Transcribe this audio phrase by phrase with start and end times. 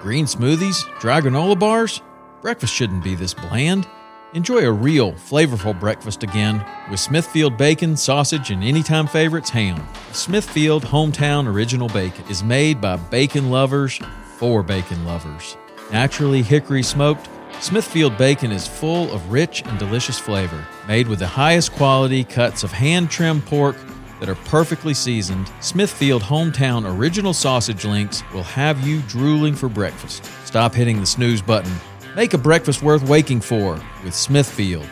[0.00, 0.82] Green smoothies?
[1.00, 2.00] Dry granola bars?
[2.40, 3.86] Breakfast shouldn't be this bland.
[4.34, 9.86] Enjoy a real, flavorful breakfast again with Smithfield bacon, sausage, and anytime favorites ham.
[10.12, 14.00] Smithfield Hometown Original Bacon is made by bacon lovers
[14.38, 15.56] for bacon lovers.
[15.92, 17.28] Naturally hickory smoked,
[17.60, 20.66] Smithfield bacon is full of rich and delicious flavor.
[20.88, 23.76] Made with the highest quality cuts of hand trimmed pork
[24.22, 30.24] that are perfectly seasoned, Smithfield Hometown Original Sausage Links will have you drooling for breakfast.
[30.46, 31.72] Stop hitting the snooze button
[32.14, 34.86] Make a breakfast worth waking for with Smithfield.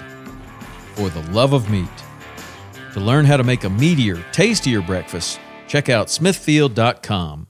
[0.95, 1.89] For the love of meat.
[2.95, 7.50] To learn how to make a meatier, tastier breakfast, check out smithfield.com.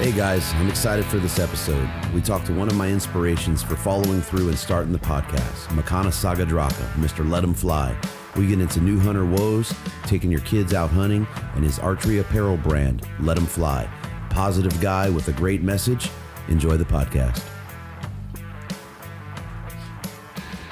[0.00, 1.86] Hey guys, I'm excited for this episode.
[2.14, 6.06] We talked to one of my inspirations for following through and starting the podcast, Makana
[6.10, 7.28] Sagadraca, Mr.
[7.28, 7.94] Let 'em Fly.
[8.34, 12.56] We get into new hunter woes, taking your kids out hunting, and his archery apparel
[12.56, 13.86] brand, Let 'em Fly.
[14.30, 16.08] Positive guy with a great message.
[16.48, 17.42] Enjoy the podcast.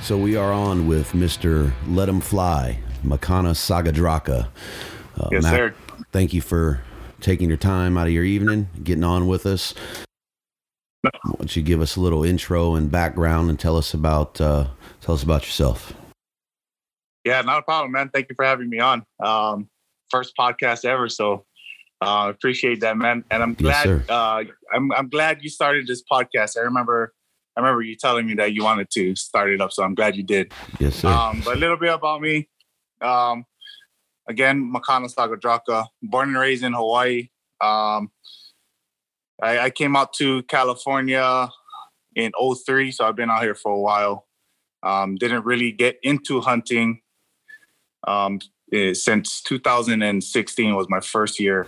[0.01, 1.73] So we are on with Mr.
[1.87, 4.49] Let 'em Fly, Makana Sagadraca.
[5.21, 5.75] Uh, yes, sir.
[6.13, 6.81] Thank you for
[7.21, 9.75] taking your time out of your evening, getting on with us.
[11.03, 14.67] Why don't you give us a little intro and background and tell us about uh,
[15.01, 15.95] tell us about yourself?
[17.25, 18.09] Yeah, not a problem, man.
[18.09, 19.05] Thank you for having me on.
[19.23, 19.69] Um,
[20.11, 21.45] first podcast ever, so
[22.01, 23.25] uh, appreciate that, man.
[23.31, 26.57] And I'm glad yes, uh, I'm I'm glad you started this podcast.
[26.57, 27.13] I remember
[27.57, 30.17] I remember you telling me that you wanted to start it up, so I'm glad
[30.17, 30.53] you did.
[30.79, 31.09] Yes, sir.
[31.09, 32.49] Um, but a little bit about me.
[33.01, 33.45] Um,
[34.29, 37.31] again, Makana Sagadraca, born and raised in Hawaii.
[37.61, 38.11] Um,
[39.43, 41.49] I, I, came out to California
[42.15, 44.27] in 03, so I've been out here for a while.
[44.85, 47.01] Um, didn't really get into hunting
[48.07, 48.39] um,
[48.73, 51.67] eh, since 2016 was my first year.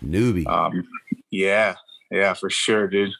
[0.00, 0.46] Newbie.
[0.46, 0.86] Um,
[1.30, 1.74] yeah,
[2.10, 3.12] yeah, for sure, dude.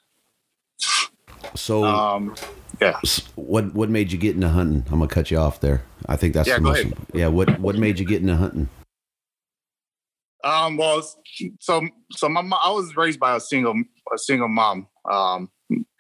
[1.54, 2.36] So, um,
[2.80, 3.00] yeah.
[3.34, 4.84] What what made you get into hunting?
[4.91, 5.82] I'm gonna cut you off there.
[6.06, 6.86] I think that's yeah, the most.
[7.12, 7.28] Yeah.
[7.28, 8.69] What what made you get into hunting?
[10.44, 11.03] Um, well,
[11.60, 13.75] so so my mom, I was raised by a single
[14.12, 14.88] a single mom.
[15.10, 15.50] Um,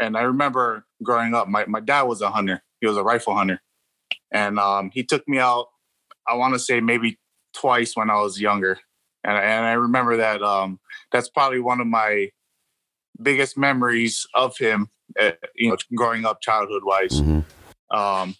[0.00, 2.62] and I remember growing up, my my dad was a hunter.
[2.80, 3.60] He was a rifle hunter,
[4.32, 5.66] and um, he took me out.
[6.28, 7.18] I want to say maybe
[7.54, 8.78] twice when I was younger,
[9.24, 10.42] and and I remember that.
[10.42, 10.80] Um,
[11.12, 12.30] that's probably one of my
[13.22, 14.88] biggest memories of him.
[15.20, 17.20] Uh, you know, growing up, childhood wise.
[17.20, 17.96] Mm-hmm.
[17.96, 18.34] Um,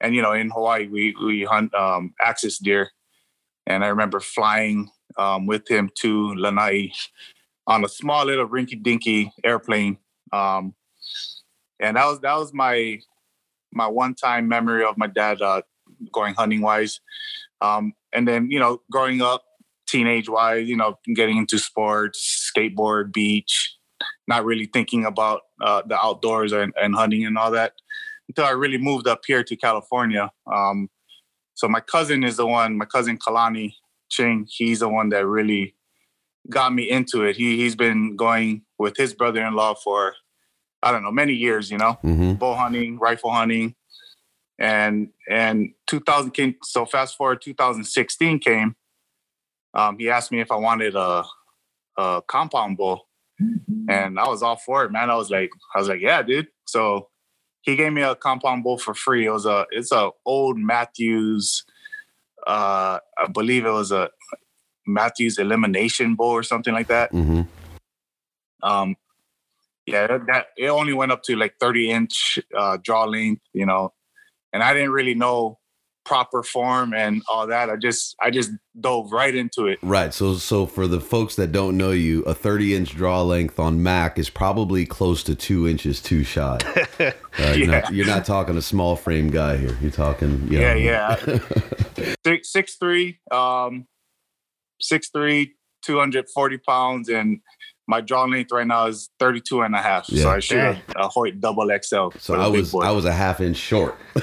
[0.00, 2.90] and you know, in Hawaii, we we hunt um, axis deer,
[3.66, 6.92] and I remember flying um, with him to Lanai
[7.66, 9.98] on a small little rinky dinky airplane.
[10.32, 10.74] Um,
[11.80, 13.00] and that was that was my
[13.72, 15.62] my one time memory of my dad uh,
[16.12, 17.00] going hunting wise.
[17.60, 19.44] Um, and then you know, growing up,
[19.86, 23.76] teenage wise, you know, getting into sports, skateboard, beach,
[24.26, 27.72] not really thinking about uh, the outdoors and, and, hunting and all that
[28.28, 30.30] until I really moved up here to California.
[30.52, 30.88] Um,
[31.54, 33.72] so my cousin is the one, my cousin Kalani,
[34.08, 35.74] Ching, he's the one that really
[36.50, 37.36] got me into it.
[37.36, 40.14] He he's been going with his brother-in-law for
[40.82, 41.70] I don't know many years.
[41.70, 42.34] You know, mm-hmm.
[42.34, 43.74] bow hunting, rifle hunting,
[44.58, 46.56] and and 2000 came.
[46.62, 48.76] So fast forward, 2016 came.
[49.74, 51.24] Um, he asked me if I wanted a,
[51.96, 53.00] a compound bow,
[53.88, 55.10] and I was all for it, man.
[55.10, 56.48] I was like, I was like, yeah, dude.
[56.66, 57.08] So
[57.62, 59.26] he gave me a compound bow for free.
[59.26, 61.64] It was a it's a old Mathews
[62.46, 64.10] uh, I believe it was a
[64.86, 67.12] Mathews elimination bowl or something like that.
[67.12, 67.42] Mm-hmm.
[68.62, 68.96] Um,
[69.86, 73.92] yeah, that it only went up to like 30 inch uh, draw length, you know,
[74.52, 75.58] and I didn't really know
[76.08, 77.68] proper form and all that.
[77.68, 78.50] I just I just
[78.80, 79.78] dove right into it.
[79.82, 80.12] Right.
[80.14, 83.82] So so for the folks that don't know you, a 30 inch draw length on
[83.82, 86.58] Mac is probably close to two inches too shy.
[87.40, 89.78] Uh, you're, not, you're not talking a small frame guy here.
[89.80, 92.14] You're talking you Yeah, know, yeah.
[92.26, 93.86] six six three, um,
[94.80, 97.38] six three, two hundred forty pounds, and
[97.88, 100.08] my draw length right now is 32 and a half.
[100.10, 100.22] Yeah.
[100.22, 102.10] So I shoot a, a Hoyt double XL.
[102.18, 102.74] So I was.
[102.74, 103.96] I was a half inch short.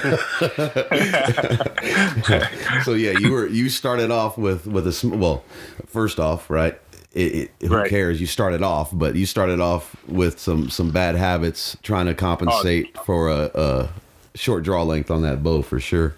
[2.84, 5.44] so yeah, you were you started off with with a sm- well,
[5.88, 6.80] first off, right?
[7.14, 7.90] It, it, who Right.
[7.90, 8.22] cares?
[8.22, 12.92] You started off, but you started off with some some bad habits, trying to compensate
[12.98, 13.04] oh.
[13.04, 13.90] for a, a
[14.36, 16.16] short draw length on that bow for sure.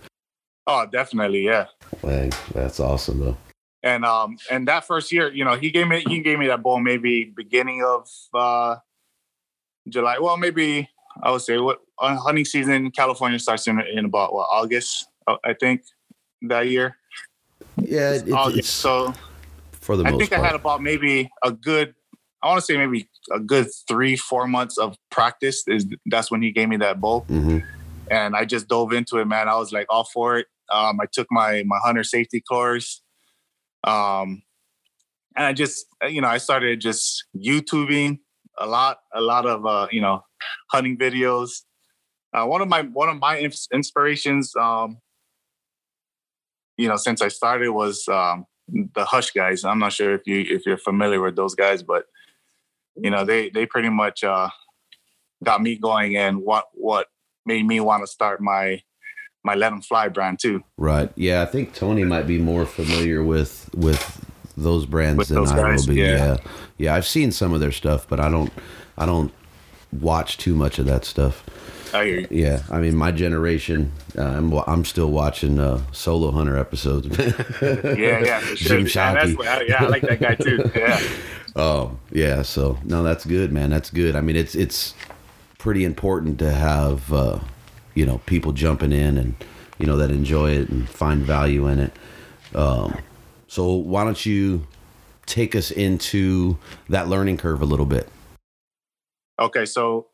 [0.68, 1.68] oh, definitely, yeah.
[2.02, 3.38] Dang, that's awesome though.
[3.88, 6.62] And um, and that first year, you know, he gave me he gave me that
[6.62, 8.02] bowl maybe beginning of
[8.34, 8.76] uh
[9.88, 10.18] July.
[10.20, 10.90] Well, maybe
[11.24, 15.38] I would say what uh, hunting season California starts in, in about what August, uh,
[15.46, 15.84] I think,
[16.42, 16.98] that year.
[17.78, 18.60] Yeah, it, August.
[18.60, 19.14] it's so
[19.72, 20.44] for the I most think part.
[20.44, 21.96] I had about maybe a good,
[22.44, 25.64] I want to say maybe a good three, four months of practice.
[25.68, 27.64] Is that's when he gave me that bow, Mhm.
[28.12, 29.48] and I just dove into it, man.
[29.48, 30.48] I was like all for it.
[30.70, 33.02] Um, I took my my hunter safety course,
[33.88, 34.44] um,
[35.36, 38.20] and I just you know I started just YouTubing
[38.58, 40.24] a lot, a lot of uh, you know
[40.72, 41.62] hunting videos.
[42.34, 44.98] Uh, one of my one of my inspirations, um,
[46.76, 49.64] you know, since I started was um, the Hush guys.
[49.64, 52.06] I'm not sure if you if you're familiar with those guys, but
[52.96, 54.50] you know they they pretty much uh,
[55.44, 57.08] got me going and what what
[57.46, 58.82] made me want to start my
[59.44, 60.64] my Let Them Fly brand too.
[60.78, 61.12] Right.
[61.16, 64.24] Yeah, I think Tony might be more familiar with with
[64.58, 66.02] those brands With than those I guys, will be.
[66.02, 66.16] yeah.
[66.18, 66.38] Yeah.
[66.78, 66.96] yeah.
[66.96, 68.52] I've seen some of their stuff, but I don't
[68.98, 69.32] I don't
[69.92, 71.44] watch too much of that stuff.
[71.94, 72.28] I hear you.
[72.30, 77.08] Yeah, I mean, my generation, uh, I'm I'm still watching uh, solo hunter episodes.
[77.62, 78.78] Yeah, yeah, for sure.
[78.80, 79.38] Jim Shockey.
[79.38, 80.70] what yeah, I like that guy too.
[80.76, 81.00] Yeah,
[81.56, 82.42] Oh, yeah.
[82.42, 83.70] So no, that's good, man.
[83.70, 84.16] That's good.
[84.18, 84.96] I mean, it's it's
[85.60, 87.40] pretty important to have uh,
[87.98, 89.34] you know people jumping in and
[89.80, 91.94] you know that enjoy it and find value in it.
[92.54, 92.96] Um,
[93.48, 94.68] so why don't you
[95.26, 96.60] take us into
[96.90, 98.08] that learning curve a little bit?
[99.40, 100.08] Okay, so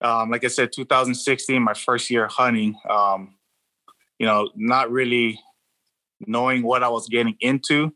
[0.00, 2.78] um, like I said, 2016, my first year hunting.
[2.88, 3.34] Um,
[4.20, 5.40] you know, not really
[6.20, 7.92] knowing what I was getting into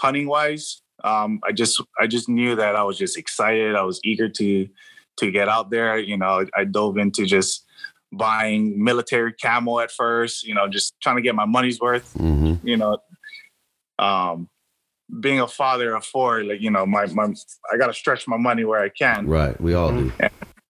[0.00, 0.82] hunting wise.
[1.04, 3.76] Um, I just I just knew that I was just excited.
[3.76, 4.68] I was eager to
[5.18, 5.98] to get out there.
[5.98, 7.65] You know, I dove into just
[8.16, 10.46] buying military camo at first.
[10.46, 12.12] You know, just trying to get my money's worth.
[12.12, 12.98] hmm You know,
[13.98, 14.48] um,
[15.20, 17.32] being a father of four, like you know, my my
[17.72, 19.26] I got to stretch my money where I can.
[19.26, 19.60] Right.
[19.60, 20.12] We all do.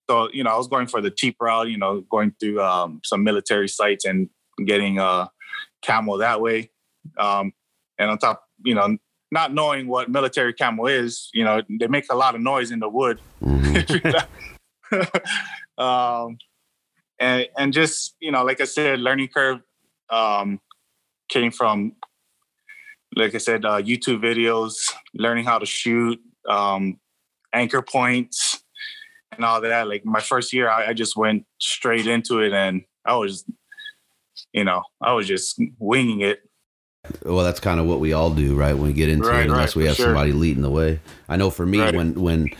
[0.09, 3.01] So, you know, I was going for the cheap route, you know, going through um,
[3.05, 4.29] some military sites and
[4.65, 5.27] getting uh,
[5.85, 6.71] camo that way.
[7.19, 7.53] Um,
[7.99, 8.97] and on top, you know,
[9.33, 12.79] not knowing what military camo is, you know, they make a lot of noise in
[12.79, 13.19] the wood.
[13.41, 13.77] hmm
[15.79, 16.39] um,
[17.19, 19.61] and, and just, you know, like I said, learning curve
[20.11, 20.61] um,
[21.29, 21.93] came from,
[23.15, 26.99] like I said, uh, YouTube videos, learning how to shoot, um,
[27.53, 28.63] anchor points,
[29.33, 29.89] and all that.
[29.89, 33.45] Like my first year, I, I just went straight into it, and I was,
[34.53, 36.41] you know, I was just winging it.
[37.25, 38.75] Well, that's kind of what we all do, right?
[38.75, 40.07] When we get into Right, it, unless right, we have sure.
[40.07, 40.99] somebody leading the way.
[41.29, 41.95] I know for me, Right.
[41.95, 42.51] when when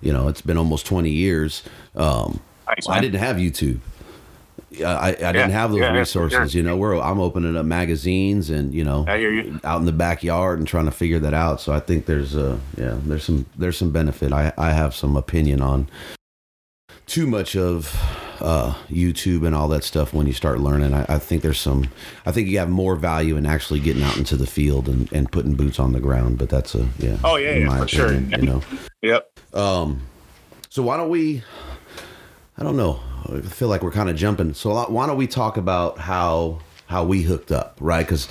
[0.00, 1.62] you know it's been almost twenty years,
[1.94, 3.78] um, Thanks, I didn't have YouTube.
[4.80, 6.52] I, I, I didn't have those yeah, resources.
[6.52, 6.58] sure.
[6.58, 9.60] You know, we're I'm opening up magazines and you know you.
[9.64, 11.60] out in the backyard and trying to figure that out.
[11.60, 14.32] So I think there's uh yeah there's some there's some benefit.
[14.32, 15.88] I I have some opinion on
[17.06, 17.94] too much of
[18.40, 20.94] uh, YouTube and all that stuff when you start learning.
[20.94, 21.88] I, I think there's some.
[22.26, 25.30] I think you have more value in actually getting out into the field and, and
[25.30, 26.38] putting boots on the ground.
[26.38, 27.18] But that's a yeah.
[27.22, 28.06] Oh, yeah, yeah, my for sure.
[28.08, 28.62] opinion, You know.
[29.02, 29.38] Yep.
[29.52, 30.02] Um,
[30.68, 31.42] so why don't we?
[32.56, 33.00] I don't know.
[33.26, 34.54] I feel like we're kind of jumping.
[34.54, 38.04] So why don't we talk about how how we hooked up, right?
[38.04, 38.28] Because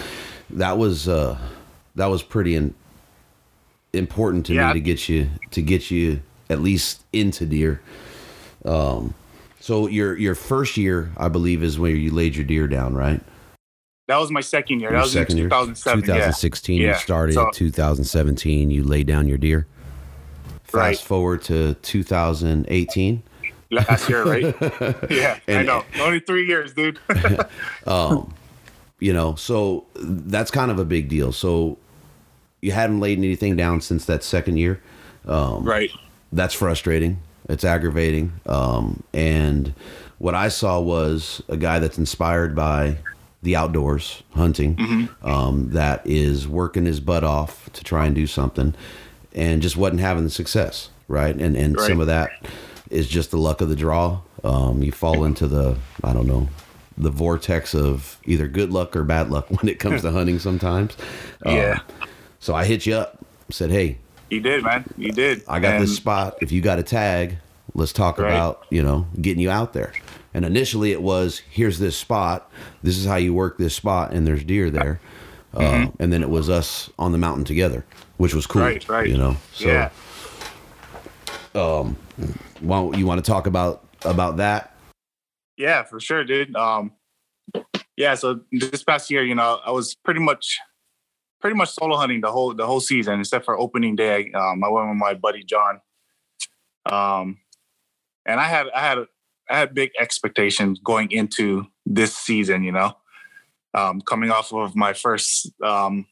[0.51, 1.37] that was uh,
[1.95, 2.73] that was pretty in,
[3.93, 4.67] important to Yeah.
[4.69, 7.81] me to get you to get you at least into deer.
[8.65, 9.13] Um,
[9.59, 13.21] so your your first year, I believe, is where you laid your deer down, right?
[14.07, 14.89] That was my second year.
[14.89, 15.47] Your That was second year?
[15.47, 16.01] 2007.
[16.03, 16.97] 2016, you Yeah.
[16.97, 17.33] started.
[17.33, 19.67] So- 2017, you laid down your deer.
[20.63, 20.97] Fast Right.
[20.97, 23.23] forward to 2018.
[23.71, 24.55] Last year, right?
[25.09, 25.83] Yeah, I know.
[25.99, 26.99] Only three years, dude.
[27.87, 28.33] Um,
[28.99, 31.31] you know, so that's kind of a big deal.
[31.31, 31.77] So
[32.61, 34.79] you hadn't laid anything down since that second year.
[35.25, 35.89] Um, right.
[36.31, 37.19] That's frustrating.
[37.49, 38.33] It's aggravating.
[38.45, 39.73] Um, and
[40.19, 42.97] what I saw was a guy that's inspired by
[43.41, 45.27] the outdoors, hunting, Mm-hmm.
[45.27, 48.75] um, that is working his butt off to try and do something,
[49.33, 51.35] and just wasn't having the success, right?
[51.35, 51.87] And and Right.
[51.87, 52.29] some of that
[52.91, 54.19] is just the luck of the draw.
[54.43, 56.49] Um, you fall into the I don't know
[56.97, 60.37] the vortex of either good luck or bad luck when it comes to hunting.
[60.39, 60.95] Sometimes,
[61.45, 61.79] Um, Yeah.
[62.39, 63.17] so I hit you up,
[63.49, 63.97] said, "Hey,
[64.29, 64.85] You did, man.
[64.97, 65.41] You did.
[65.47, 66.37] I got And- this spot.
[66.41, 67.37] If you got a tag,
[67.73, 68.29] let's talk Right.
[68.29, 69.91] about, you know, getting you out there.
[70.33, 72.49] And initially it was, here's this spot.
[72.81, 75.01] This is how you work this spot, and there's deer there.
[75.53, 77.83] Uh, and then it was us on the mountain together,
[78.15, 78.61] which was cool.
[78.61, 78.89] Mm-hmm.
[78.91, 79.09] Right, right.
[79.09, 79.89] You know, so yeah.
[82.61, 84.75] You want to talk about about that?
[85.57, 86.55] Yeah, for sure, dude.
[86.55, 86.91] Um,
[87.95, 88.15] yeah.
[88.15, 90.57] So this past year, you know, I was pretty much,
[91.39, 94.31] pretty much solo hunting the whole the whole season, except for opening day.
[94.33, 95.81] Um, I went with my buddy John.
[96.85, 97.37] Um,
[98.25, 98.99] and I had I had
[99.49, 102.63] I had big expectations going into this season.
[102.63, 102.93] You know,
[103.73, 106.05] um, coming off of my first um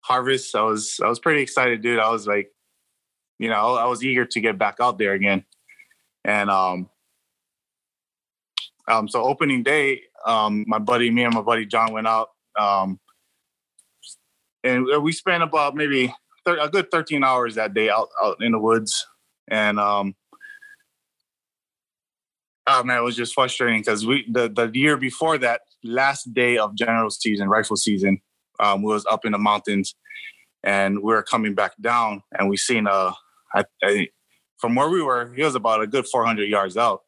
[0.00, 2.00] harvest, I was I was pretty excited, dude.
[2.00, 2.51] I was like,
[3.42, 5.44] you know, I was eager to get back out there again,
[6.24, 6.88] and um.
[8.88, 12.98] Um, so opening day, um, my buddy, me and my buddy John went out, um,
[14.64, 16.12] and we spent about maybe
[16.44, 19.06] thir- a good 13 hours that day out, out in the woods.
[19.48, 20.14] And, um,
[22.66, 26.58] oh man, it was just frustrating because we, the, the year before that last day
[26.58, 28.20] of general season, rifle season,
[28.60, 29.94] um, we was up in the mountains
[30.62, 33.12] and we were coming back down and we seen, uh,
[33.54, 34.08] I, I,
[34.58, 37.02] from where we were, he was about a good 400 yards out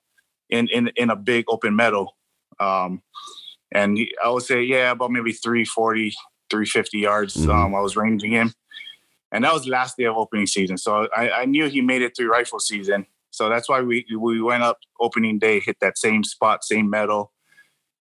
[0.50, 2.08] in in in a big open meadow.
[2.60, 3.02] Um,
[3.72, 6.10] and he, I would say, yeah, about maybe 340,
[6.50, 7.34] 350 yards.
[7.36, 7.48] Mhm.
[7.54, 8.52] Um, I was ranging him,
[9.32, 10.76] and that was last day of opening season.
[10.78, 13.06] So I, I knew he made it through rifle season.
[13.30, 17.30] So that's why we we went up opening day, hit that same spot, same meadow,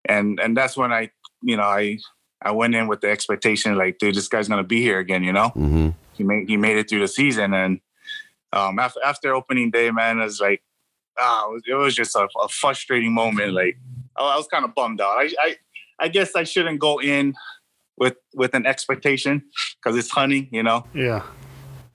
[0.05, 1.09] and and that's when I,
[1.41, 1.97] you know, I
[2.41, 5.23] I went in with the expectation like, dude, this guy's gonna be here again.
[5.23, 5.89] You know, Mm-hmm.
[6.13, 7.79] he made he made it through the season and
[8.53, 10.62] um after after opening day man it was like
[11.19, 13.77] ah it was, it was just a, a frustrating moment like
[14.17, 15.55] I, I was kind of bummed out I, I
[16.00, 17.33] I guess I shouldn't go in
[17.98, 19.43] with with an expectation
[19.81, 21.24] because it's hunting you know Yeah.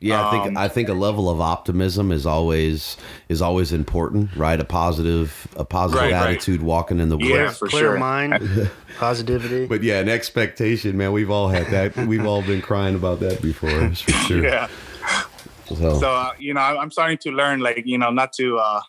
[0.01, 2.97] Yeah, I think Um, I think a level of optimism is always
[3.29, 4.61] is always important, right?
[4.61, 6.31] A positive a positive Right, right.
[6.37, 7.29] attitude walking in the woods.
[7.29, 7.99] Yeah, Clear, for clear sure.
[7.99, 9.67] mind, positivity.
[9.67, 11.11] But yeah, an expectation, man.
[11.11, 11.97] We've all had that.
[12.07, 14.45] We've all been crying about that before, that's for sure.
[14.53, 14.69] yeah
[15.69, 18.59] So, so uh, you know I, I'm starting to learn like you know not to
[18.59, 18.81] uh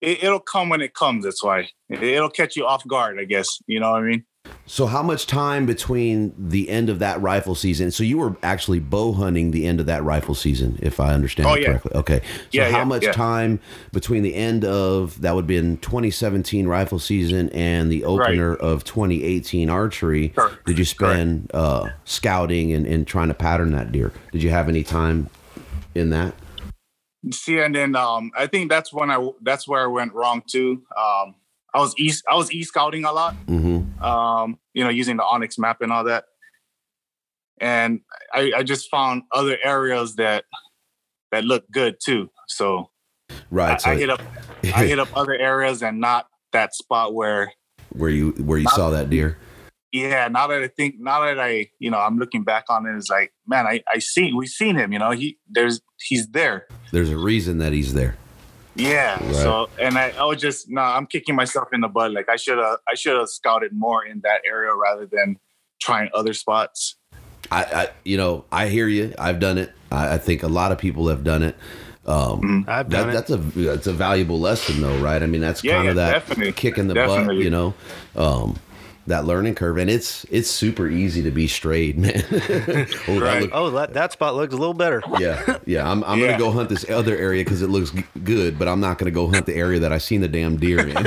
[0.00, 3.24] it, it'll come when it comes that's why it, it'll catch you off guard I
[3.24, 4.24] guess you know what I mean
[4.68, 7.92] so how much time between the end of that rifle season?
[7.92, 11.48] So you were actually bow hunting the end of that rifle season, if I understand
[11.48, 11.66] Oh, yeah.
[11.68, 11.92] correctly.
[11.94, 12.20] Okay.
[12.20, 13.60] So Yeah, how yeah, much time
[13.92, 18.82] between the end of that would have been 2017 rifle season and the opener of
[18.82, 20.64] 2018 archery Correct.
[20.66, 24.12] did you spend uh, scouting and, and trying to pattern that deer?
[24.32, 25.30] Did you have any time
[25.96, 26.34] in that?
[27.32, 30.80] see and then um i think that's when i that's where i went wrong too
[30.96, 31.34] um
[31.74, 31.92] i was
[32.30, 34.00] i was east scouting a lot Mm-hmm.
[34.00, 36.26] um you know using the onX map and all that
[37.60, 38.00] and
[38.32, 40.44] i i just found other areas that
[41.32, 42.90] that look good too so
[43.50, 43.72] Right.
[43.72, 44.22] I, so I hit up
[44.62, 47.52] i hit up other areas and not that spot where
[47.90, 49.36] where you where you saw that deer.
[49.92, 52.96] Yeah now that i think now that i you know i'm looking back on it
[52.96, 56.66] it's like man i i see we've seen him you know he there's he's there
[56.92, 58.16] There's a reason that he's there.
[58.74, 59.14] Yeah.
[59.24, 59.34] Right.
[59.36, 62.12] So and I, I was just no, I'm kicking myself in the butt.
[62.12, 65.38] Like I should have I should have scouted more in that area rather than
[65.80, 66.96] trying other spots.
[67.50, 69.14] I, I you know I hear you.
[69.18, 69.72] I've done it.
[69.90, 71.56] I, I think a lot of people have done it.
[72.04, 73.12] Um, I've that, done it.
[73.14, 75.22] that's a that's a valuable lesson though, right?
[75.22, 76.52] I mean, that's Yeah, kind of yeah, that definitely.
[76.52, 77.74] kick in the butt, you know.
[78.14, 78.56] Um,
[79.06, 82.24] that learning curve, and it's it's super easy to be strayed, man.
[82.32, 85.02] oh, that look- oh, that, that spot looks a little better.
[85.18, 85.88] yeah, yeah.
[85.90, 86.26] I'm I'm Yeah.
[86.32, 89.10] gonna go hunt this other area because it looks g- good, but I'm not gonna
[89.10, 90.96] go hunt the area that I seen the damn deer in.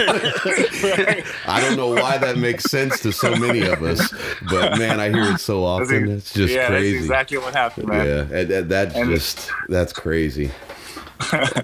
[1.45, 4.13] I don't know why that makes sense to so many of us,
[4.49, 6.09] but man, I hear it so often.
[6.09, 6.93] It's just yeah, crazy.
[6.93, 8.05] that's exactly what happened, man.
[8.05, 10.51] Yeah, and, and that just that's crazy.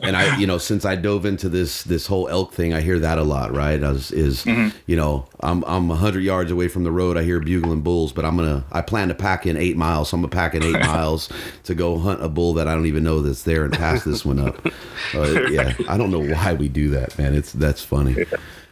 [0.01, 2.99] And I, you know, since I dove into this this whole elk thing, I hear
[2.99, 3.53] that a lot.
[3.55, 3.81] Right?
[3.83, 4.77] I was, is Mm-hmm.
[4.85, 7.17] you know, I'm I'm hundred yards away from the road.
[7.17, 10.09] I hear bugling bulls, but I'm gonna I plan to pack in eight miles.
[10.09, 11.29] So I'm gonna pack in eight miles
[11.63, 14.25] to go hunt a bull that I don't even know that's there and pass this
[14.25, 14.65] one up.
[15.13, 17.35] Uh, yeah, I don't know why we do that, man.
[17.35, 18.25] It's that's funny.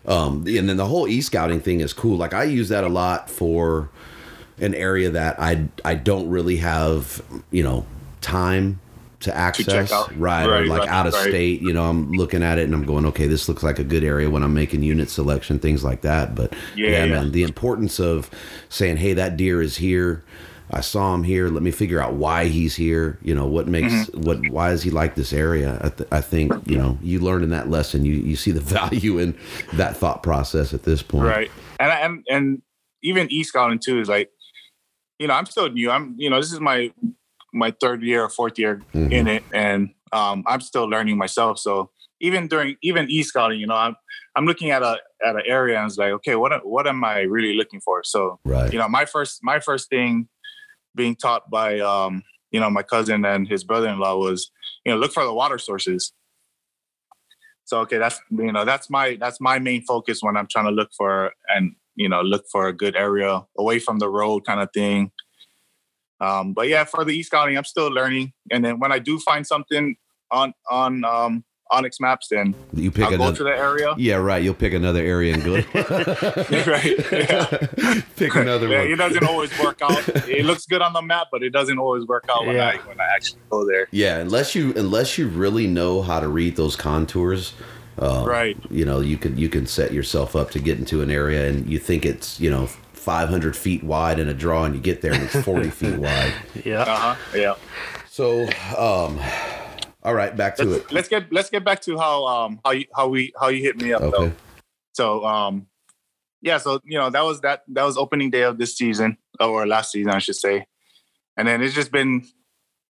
[0.06, 2.18] Um, and then the whole e scouting thing is cool.
[2.18, 3.90] Like I use that a lot for
[4.60, 7.22] an area that I I don't really have
[7.52, 7.86] you know
[8.22, 8.80] time
[9.24, 10.16] to access, out.
[10.18, 11.30] right, or like right, out of right.
[11.30, 11.62] state.
[11.62, 14.04] You know, I'm looking at it and I'm going, okay, this looks like a good
[14.04, 16.36] area when I'm making unit selection, things like that.
[16.36, 17.12] But Yeah, yeah, yeah.
[17.14, 18.30] man, the importance of
[18.70, 20.24] saying, hey, that deer is here.
[20.72, 21.50] I saw him here.
[21.50, 23.20] Let me figure out why he's here.
[23.22, 24.22] You know, what makes Mm-hmm.
[24.22, 25.78] what why does he like this area?
[25.84, 28.06] I, th- I think you know you learn in that lesson.
[28.06, 29.38] You you see the value in
[29.74, 31.26] that thought process at this point.
[31.28, 32.62] right and I- and and
[33.04, 34.32] even e scouting too is like
[35.20, 36.92] you know i'm still new i'm you know this is my
[37.54, 39.12] my third year or fourth year Mhm.
[39.12, 43.68] in it and um i'm still learning myself so even during even e scouting you
[43.68, 43.96] know i'm
[44.36, 47.04] i'm looking at a at an area and it's like okay what am- what am
[47.04, 48.72] i really looking for so Right.
[48.74, 50.28] you know my first my first thing
[50.96, 54.52] being taught by um you know my cousin and his brother-in-law was
[54.86, 56.12] you know look for the water sources
[57.66, 60.72] so okay that's you know that's my that's my main focus when i'm trying to
[60.72, 64.60] look for and you know look for a good area away from the road kind
[64.60, 65.12] of thing
[66.26, 69.14] um but yeah for the e scouting i'm still learning and then when i do
[69.30, 69.86] find something
[70.32, 74.42] on on um onX maps then You pick i'll go to the area yeah, right.
[74.44, 75.54] You'll pick another area and go.
[76.74, 77.46] Right, yeah.
[78.16, 78.92] pick another yeah, one.
[78.94, 80.04] it doesn't always work out.
[80.30, 82.74] It looks good on the map, but it doesn't always work out when Yeah.
[82.74, 83.88] I when I actually go there.
[83.92, 87.54] Yeah, unless you unless you really know how to read those contours,
[87.98, 88.58] uh, Right.
[88.70, 91.68] You know, you can you can set yourself up to get into an area, and
[91.68, 92.68] you think it's you know
[93.04, 96.34] 500 feet wide in a draw, and you get there and it's 40 feet wide.
[96.64, 96.82] Yeah.
[96.82, 97.16] Uh huh.
[97.36, 97.56] Yeah.
[98.10, 99.20] So, um,
[100.04, 100.68] all right, back to it.
[100.68, 103.62] Let's, let's get let's get back to how um how you how we how you
[103.62, 104.18] hit me up Okay.
[104.18, 104.32] though.
[104.94, 105.68] So um
[106.42, 109.66] yeah, so you know that was that that was opening day of this season or
[109.66, 110.66] last season I should say,
[111.38, 112.26] and then it's just been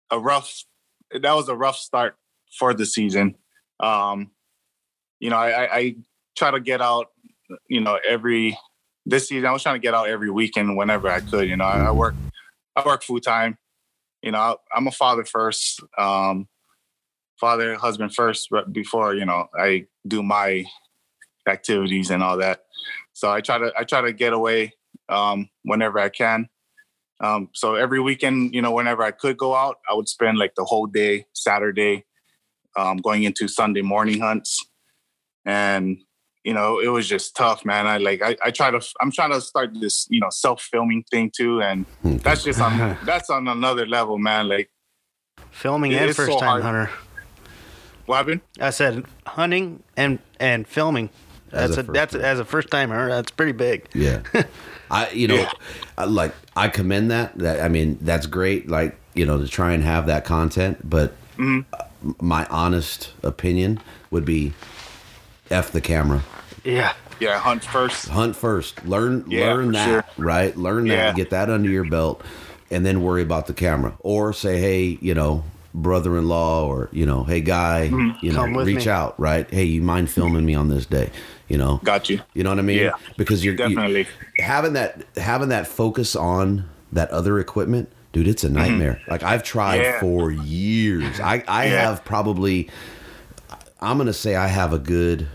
[0.09, 0.63] a rough.
[1.11, 2.15] That was a rough start
[2.57, 3.35] for the season.
[3.79, 4.31] Um,
[5.19, 5.95] you know, I, I, I
[6.35, 7.07] try to get out.
[7.67, 8.57] You know, every
[9.05, 11.49] this season I was trying to get out every weekend whenever I could.
[11.49, 12.15] You know, I, I work
[12.75, 13.57] I work full time.
[14.21, 15.81] You know, I, I'm a father first.
[15.97, 16.47] Um,
[17.39, 20.65] father, husband first, but before you know, I do my
[21.47, 22.63] activities and all that.
[23.13, 24.73] So I try to I try to get away
[25.09, 26.49] um, whenever I can.
[27.19, 30.55] Um, so every weekend, you know, whenever I could go out, I would spend like
[30.55, 32.05] the whole day, Saturday,
[32.75, 34.65] um, going into Sunday morning hunts,
[35.45, 35.99] and
[36.43, 37.87] you know, it was just tough, man.
[37.87, 41.03] I like I, I try to I'm trying to start this you know self filming
[41.09, 44.47] thing too, and that's just on that's on another level, man.
[44.47, 44.69] Like
[45.51, 46.63] Filming It and is so first time hard.
[46.63, 46.89] hunter.
[48.05, 48.41] what happened?
[48.59, 51.09] I said hunting and and filming.
[51.51, 52.21] As That's a a, that's time.
[52.21, 53.07] as a first timer.
[53.09, 53.87] That's pretty big.
[53.93, 54.21] Yeah.
[54.91, 55.51] I you know Yeah.
[55.97, 59.73] I, like I commend that that I mean that's great like you know to try
[59.73, 61.65] and have that content but Mhm.
[61.73, 61.83] uh,
[62.19, 63.79] my honest opinion
[64.11, 64.53] would be
[65.53, 66.21] f the camera
[66.63, 66.93] Yeah.
[67.19, 68.07] Yeah, hunt first.
[68.09, 70.03] hunt first learn Yeah, learn that sure.
[70.17, 71.13] right learn that Yeah.
[71.13, 72.21] get that under your belt
[72.71, 75.43] and then worry about the camera or say hey you know
[75.75, 78.25] brother-in-law or you know hey guy Mm-hmm.
[78.25, 78.91] you know reach me.
[78.91, 81.09] out right hey you mind filming me on this day
[81.47, 82.19] you know Got you.
[82.33, 84.07] you know what i mean Yeah, because you're you- Definitely.
[84.39, 89.43] having that having that focus on that other equipment dude it's a nightmare like i've
[89.43, 89.93] tried Mm-hmm.
[89.93, 89.99] Yeah.
[89.99, 91.81] for years i i Yeah.
[91.89, 92.69] have probably
[93.81, 95.27] i'm gonna say i have a good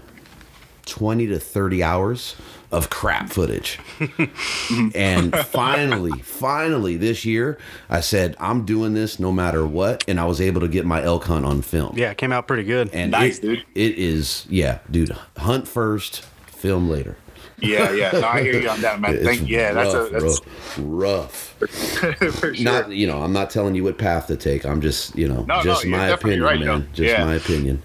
[0.88, 2.34] 20 to 30 hours
[2.70, 3.78] of crap footage
[4.94, 7.56] and finally finally this year
[7.88, 11.02] i said i'm doing this no matter what and i was able to get my
[11.02, 12.90] elk hunt on film Yeah, it came out pretty good.
[12.92, 13.64] and Nice, it- dude.
[13.74, 17.16] it is yeah dude hunt first film later
[17.60, 18.10] Yeah, yeah.
[18.12, 19.14] No, I hear you on that, man.
[19.16, 20.40] It's Thank yeah, that's a rough, that's
[20.78, 22.34] rough, rough.
[22.38, 22.64] for sure.
[22.64, 24.64] Not you know, I'm not telling you what path to take.
[24.64, 26.66] I'm just you know, No, no, just you're my opinion, right, man.
[26.68, 26.86] though.
[26.92, 27.24] Just Yeah.
[27.24, 27.82] my opinion.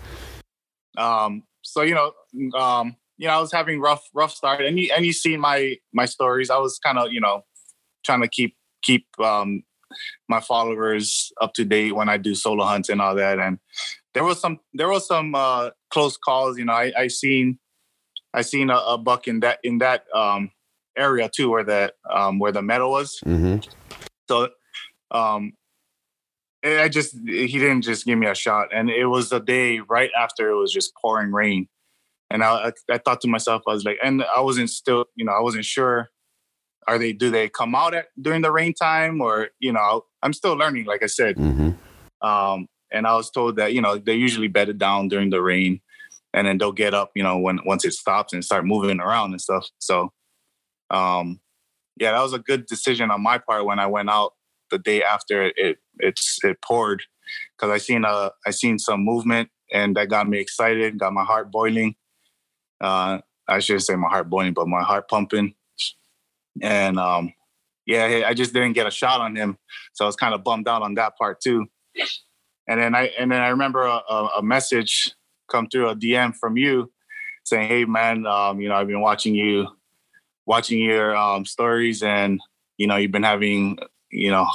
[0.97, 2.11] um so you know
[2.57, 5.75] um you know i was having rough rough start and you and you see my
[5.93, 6.49] my stories.
[6.49, 7.43] I was kind of you know
[8.05, 9.63] trying to keep keep um
[10.27, 13.59] my followers up to date when i do solo hunts and all that and
[14.13, 17.59] there was some there was some uh close calls you know i i seen
[18.33, 20.49] i seen a, a buck in that in that um
[20.97, 23.19] area too where the um where the meadow was.
[23.23, 23.57] Hmm
[24.27, 24.49] so
[25.11, 25.53] um
[26.63, 28.69] I just he didn't just give me a shot.
[28.73, 31.67] And it was a day right after it was just pouring rain.
[32.29, 35.33] And I I, thought to myself, I was like, and I wasn't still, you know,
[35.33, 36.09] I wasn't sure.
[36.87, 40.33] Are they do they come out at during the rain time or you know, I'm
[40.33, 41.37] still learning, like I said.
[41.37, 41.71] hmm
[42.21, 45.41] Um, and I was told that, you know, they usually bed it down during the
[45.41, 45.81] rain
[46.33, 49.31] and then they'll get up, you know, when once it stops and start moving around
[49.31, 49.67] and stuff.
[49.79, 50.13] So
[50.89, 51.41] um
[51.97, 54.31] yeah, that was a good decision on my part when I went out
[54.71, 57.03] the day after it it's it poured
[57.55, 61.23] because I seen uh I seen some movement and that got me excited, got my
[61.23, 61.95] heart boiling.
[62.81, 65.55] Uh I shouldn't say my heart boiling, but my heart pumping.
[66.61, 67.33] And um
[67.85, 69.57] yeah, I just didn't get a shot on him.
[69.93, 71.65] So I was kind of bummed out on that part too.
[72.67, 75.13] and then I and then I remember a, a, a message
[75.49, 76.91] come through a DM from you
[77.43, 79.67] saying, "Hey man, um, you know I've been watching you,
[80.45, 82.39] watching your um, stories, and
[82.77, 83.77] you know you've been having
[84.09, 84.47] you know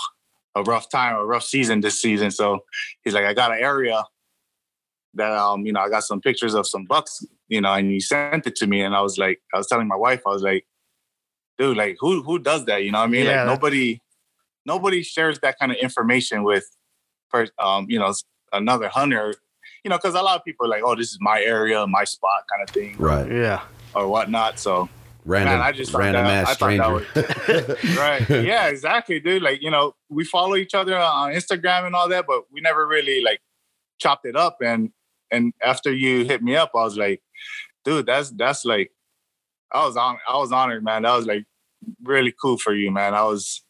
[0.54, 2.30] a rough time, a rough season this season.
[2.30, 2.60] So
[3.04, 4.02] he's like, I got an area
[5.14, 8.00] that um you know I got some pictures of some bucks, you know, and he
[8.00, 10.42] sent it to me, and I was like, I was telling my wife, I was
[10.42, 10.66] like,
[11.58, 12.84] dude, like who who does that?
[12.84, 13.24] You know what I mean?
[13.24, 14.00] Yeah, like that- nobody
[14.66, 16.64] nobody shares that kind of information with
[17.30, 18.12] per- um you know
[18.52, 19.34] another hunter
[19.84, 22.04] you know because a lot of people are like oh this is my area my
[22.04, 23.30] spot kind of thing Right.
[23.30, 23.62] Yeah.
[23.94, 24.88] or whatnot so
[25.28, 27.06] Random, Man, I just random that- ass stranger.
[28.00, 28.28] right.
[28.30, 29.42] Yeah exactly dude.
[29.42, 32.86] Like you know we follow each other on instagram and all that but we never
[32.86, 33.40] really like
[34.00, 34.56] chopped it up.
[34.64, 34.90] And
[35.30, 37.20] and after you hit me up i was like
[37.84, 38.90] dude that's that's like
[39.70, 41.02] i was on i was honored man.
[41.02, 41.44] That was like
[42.02, 43.12] really cool for you man.
[43.14, 43.62] I was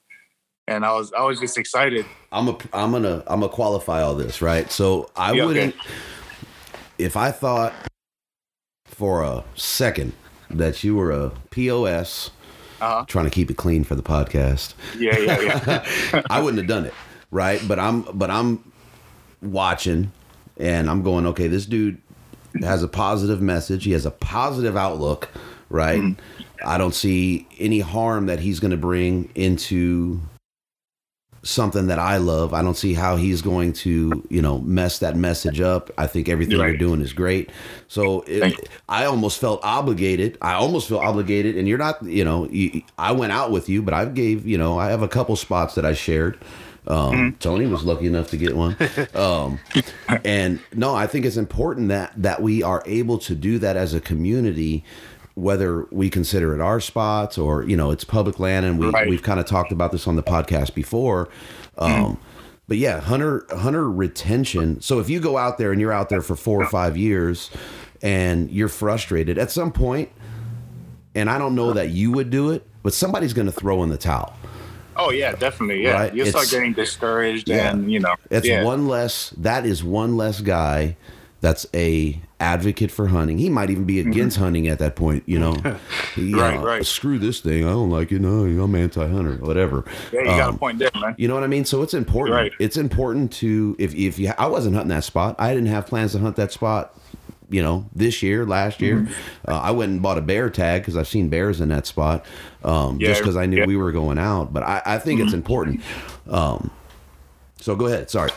[0.69, 2.07] and i was i was just excited.
[2.31, 4.71] I'm a, I'm gonna I'm gonna qualify all this, right?
[4.71, 5.75] So I Yeah, wouldn't
[6.99, 7.73] if I thought
[8.85, 10.13] for a second
[10.51, 12.31] that you were a POS
[12.81, 14.75] uh-huh trying to keep it clean for the podcast.
[14.97, 15.83] yeah yeah
[16.13, 16.95] yeah I wouldn't have done it,
[17.31, 17.61] right?
[17.67, 18.63] But I'm but I'm
[19.43, 20.13] watching
[20.57, 22.01] and I'm going, okay, this dude
[22.61, 23.85] has a positive message.
[23.85, 25.31] He has a positive outlook,
[25.71, 26.01] right?
[26.01, 26.69] Mm-hmm.
[26.69, 30.21] I don't see any harm that he's going to bring into
[31.43, 32.53] something that I love.
[32.53, 35.91] I don't see how he's going to, you know, mess that message up.
[35.97, 36.69] I think everything Right.
[36.69, 37.51] you're doing is great.
[37.89, 40.37] So it, I almost felt obligated.
[40.43, 41.57] I almost feel obligated.
[41.57, 44.59] And you're not, you know, you, I went out with you, but I gave, you
[44.59, 46.39] know, I have a couple spots that I shared.
[46.87, 47.37] Um, Mm-hmm.
[47.39, 48.75] Tony was lucky enough to get one.
[49.15, 49.59] Um,
[50.25, 53.93] and no, I think it's important that that we are able to do that as
[53.95, 54.85] a community,
[55.39, 59.09] whether we consider it our spots or you know it's public land, and we Right.
[59.09, 61.29] we've kind of talked about this on the podcast before.
[61.79, 62.19] Um,
[62.67, 64.81] But yeah, hunter hunter retention.
[64.83, 67.51] So if you go out there and you're out there for four or five years,
[68.03, 70.11] and you're frustrated at some point,
[71.15, 73.89] and I don't know that you would do it, but somebody's going to throw in
[73.89, 74.35] the towel.
[74.97, 77.71] oh yeah definitely yeah Right, you start getting discouraged Yeah.
[77.71, 78.65] and you know It's yeah.
[78.65, 79.31] one less.
[79.39, 80.97] That is one less guy.
[81.41, 83.39] That's a advocate for hunting.
[83.39, 85.25] He might even be against hunting at that point.
[85.27, 85.53] You know,
[86.15, 86.35] He, Mm-hmm.
[86.39, 86.87] Right, uh, right.
[86.87, 87.65] Screw this thing.
[87.65, 88.21] I don't like it.
[88.21, 89.37] No, I'm anti-hunter.
[89.45, 89.85] Whatever.
[90.13, 91.65] yeah you got Um, a point there man You know what I mean?
[91.65, 92.35] So it's important.
[92.37, 92.53] Right.
[92.61, 94.33] It's important to if if you.
[94.39, 95.37] I wasn't hunting that spot.
[95.39, 96.95] I didn't have plans to hunt that spot.
[97.51, 99.51] You know, this year, last year, Mm-hmm.
[99.51, 102.27] uh, I went and bought a bear tag because I've seen bears in that spot.
[102.63, 103.63] Um, Yeah, just because I knew yeah.
[103.63, 103.69] Mm-hmm.
[103.71, 104.53] we were going out.
[104.53, 105.81] But I, I think it's important.
[106.29, 106.71] Um,
[107.59, 108.11] so go ahead.
[108.11, 108.31] Sorry.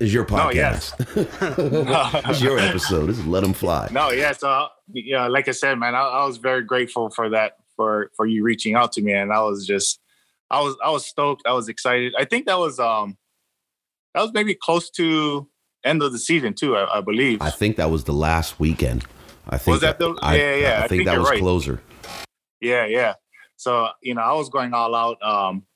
[0.00, 0.98] It's your podcast.
[1.14, 2.24] No, yes.
[2.30, 3.06] it's your episode.
[3.06, 3.88] This is Let Them Fly.
[3.92, 4.32] No, yeah.
[4.32, 8.24] So yeah, like I said, man, I, I was very grateful for that for for
[8.26, 10.00] you reaching out to me, and I was just,
[10.50, 11.42] I was I was stoked.
[11.46, 12.14] I was excited.
[12.18, 13.18] I think that was um,
[14.14, 15.46] that was maybe close to
[15.84, 16.76] end of the season too.
[16.76, 17.42] I, I believe.
[17.42, 19.04] I think that was the last weekend.
[19.50, 21.38] I think Was that the- I, yeah, yeah, I I think think that was right.
[21.40, 21.82] closer.
[22.62, 23.14] Yeah, yeah.
[23.56, 25.22] So you know, I was going all out.
[25.22, 25.66] Um,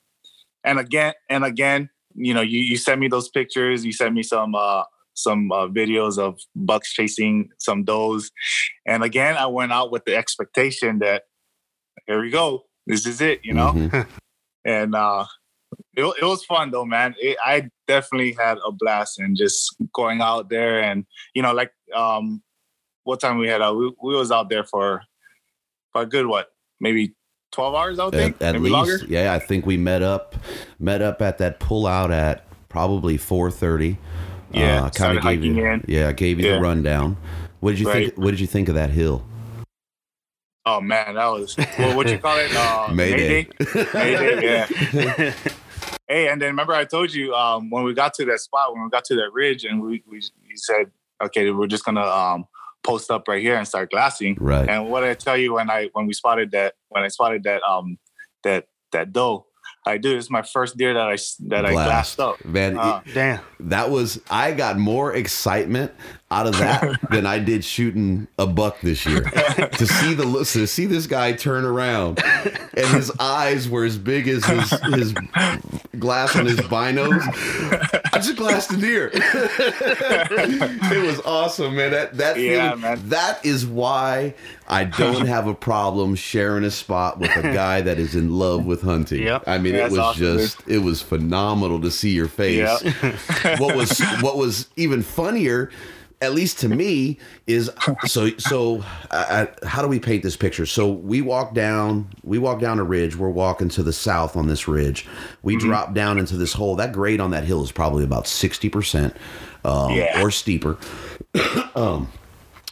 [0.62, 3.84] and again and again, you know, you you sent me those pictures.
[3.84, 4.84] You sent me some uh
[5.16, 8.30] some uh, videos of bucks chasing some does,
[8.86, 11.22] and again, I went out with the expectation that
[12.06, 13.72] here we go, this is it, you know.
[13.72, 14.06] Mhm.
[14.66, 15.26] And uh,
[15.94, 17.14] it it was fun though, man.
[17.20, 21.70] It, I definitely had a blast and just going out there and you know, like
[21.94, 22.42] um,
[23.02, 23.76] what time we had out?
[23.76, 25.02] We, we was out there for
[25.92, 26.48] for a good what,
[26.80, 27.14] maybe
[27.54, 27.98] twelve hours.
[27.98, 28.98] I would think, at, at maybe least longer.
[29.08, 30.34] yeah i think we met up
[30.78, 33.96] met up at that pull out at probably 4.30
[34.52, 35.84] Yeah, uh, kind of gave you in.
[35.86, 37.16] yeah I gave you the rundown
[37.60, 39.24] what did you think what did you think of that hill
[40.66, 42.50] Oh man, that was what what you call it?
[42.56, 43.46] Uh, Mayday.
[43.92, 45.34] Mayday, yeah.
[46.08, 48.82] Hey, and then remember I told you um, when we got to that spot, when
[48.82, 50.90] we got to that ridge, and we we you said,
[51.22, 52.46] okay, we're just gonna um,
[52.84, 54.36] post up right here and start glassing.
[54.40, 57.08] right And what did I tell you when I when we spotted that when I
[57.08, 57.98] spotted that um
[58.44, 59.46] that that doe?
[59.86, 60.16] I do.
[60.16, 61.16] It's my first deer that I
[61.48, 62.42] that I glassed up.
[62.44, 63.40] man Uh, Damn.
[63.60, 65.92] that was i got more excitement
[66.34, 69.20] out of that than i did shooting a buck this year
[69.78, 74.26] to see the to see this guy turn around and his eyes were as big
[74.28, 75.14] as his his
[75.98, 77.22] glass on his binos
[78.12, 83.08] i just glassed a deer it was awesome man that that Yeah, feeling, man.
[83.10, 84.34] that is why
[84.68, 88.64] i don't have a problem sharing a spot with a guy that is in love
[88.66, 89.44] with hunting Yep.
[89.46, 90.40] i mean it was awesome, dude.
[90.40, 93.58] just it was phenomenal to see your face Yeah.
[93.58, 95.70] what was what was even funnier
[96.24, 97.70] at least to me is
[98.06, 98.82] so so
[99.12, 102.84] uh, how do we paint this picture so we walk down we walk down a
[102.84, 105.06] ridge we're walking to the south on this ridge
[105.42, 105.68] we Mm-hmm.
[105.68, 109.14] drop down into this hole that grade on that hill is probably about 60%
[109.64, 110.20] um, Yeah.
[110.22, 110.76] or steeper
[111.76, 112.10] um,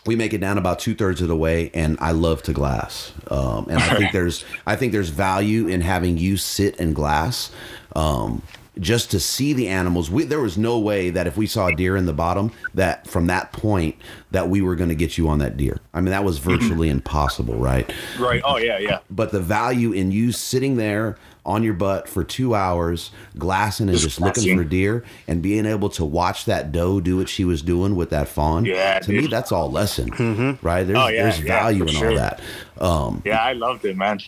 [0.05, 3.13] we make it down about two thirds of the way, and I love to glass.
[3.31, 7.53] Um, and I think there's I think there's value in having you sit and glass.
[7.95, 8.43] Um,
[8.79, 11.75] just to see the animals, we, there was no way that if we saw a
[11.75, 13.97] deer in the bottom, that from that point
[14.31, 15.79] that we were going to get you on that deer.
[15.93, 17.93] I mean, that was virtually impossible, right?
[18.19, 18.41] Right.
[18.45, 19.01] Oh yeah, yeah.
[19.11, 23.99] But the value in you sitting there on your butt for two hours, glassing and
[23.99, 27.63] just looking for deer, and being able to watch that doe do what she was
[27.63, 28.65] doing with that fawn.
[28.65, 30.85] Yeah, to me, that's all lesson, right?
[30.85, 32.41] There's Oh, yeah, there's value for in all that.
[32.81, 34.21] Um, Yeah, I loved it, man.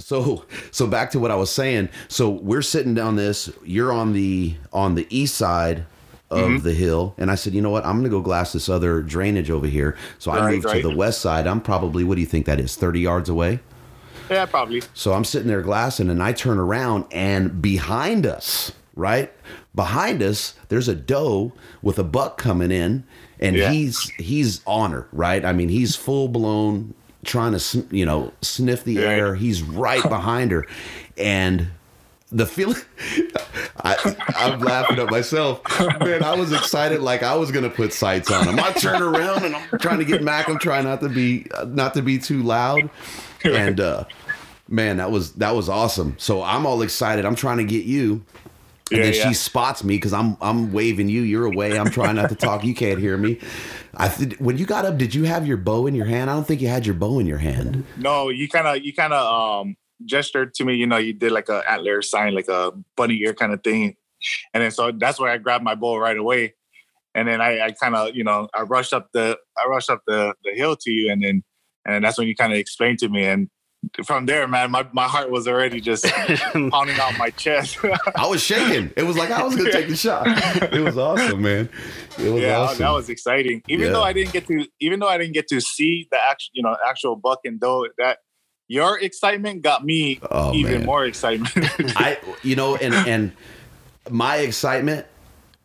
[0.00, 1.88] So so back to what I was saying.
[2.08, 3.50] So we're sitting down this.
[3.64, 5.78] You're on the on the east side
[6.30, 6.58] of Mm-hmm.
[6.64, 7.84] the hill, and I said, you know what?
[7.84, 9.96] I'm going to go glass this other drainage over here.
[10.20, 10.80] So I Right, moved right.
[10.80, 11.48] to the west side.
[11.48, 12.76] I'm probably what do you think that is?
[12.76, 13.58] Thirty yards away.
[14.30, 14.82] Yeah, probably.
[14.94, 19.32] So I'm sitting there glassing and I turn around and behind us, right?
[19.74, 23.02] Behind us, there's a doe with a buck coming in
[23.40, 23.72] and Yeah.
[23.72, 25.44] he's he's on her, right?
[25.44, 29.34] I mean, he's full blown trying to you know, sniff the air.
[29.34, 30.66] He's right behind her
[31.16, 31.68] and
[32.32, 32.76] the feeling
[33.84, 35.62] I, I'm laughing at myself.
[36.00, 38.60] Man, I was excited like I was gonna put sights on him.
[38.60, 40.48] I turn around and I'm trying to get Mac.
[40.48, 42.88] I'm trying not to be not to be too loud.
[43.44, 44.04] And uh
[44.68, 46.14] man, that was that was awesome.
[46.18, 47.24] So I'm all excited.
[47.24, 48.24] I'm trying to get you.
[48.90, 49.28] And Yeah, then yeah.
[49.28, 51.22] she spots me because I'm I'm waving you.
[51.22, 51.78] You're away.
[51.78, 52.64] I'm trying not to talk.
[52.64, 53.38] You can't hear me.
[53.94, 56.30] I th- when you got up, did you have your bow in your hand?
[56.30, 57.84] I don't think you had your bow in your hand.
[57.96, 59.76] No, you kind of you kind of um
[60.06, 60.74] gestured to me.
[60.74, 63.96] You know, you did like a antler sign, like a bunny ear kind of thing,
[64.54, 66.54] and then so that's why I grabbed my bow right away.
[67.14, 70.02] And then I, I kind of you know I rushed up the I rushed up
[70.06, 71.42] the the hill to you, and then
[71.84, 73.48] and that's when you kind of explained to me, and
[74.04, 76.04] from there, man, my, my heart was already just
[76.52, 77.78] pounding out my chest.
[78.14, 78.92] I was shaking.
[78.96, 80.26] It was like I was gonna take the shot.
[80.72, 81.68] It was awesome, man.
[82.18, 82.78] It was yeah, awesome.
[82.78, 83.62] that was exciting.
[83.68, 83.92] Even Yeah.
[83.92, 86.62] though I didn't get to, even though I didn't get to see the actual, you
[86.62, 88.18] know, actual buck and doe, that
[88.68, 90.86] your excitement got me Oh, even man.
[90.86, 91.52] more excitement.
[91.96, 93.32] I, you know, and and
[94.10, 95.06] my excitement,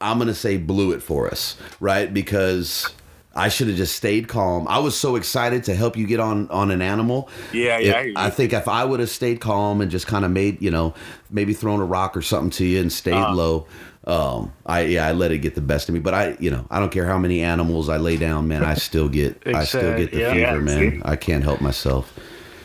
[0.02, 2.12] I'm gonna say blew it for us, right?
[2.14, 2.90] Because
[3.36, 4.68] I should have just stayed calm.
[4.68, 7.30] I was so excited to help you get on on an animal.
[7.54, 7.98] yeah, yeah.
[8.16, 8.28] I.
[8.28, 10.94] I think if I would have stayed calm and just kind of made, you know,
[11.30, 13.36] maybe thrown a rock or something to you and stayed Uh-huh.
[13.36, 13.68] low.
[14.08, 16.00] Um, I yeah, I let it get the best of me.
[16.00, 18.64] But I, you know, I don't care how many animals I lay down, man.
[18.64, 20.34] I still get, I still get the yeah.
[20.34, 20.92] fever, Yeah, man.
[20.92, 21.02] see?
[21.04, 22.14] I can't help myself.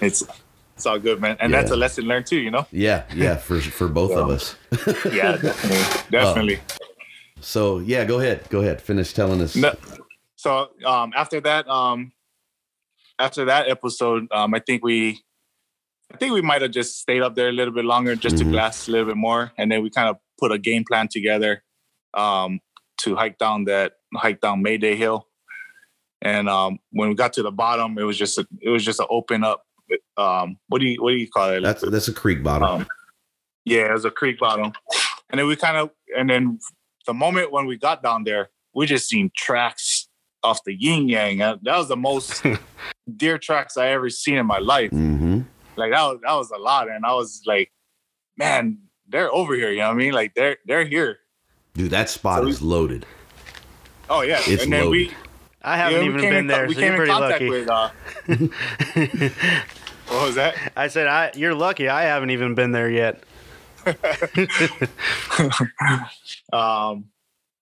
[0.03, 0.23] it's
[0.77, 2.37] it's all good, man, and that's a lesson learned too.
[2.39, 2.67] You know.
[2.71, 4.55] Yeah, yeah, for for both of us.
[5.13, 6.61] Yeah, definitely, definitely.
[7.41, 9.57] So yeah, go ahead, go ahead, finish telling us.
[9.57, 9.75] No,
[10.41, 12.13] so um, after that, um,
[13.19, 15.21] after that episode, um, I think we,
[16.13, 18.39] I think we might have just stayed up there a little bit longer just Mhm.
[18.39, 21.09] to glass a little bit more, and then we kind of put a game plan
[21.09, 21.63] together
[22.15, 22.61] um,
[23.03, 25.27] to hike down that hike down Mayday Hill.
[26.23, 29.01] And um, when we got to the bottom, it was just a, it was just
[29.01, 29.65] an open up.
[30.17, 31.61] Um, what do you what do you call it?
[31.61, 32.69] That's that's a creek bottom.
[32.69, 32.87] Um,
[33.65, 34.73] yeah, it was a creek bottom.
[35.31, 36.59] And then we kind of, and then
[37.07, 39.85] the moment when we got down there, we just seen tracks
[40.43, 41.41] off the yin yang.
[41.43, 42.43] Uh, That was the most
[43.17, 44.91] deer tracks I ever seen in my life.
[44.91, 45.41] mm-hmm.
[45.77, 47.71] Like that was that was a lot, and I was like,
[48.37, 49.71] man, they're over here.
[49.71, 50.13] You know what I mean?
[50.13, 51.19] Like they're they're here.
[51.75, 53.07] Dude, that spot So we- is loaded.
[54.11, 55.09] Oh yeah, It's and then loaded.
[55.09, 55.15] we
[55.63, 57.51] I haven't yeah, even been in, there, We so came you're in pretty contact lucky.
[57.51, 57.69] with.
[57.69, 57.91] Uh,
[60.09, 60.57] what was that?
[60.77, 61.89] I said, I you're lucky.
[61.89, 63.23] I haven't even been there yet.
[66.53, 67.05] um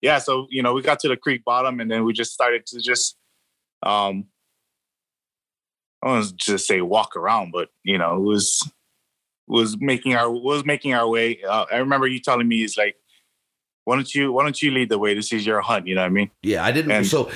[0.03, 2.65] yeah so you know we got to the creek bottom and then we just started
[2.67, 3.17] to just
[3.83, 4.25] um
[6.03, 8.71] i want to just say walk around but you know it was
[9.47, 12.97] was making our was making our way uh, i remember you telling me it's like
[13.85, 16.03] why don't you why don't you lead the way this is your hunt you know
[16.03, 16.91] what i mean Yeah, I didn't.
[16.91, 17.31] And- so,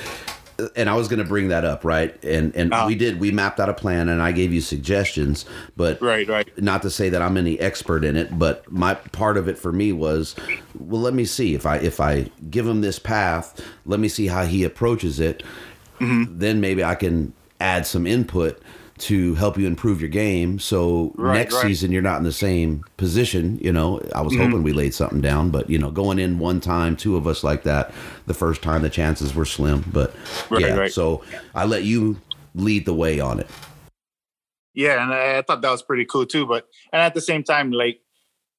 [0.75, 2.21] and I was going to bring that up, right?
[2.23, 2.87] And and Uh-huh.
[2.87, 3.19] we did.
[3.19, 6.89] We mapped out a plan, and I gave you suggestions, but right right not to
[6.89, 8.37] say that I'm any expert in it.
[8.37, 10.35] But my part of it for me was,
[10.77, 14.27] well, let me see if I if I give him this path, let me see
[14.27, 15.43] how he approaches it.
[15.99, 16.39] Mm-hmm.
[16.39, 18.61] Then maybe I can add some input
[18.99, 20.59] to help you improve your game.
[20.59, 21.59] So Right, next right.
[21.61, 21.67] Mm-hmm.
[21.69, 23.57] season you're not in the same position.
[23.59, 26.59] You know, I was hoping we laid something down, but you know, going in one
[26.59, 27.91] time, two of us like that,
[28.27, 29.83] the first time the chances were slim.
[29.91, 30.13] But
[30.49, 31.23] Right, yeah, so
[31.55, 32.19] I let you
[32.55, 33.47] lead the way on it.
[34.75, 37.43] yeah and I, I thought that was pretty cool too but and at the same
[37.43, 37.99] time like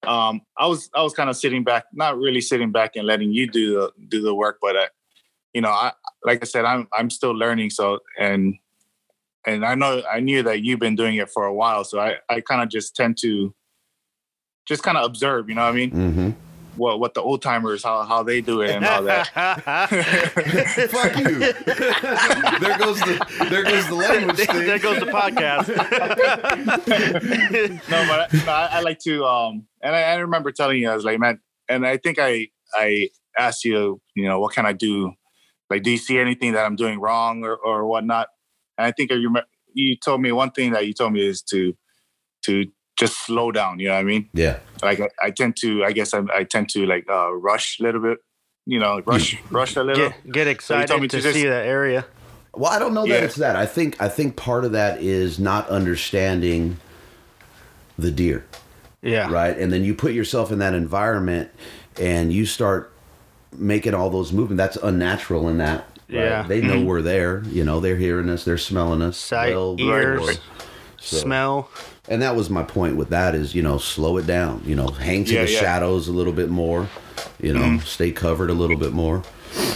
[0.07, 3.33] um i was i was kind of sitting back not really sitting back and letting
[3.33, 4.87] you do the do the work but uh,
[5.55, 5.93] you know, I
[6.25, 7.71] like I said, I'm I'm still learning.
[7.71, 8.57] So and
[9.47, 11.85] and I know I knew that you've been doing it for a while.
[11.85, 13.55] So I I kind of just tend to
[14.67, 15.49] just kind of observe.
[15.49, 15.91] You know what I mean?
[15.91, 16.31] Mm-hmm.
[16.77, 19.29] What what the old timers how how they do it and all that.
[20.91, 21.39] Fuck you.
[21.39, 24.67] there goes the there goes the language thing.
[24.67, 25.69] there goes the podcast.
[27.89, 30.91] no, but I, no, I, I like to um and I, I remember telling you
[30.91, 34.67] I was like, man, and I think I I asked you, you know, what can
[34.67, 35.13] I do?
[35.71, 38.29] Like, do you see anything that I'm doing wrong or or whatnot?
[38.79, 41.43] And I think I remember you told me one thing that you told me is
[41.43, 41.75] to
[42.47, 43.79] to just slow down.
[43.81, 44.29] You know what I mean?
[44.35, 44.59] Yeah.
[44.83, 47.83] Like I, I tend to, I guess I, I tend to like uh, rush a
[47.83, 48.19] little bit.
[48.67, 50.09] You know, rush rush a little.
[50.11, 52.07] Get, get me excited to to, just- see that area.
[52.57, 53.25] Well, I don't know that Yeah.
[53.25, 53.57] it's that.
[53.57, 56.77] I think I think part of that is not understanding
[57.99, 58.45] the deer,
[59.03, 59.29] Yeah.
[59.31, 59.57] right?
[59.59, 61.51] And then you put yourself in that environment
[62.01, 62.93] and you start
[63.53, 64.59] making all those movements.
[64.63, 65.94] That's unnatural in that.
[66.09, 66.17] Right?
[66.17, 66.43] Yeah.
[66.43, 67.43] They know we're there.
[67.47, 69.17] You know, they're hearing us, they're smelling us.
[69.17, 70.39] Sight, well ears.
[70.99, 71.71] So- smell.
[72.07, 74.63] And that was my point with that is, you know, slow it down.
[74.67, 75.61] You know, hang to Yeah, the yeah.
[75.61, 76.87] shadows a little bit more.
[77.41, 79.21] You know, stay covered a little bit more.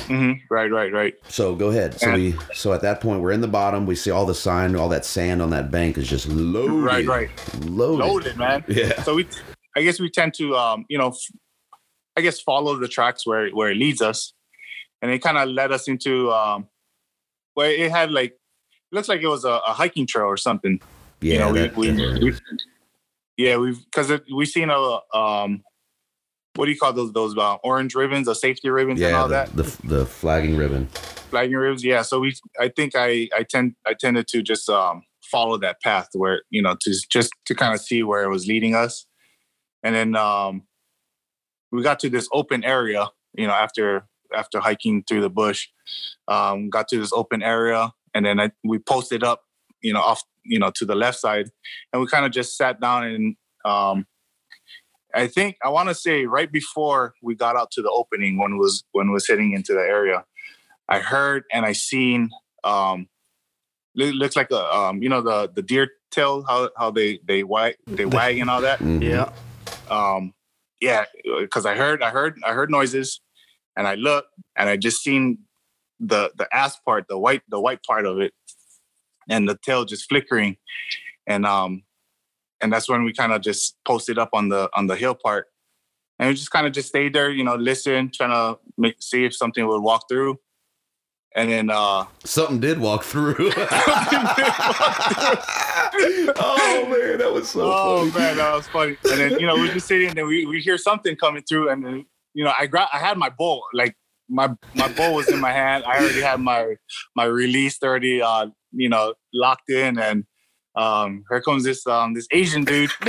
[0.08, 1.14] hmm Right, right, right.
[1.28, 1.98] So go ahead.
[1.98, 3.86] So we so at that point we're in the bottom.
[3.86, 6.72] We see all the sign, all that sand on that bank is just loaded.
[6.84, 7.30] Right, right.
[7.64, 8.04] Loaded.
[8.04, 8.62] Loaded, man.
[8.68, 9.00] Yeah.
[9.02, 9.26] So we,
[9.74, 11.14] I guess we tend to, um, you know,
[12.16, 14.34] I guess follow the tracks where where it leads us,
[15.02, 16.66] and it kind of led us into, um,
[17.54, 20.80] where it had like, it looks like it was a, a hiking trail or something.
[21.20, 21.32] Yeah.
[21.32, 22.18] you know, that- we, we, yeah.
[22.20, 22.32] we
[23.36, 25.62] yeah, we've because we've seen a um,
[26.56, 29.28] what do you call those those uh, orange ribbons, the safety ribbons, and Yeah, all
[29.28, 30.86] the, that the the flagging ribbon.
[31.30, 31.84] flagging ribbons.
[31.84, 35.80] Yeah, so we, I think I I tend I tended to just um follow that
[35.82, 39.06] path where you know to just to kind of see where it was leading us,
[39.84, 40.62] and then um,
[41.70, 43.08] we got to this open area.
[43.34, 45.68] You know, after after hiking through the bush,
[46.28, 49.40] um, got to this open area, and then I, we posted up.
[49.80, 51.46] You know, off you know to the left side,
[51.92, 54.06] and we kind of just sat down and um,
[55.14, 58.58] I think I want to say right before we got out to the opening when
[58.58, 60.24] was when was heading into the area,
[60.88, 62.30] I heard and I seen
[62.64, 63.08] um
[63.94, 67.42] it looks like a um you know the the deer tail how how they they
[67.44, 69.02] wag they wag and all that Mhm.
[69.02, 69.28] Yeah.
[69.96, 70.34] um
[70.80, 71.04] yeah
[71.40, 73.20] because I heard I heard I heard noises
[73.78, 75.38] and I looked and I just seen
[76.00, 78.32] the the ass part the white the white part of it
[79.30, 80.56] and the tail just flickering
[81.26, 81.82] and um
[82.60, 85.46] and that's when we kind of just posted up on the on the hill part
[86.18, 89.24] and we just kind of just stayed there you know listen trying to make see
[89.24, 90.38] if something would walk through
[91.36, 93.34] and then uh Something did walk through.
[96.40, 98.24] oh man, that was so oh funny.
[98.24, 100.60] man that was funny and then you know we're just sitting and then we, we
[100.60, 103.94] hear something coming through and then you know i gra- i had my bowl like
[104.28, 106.74] my my bowl was in my hand i already had my
[107.16, 110.24] my release already uh you know locked in and
[110.76, 112.90] um here comes this um this asian dude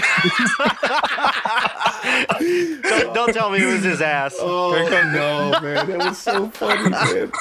[2.82, 4.36] don't, don't tell me it was his ass.
[4.40, 7.32] Oh no, man, that was so funny, man.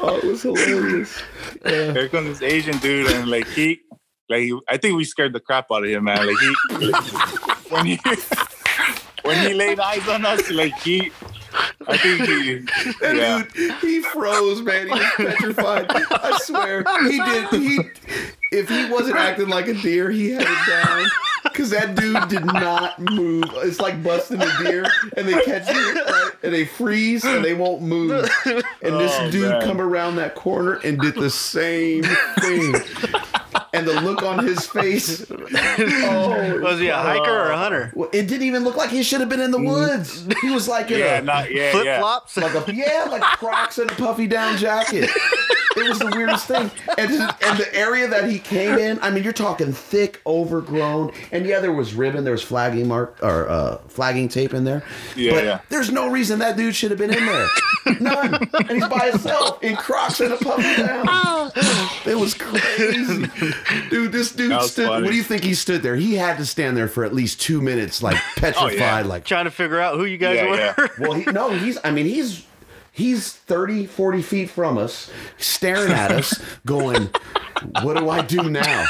[0.00, 1.22] Oh, it was hilarious.
[1.64, 1.92] Yeah.
[1.92, 3.80] here comes this asian dude and like he
[4.30, 6.54] like he, i think we scared the crap out of him man like he
[7.74, 8.00] when he
[9.22, 11.10] when he laid eyes on us like he
[11.88, 12.54] i think he
[13.00, 14.86] That yeah dude, he froze, man.
[14.86, 15.86] He was petrified.
[15.90, 17.48] I swear, he did.
[17.50, 17.80] He,
[18.52, 21.06] if he wasn't acting like a deer, he had it down.
[21.54, 23.44] Cause that dude did not move.
[23.56, 26.30] It's like busting a deer, and they catch it, right?
[26.42, 28.28] and they freeze, and they won't move.
[28.44, 28.62] And
[29.00, 29.62] this Oh, dude man.
[29.62, 32.04] come around that corner and did the same
[32.40, 32.74] thing.
[33.72, 35.24] And the look on his face.
[36.02, 37.92] Oh, Was he a hiker or a hunter?
[38.12, 40.26] it didn't even look like he should have been in the woods.
[40.42, 42.36] He was like in yeah a not yeah Flip yeah flops?
[42.36, 45.08] like a yeah, like Crocs and a puffy down jacket.
[45.76, 49.22] It was the weirdest thing, and and the area that he came in, I mean,
[49.22, 53.76] you're talking thick, overgrown, and yeah, there was ribbon, there was flagging mark or uh,
[53.86, 54.82] flagging tape in there.
[55.14, 55.60] Yeah, but yeah.
[55.68, 57.48] There's no reason that dude should have been in there,
[58.00, 61.52] none, and he's by himself in Crocs and a puffy down.
[62.06, 63.26] It was crazy,
[63.90, 64.12] dude.
[64.12, 64.88] This dude stood.
[64.88, 65.02] funny.
[65.02, 65.96] What do you think he stood there?
[65.96, 69.44] He had to stand there for at least two minutes, like oh, petrified, like Trying
[69.44, 70.56] to figure out who you guys Yeah, were.
[70.56, 70.86] yeah.
[70.98, 72.44] well, he, no, he's, I mean, he's,
[72.92, 77.10] he's 30, 40 feet from us, staring at us, going,
[77.82, 78.86] what do I do now?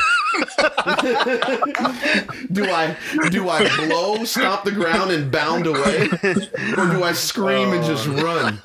[2.52, 2.96] do I,
[3.30, 6.08] do I blow, stop the ground and bound away?
[6.76, 8.12] Or do I scream and just oh.
[8.12, 8.58] run?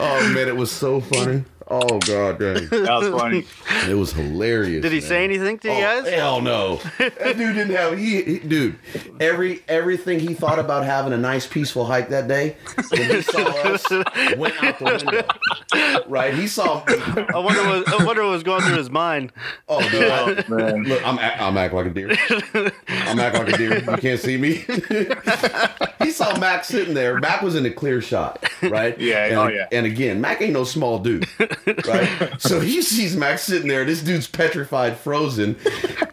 [0.00, 1.44] Oh man, it was so funny.
[1.72, 2.66] Oh god dang.
[2.70, 3.44] that was funny
[3.88, 4.82] It was hilarious.
[4.82, 5.08] Did he man.
[5.08, 6.08] say anything to you Oh, guys?
[6.12, 6.80] Hell no.
[6.98, 8.76] That dude didn't have he, he dude.
[9.20, 12.56] Every everything he thought about having a nice peaceful hike that day
[12.90, 13.88] when he saw us
[14.36, 16.02] went out the window.
[16.08, 16.34] right?
[16.34, 16.82] He saw.
[16.88, 19.32] I wonder what I wonder what was going through his mind.
[19.68, 20.84] Oh, dude, I- Oh, man.
[20.84, 22.10] Look, I'm I'm acting like a deer.
[22.88, 23.78] I'm acting like a deer.
[23.78, 24.64] You can't see me.
[26.02, 27.18] he saw Mak sitting there.
[27.18, 28.98] Mak was in a clear shot, right?
[28.98, 29.68] Yeah, And, oh, yeah.
[29.72, 31.26] And again, Mak ain't no small dude,
[31.66, 32.30] right?
[32.38, 33.84] so he sees Max sitting there.
[33.84, 35.56] This dude's petrified, frozen,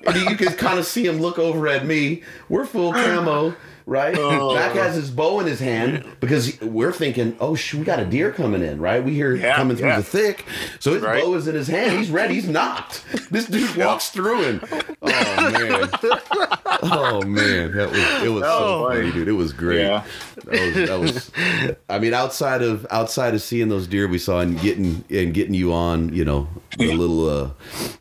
[0.06, 2.24] and you can kind of see him look over at me.
[2.50, 3.56] We're full camo.
[3.90, 4.54] Right, Oh.
[4.54, 8.06] Mak has his bow in his hand because we're thinking, "Oh, sh- we got a
[8.06, 9.02] deer coming in!" Right?
[9.02, 9.98] We hear it Yeah, coming through yeah.
[9.98, 10.44] the thick,
[10.80, 11.24] so his Right.
[11.24, 11.98] bow is in his hand.
[11.98, 12.34] He's ready.
[12.36, 13.02] He's nocked.
[13.32, 14.62] This dude walks through him.
[15.10, 15.90] Oh man.
[16.84, 18.50] Oh man, that was it was so
[18.86, 18.90] Oh.
[18.90, 19.28] funny, dude.
[19.28, 19.80] It was great.
[19.82, 20.04] Yeah.
[20.46, 21.32] That was, that was
[21.90, 25.54] I mean, outside of outside of seeing those deer we saw and getting and getting
[25.54, 27.50] you on, you know, the little uh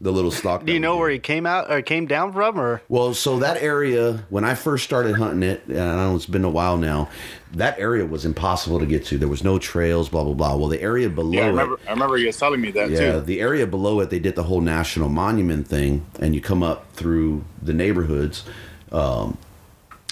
[0.00, 0.64] the little stock.
[0.66, 3.62] Do you know where he came out or came down from, or Well, so that
[3.62, 7.08] area when I first started hunting it, and I know it's been a while now,
[7.52, 9.18] that area was impossible to get to.
[9.18, 10.56] There was no trails, blah blah blah.
[10.56, 11.80] Well, the area below Yeah, I it, remember.
[11.86, 13.20] I remember you telling me that yeah, too.
[13.20, 16.92] the area below it, they did the whole national monument thing, and you come up
[16.92, 18.44] through the neighborhoods,
[18.92, 19.36] um,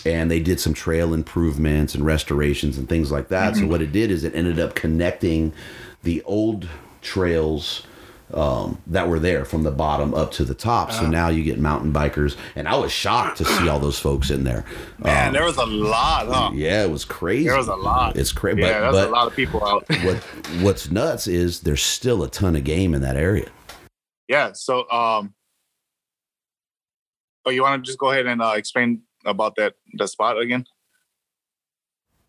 [0.07, 3.57] and they did some trail improvements and restorations and things like that.
[3.57, 5.53] So what it did is it ended up connecting
[6.03, 6.69] the old
[7.03, 7.87] trails.
[8.35, 10.91] Um, that were there from the bottom up to the top.
[10.91, 14.30] So now you get mountain bikers, and I was shocked to see all those folks
[14.30, 14.64] in there.
[14.99, 16.51] Man, Um, there was a lot, huh?
[16.53, 17.47] yeah, it was crazy.
[17.47, 18.16] There was a lot.
[18.16, 18.62] It's crazy.
[18.62, 19.85] Yeah, but a lot of people out.
[20.03, 20.16] what
[20.62, 23.49] what's nuts is there's still a ton of game in that area.
[24.26, 24.51] Yeah.
[24.53, 25.32] So, um,
[27.47, 30.64] oh, you want to just go ahead and uh, explain about that the spot again?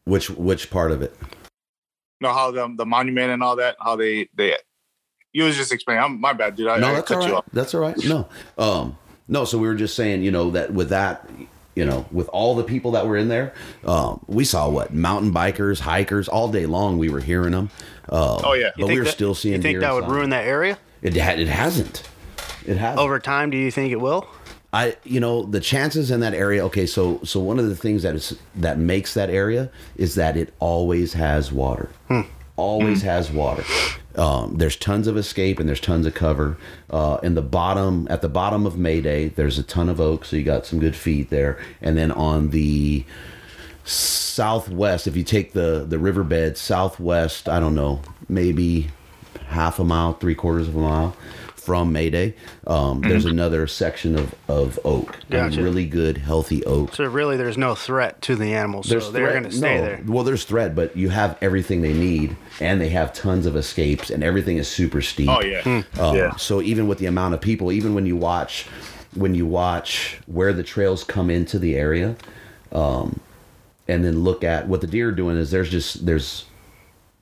[0.03, 1.15] Which which part of it?
[2.21, 4.55] No, how the the monument and all that, how they they.
[5.35, 6.01] You was just explaining.
[6.01, 6.69] I'm, my bad, dude.
[6.69, 7.43] I, no, I that's cut all you off.
[7.51, 7.97] That's all right.
[8.05, 8.25] No,
[8.57, 9.43] um, no.
[9.43, 11.29] So we were just saying, you know, that with that,
[11.75, 13.53] you know, with all the people that were in there,
[13.85, 16.97] um, we saw what mountain bikers, hikers all day long.
[16.97, 17.69] We were hearing them.
[18.07, 18.67] Um, Oh, yeah.
[18.77, 19.55] You but we were that- still seeing.
[19.57, 22.03] you think that would ruin that area It ha- it hasn't.
[22.65, 22.99] It hasn't.
[23.01, 23.49] over time?
[23.49, 24.25] Do you think it will?
[24.71, 26.63] I you know the chances in that area.
[26.67, 30.37] Okay, so so one of the things that is that makes that area is that
[30.37, 31.89] it always has water.
[32.57, 33.63] Always has water.
[34.15, 36.57] Um, there's tons of escape and there's tons of cover.
[36.89, 40.37] Uh, in the bottom, at the bottom of Mayday, there's a ton of oak, so
[40.37, 41.59] you got some good feed there.
[41.81, 43.03] And then on the
[43.83, 48.89] southwest, if you take the the riverbed southwest, I don't know, maybe
[49.47, 51.15] half a mile, three quarters of a mile
[51.65, 52.35] from Mayday,
[52.67, 55.63] um, there's another section of of oak, and Gotcha.
[55.63, 56.93] really good, healthy oak.
[56.93, 58.87] So really, there's no threat to the animals.
[58.87, 60.03] There's so they're going to stay no, there.
[60.05, 64.11] Well, there's threat, but you have everything they need, and they have tons of escapes,
[64.11, 65.27] and everything is super steep.
[65.27, 66.35] Oh yeah, Um, yeah.
[66.35, 68.67] So even with the amount of people, even when you watch,
[69.15, 72.15] when you watch where the trails come into the area,
[72.71, 73.19] um,
[73.87, 76.45] and then look at what the deer are doing is there's just there's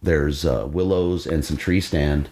[0.03, 2.29] there's uh, willows and some tree stand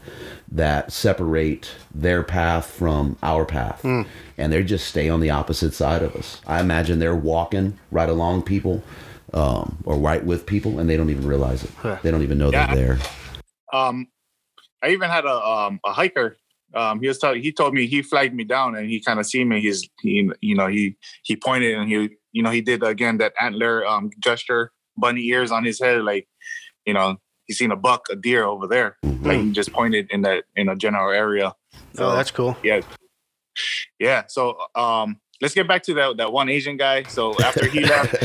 [0.51, 4.01] that separate their path from our path, Hmm.
[4.37, 6.41] and they just stay on the opposite side of us.
[6.45, 8.83] I imagine they're walking right along people.
[9.33, 11.71] Um, or right with people, and they don't even realize it.
[12.03, 12.67] They don't even know Yeah.
[12.67, 12.97] they're there.
[13.71, 14.07] Um,
[14.83, 16.35] I even had a um a hiker.
[16.73, 17.41] Um, he was telling.
[17.41, 19.61] He told me he flagged me down, and he kind of seen me.
[19.61, 23.31] He's he you know he he pointed and he you know he did again that
[23.39, 26.27] antler um gesture, bunny ears on his head, like
[26.85, 27.15] you know
[27.51, 28.97] he seen a buck, a deer over there.
[29.03, 31.53] Like he just pointed in that in a general area.
[31.97, 32.55] oh, that's cool.
[32.63, 32.79] yeah,
[33.99, 34.23] yeah.
[34.27, 37.03] So um, let's get back to that that one Asian guy.
[37.03, 38.15] So after he left,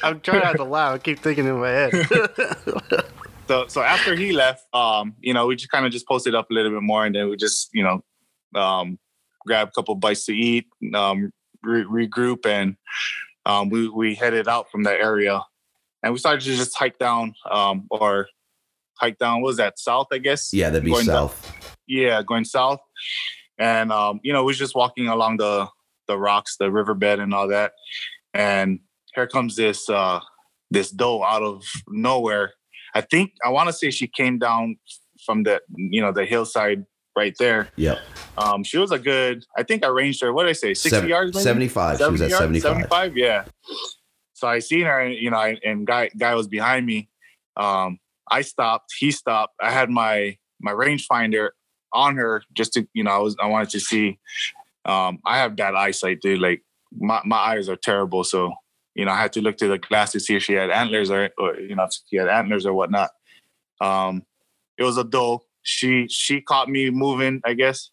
[0.02, 0.94] I'm trying not to laugh.
[0.94, 1.92] I keep thinking in my head.
[3.48, 6.50] so so after he left, um, you know, we just kind of just posted up
[6.50, 8.02] a little bit more, and then we just, you know,
[8.58, 8.98] um,
[9.46, 11.30] grab a couple bites to eat, um,
[11.62, 12.76] re- regroup, and
[13.44, 15.42] um, we we headed out from that area,
[16.02, 18.28] and we started to just hike down, um, or
[19.00, 19.40] hike down.
[19.40, 20.08] What was that south?
[20.12, 20.52] I guess.
[20.52, 21.68] Yeah, that'd be Going down- south.
[21.86, 22.80] yeah, going south,
[23.58, 25.66] and um, you know, we was just walking along the
[26.06, 27.72] the rocks, the riverbed, and all that,
[28.34, 28.80] and
[29.14, 30.20] here comes this uh
[30.70, 32.52] this doe out of nowhere.
[32.94, 34.76] I think I want to say she came down
[35.24, 36.84] from the you know the hillside
[37.16, 37.68] right there.
[37.76, 37.98] Yep.
[38.38, 39.44] Um, she was a good.
[39.56, 40.32] I think I ranged her.
[40.32, 40.74] What did I say?
[40.74, 41.34] Sixty Seven- yards.
[41.34, 41.44] Maybe?
[41.44, 41.98] 75.
[41.98, 42.40] She was at yards?
[42.42, 42.62] 75.
[42.72, 43.44] 75, yeah.
[44.34, 47.08] So I seen her, and you know, I- and guy guy was behind me.
[47.56, 47.98] Um,
[48.30, 48.94] I stopped.
[48.98, 49.54] He stopped.
[49.60, 51.50] I had my my rangefinder
[51.92, 54.18] on her just to you know I was I wanted to see.
[54.84, 56.40] Um, I have bad eyesight, dude.
[56.40, 56.62] Like
[56.92, 58.52] my my eyes are terrible, so
[58.94, 61.10] you know I had to look to the glass to see if she had antlers
[61.10, 63.10] or or you know if she had antlers or whatnot.
[63.80, 64.22] Um,
[64.76, 65.44] it was a doe.
[65.62, 67.90] She she caught me moving, I guess,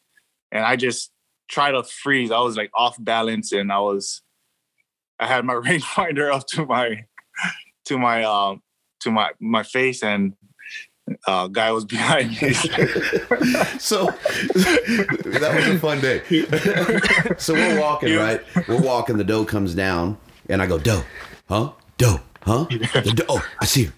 [0.52, 1.12] and I just
[1.50, 2.32] tried to freeze.
[2.32, 4.22] I was like off balance, and I was
[5.20, 7.06] I had my rangefinder up to my
[7.86, 8.62] to my um
[9.06, 10.34] to my my face, and
[11.28, 12.54] uh, guy was behind me.
[13.80, 16.22] So that was a fun day.
[17.38, 18.16] so we're walking, Yeah.
[18.24, 18.68] right?
[18.68, 19.18] We're walking.
[19.18, 20.18] The doe comes down,
[20.50, 21.04] and I go, "Doe,
[21.48, 21.72] huh?
[21.98, 22.66] Doe, huh?
[22.70, 23.26] The doe.
[23.30, 23.94] Oh, I see her,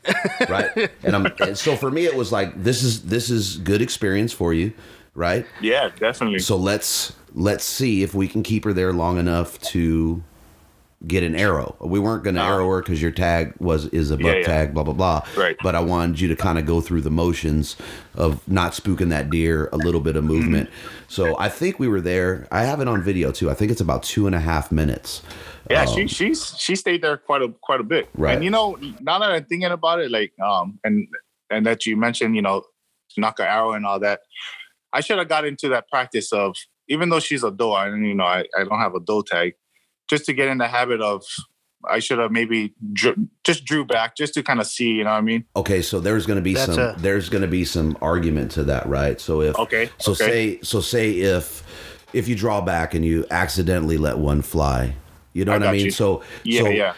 [0.50, 1.26] right?" And I'm.
[1.40, 4.74] And so for me, it was like, "This is this is good experience for you,
[5.16, 6.40] right?" yeah, definitely.
[6.40, 10.22] So let's let's see if we can keep her there long enough to
[11.06, 11.76] get an arrow.
[11.80, 14.26] We weren't going to arrow her because your tag was is a buck.
[14.26, 14.46] Yeah, yeah.
[14.46, 15.28] tag, blah blah blah.
[15.38, 15.56] Right.
[15.62, 17.76] But I wanted you to kind of go through the motions
[18.16, 20.70] of not spooking that deer, a little bit of movement.
[20.70, 21.06] Mm-hmm.
[21.10, 22.48] So I think we were there.
[22.52, 23.52] I have it on video too.
[23.52, 25.22] I think it's about two and a half minutes.
[25.70, 28.10] Yeah, Um, she she's she stayed there quite a quite a bit.
[28.16, 28.36] Right.
[28.36, 31.08] And you know, now that I'm thinking about it, like um and
[31.52, 32.64] and that you mentioned, you know,
[33.18, 34.22] nock an arrow and all that,
[34.94, 36.56] I should have got into that practice of
[36.88, 39.54] even though she's a doe, and you know, I, I don't have a doe tag,
[40.10, 41.24] just to get in the habit of
[41.90, 45.12] I should have maybe drew, just drew back just to kind of see, you know
[45.12, 45.46] what I mean?
[45.56, 48.52] Okay, so there's going to be That's some a- there's going to be some argument
[48.52, 49.20] to that, right?
[49.22, 50.26] So if Okay, so okay.
[50.26, 51.64] say so say if
[52.14, 54.96] if you draw back and you accidentally let one fly,
[55.34, 55.86] you know I what I mean?
[55.86, 55.92] you.
[55.92, 56.94] So Yeah, so yeah.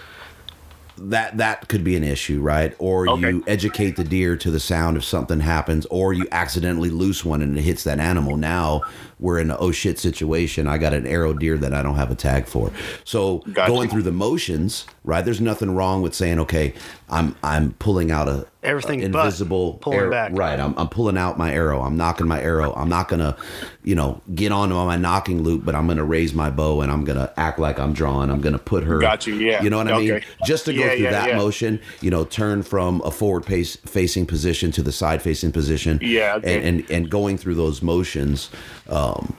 [1.01, 2.75] That that could be an issue, right?
[2.79, 3.29] Or Okay.
[3.29, 7.41] you educate the deer to the sound if something happens, or you accidentally loose one
[7.41, 8.37] and it hits that animal.
[8.37, 8.85] Now
[9.19, 10.67] we're in an oh shit situation.
[10.67, 12.71] I got an arrow deer that I don't have a tag for.
[13.05, 13.71] So Gotcha.
[13.71, 15.23] going through the motions, right?
[15.23, 16.73] There's nothing wrong with saying, okay,
[17.09, 20.31] I'm I'm pulling out a Everything a but invisible pulling arrow- back.
[20.33, 20.59] Right.
[20.59, 21.81] I'm I'm pulling out my arrow.
[21.81, 22.73] I'm nocking my arrow.
[22.73, 23.37] I'm not gonna,
[23.83, 27.05] you know, get onto my nocking loop, but I'm gonna raise my bow and I'm
[27.05, 28.29] gonna act like I'm drawing.
[28.29, 28.99] I'm gonna put her.
[28.99, 29.63] Got you, yeah.
[29.63, 30.21] You know what I mean?
[30.45, 31.37] Just to go Yeah, through yeah, that yeah.
[31.37, 35.97] motion, you know, turn from a forward pace facing position to the side facing position.
[36.01, 36.57] Yeah, okay.
[36.57, 38.49] And, and and going through those motions.
[38.89, 39.35] Um,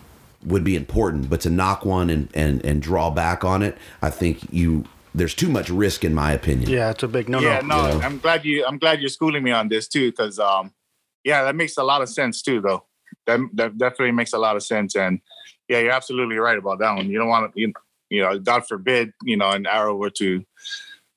[0.46, 4.08] would be important, but to nock one and, and, and draw back on it, I
[4.08, 6.70] think you there's too much risk in my opinion.
[6.70, 7.88] Yeah, it's a big no yeah, no.
[7.88, 8.06] no, Yeah.
[8.06, 10.72] I'm glad you I'm glad you're schooling me on this too, because um,
[11.24, 12.84] yeah, that makes a lot of sense too, though.
[13.26, 15.20] That that definitely makes a lot of sense, and
[15.68, 17.08] yeah, you're absolutely right about that one.
[17.08, 17.72] You don't want to, you,
[18.08, 20.44] you know, God forbid, you know, an arrow were to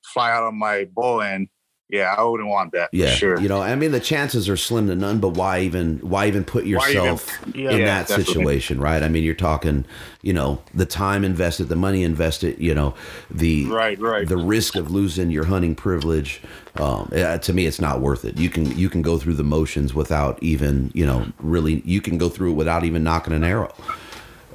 [0.04, 1.48] fly out of my bow, and
[1.94, 2.88] yeah, I wouldn't want that.
[2.92, 3.40] Yeah, for sure.
[3.40, 5.18] you know, I mean, the chances are slim to none.
[5.20, 5.98] But why even?
[5.98, 7.70] Why even put Why even- yourself Yeah.
[7.70, 8.24] in Yeah, that definitely.
[8.34, 9.02] situation, right?
[9.02, 9.84] I mean, you're talking,
[10.22, 12.94] you know, the time invested, the money invested, you know,
[13.30, 14.26] the Right, right.
[14.28, 16.40] the risk of losing your hunting privilege.
[16.76, 18.36] Um, to me, it's not worth it.
[18.36, 21.82] You can you can go through the motions without even, you know, really.
[21.84, 23.72] You can go through it without even nocking an arrow.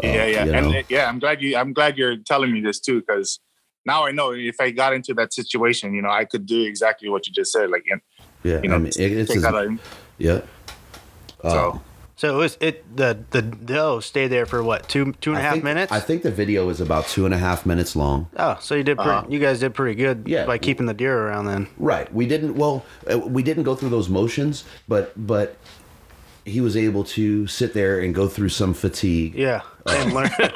[0.03, 0.79] yeah, yeah, you and know?
[0.79, 3.39] uh, yeah, I'm glad you I'm glad you're telling me this too, because
[3.85, 7.09] now I know if I got into that situation, you know, I could do exactly
[7.09, 8.01] what you just said, like, and,
[8.43, 9.77] Yeah, you know, I mean, it, it's take as- that out-
[10.17, 10.41] yeah.
[11.43, 11.81] so.
[12.15, 15.41] So it was it the the doe stayed there for what two two and a
[15.41, 15.89] I half think, minutes?
[15.93, 18.27] I think the video is about two and a half minutes long.
[18.35, 19.27] oh, so you did pretty, Uh-huh.
[19.29, 20.45] you guys did pretty good Yeah.
[20.45, 21.67] by keeping the deer around then.
[21.77, 22.13] Right.
[22.13, 22.55] We didn't.
[22.57, 25.55] Well, uh, we didn't go through those motions, but but
[26.43, 29.35] he was able to sit there and go through some fatigue.
[29.35, 29.61] Yeah,
[29.95, 30.29] and learn.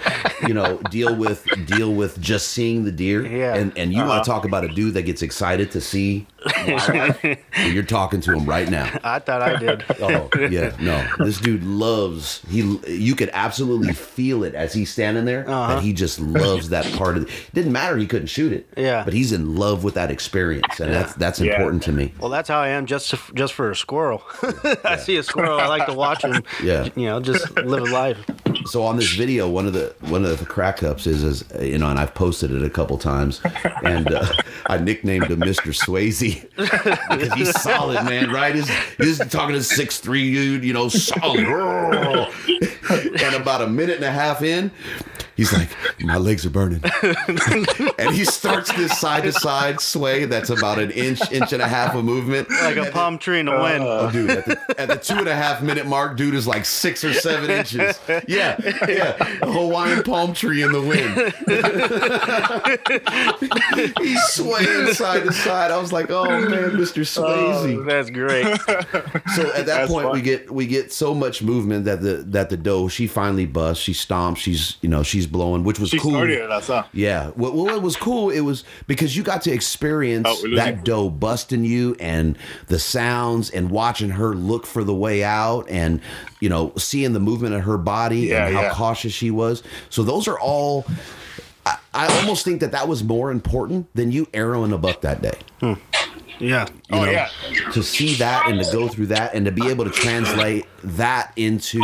[0.45, 3.25] You know, deal with deal with just seeing the deer.
[3.25, 3.55] Yeah.
[3.55, 4.23] And and you want to uh-huh.
[4.41, 7.23] talk about a dude that gets excited to see wildlife?
[7.23, 8.99] Well, You're talking to him right now.
[9.03, 9.83] I thought I did.
[10.01, 11.05] Oh yeah, no.
[11.19, 12.77] This dude loves he.
[12.87, 15.75] You could absolutely feel it as he's standing there Uh-huh.
[15.75, 17.23] that he just loves that part of.
[17.23, 17.29] it.
[17.53, 18.67] Didn't matter he couldn't shoot it.
[18.77, 19.03] Yeah.
[19.03, 21.53] but he's in love with that experience, and that's that's Yeah.
[21.53, 22.13] important to me.
[22.19, 24.23] Well, that's how I am just just for a squirrel.
[24.83, 26.43] I see a squirrel, I like to watch him.
[26.63, 26.89] Yeah.
[26.95, 28.17] you know, just live a life.
[28.65, 31.77] so on this video, one of the one of the crack ups is, is you
[31.77, 33.41] know, and I've posted it a couple times,
[33.83, 34.25] and uh,
[34.67, 38.31] I nicknamed him Mister Swayze because he's solid, man.
[38.31, 38.55] Right?
[38.55, 41.39] He's, he's talking to six three dude, you know, solid.
[42.89, 44.71] and about a minute and a half in,
[45.35, 45.69] he's like,
[46.01, 46.83] "My legs are burning,"
[47.97, 51.67] and he starts this side to side sway that's about an inch, inch and a
[51.67, 53.83] half of movement, Like a palm tree in the wind.
[53.83, 56.47] Uh, oh, dude, at the, at the two and a half minute mark, dude is
[56.47, 57.99] like six or seven inches.
[58.27, 58.57] Yeah,
[58.87, 59.15] yeah.
[59.41, 61.33] A Hawaiian palm tree in the wind.
[64.01, 65.71] He's swaying side to side.
[65.71, 67.03] I was like, oh man, Mr.
[67.17, 68.45] Oh, that's great.
[69.35, 72.49] so at that That's point, we get we get so much movement that the that
[72.49, 73.83] the doe she finally busts.
[73.83, 74.37] She stomps.
[74.37, 76.11] She's you know she's blowing, which was She cool.
[76.11, 76.83] started it, that's huh?
[76.93, 77.29] Yeah.
[77.31, 81.63] What, what was cool, it was because you got to experience Oh, that doe busting
[81.65, 86.01] you and the sounds and watching her look for the way out and,
[86.39, 88.73] you know, seeing the movement of her body Yeah, and how yeah.
[88.73, 89.63] cautious she was.
[89.89, 90.85] So those are all.
[91.65, 95.21] I, I almost think that that was more important than you arrowing a buck that
[95.21, 95.37] day.
[95.61, 95.73] Hmm.
[96.43, 96.67] Yeah.
[96.89, 97.29] You Oh, know, yeah.
[97.71, 101.31] to see that and to go through that and to be able to translate that
[101.35, 101.79] into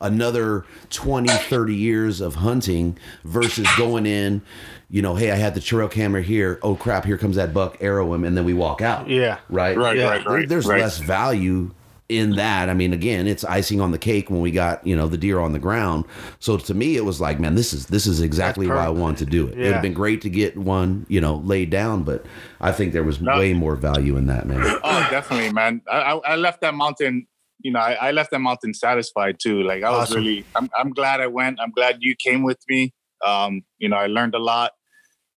[0.00, 4.40] another 20 30 years of hunting versus going in
[4.88, 7.76] you know hey i had the trail camera here oh crap here comes that buck
[7.80, 9.38] arrow him and then we walk out Yeah.
[9.48, 10.04] right Right, Yeah.
[10.08, 10.48] right, right.
[10.48, 10.80] there's right.
[10.80, 11.70] less value
[12.10, 15.06] in that, I mean, again, it's icing on the cake when we got you know
[15.06, 16.04] the deer on the ground.
[16.40, 19.18] So to me, it was like, man, this is this is exactly why I wanted
[19.18, 19.54] to do it.
[19.54, 22.26] It would have been great to get one, you know, laid down, but
[22.60, 23.38] I think there was No.
[23.38, 24.62] way more value in that, man.
[24.84, 25.82] Oh, definitely, man.
[25.90, 27.26] I, I, I left that mountain.
[27.62, 29.62] You know, I, I left that mountain satisfied too.
[29.62, 30.24] Like I was Awesome.
[30.24, 31.60] really, I'm, I'm glad I went.
[31.60, 32.92] I'm glad you came with me.
[33.24, 34.72] Um, you know, I learned a lot.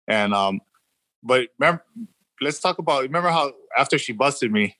[0.07, 0.61] And um,
[1.21, 1.83] but remember,
[2.41, 3.03] let's talk about.
[3.03, 4.75] Remember how after she busted me,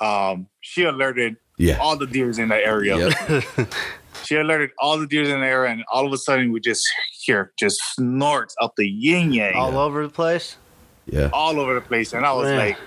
[0.00, 1.78] um, she alerted Yeah.
[1.78, 3.10] all the deers in the area.
[3.28, 3.68] Yep.
[4.24, 6.84] She alerted all the deers in the area, and all of a sudden we just
[7.12, 10.56] hear just snorts out the yin yang All over the place.
[11.04, 11.30] Yeah.
[11.32, 12.12] all over the place.
[12.12, 12.58] And I was Man.
[12.58, 12.78] like,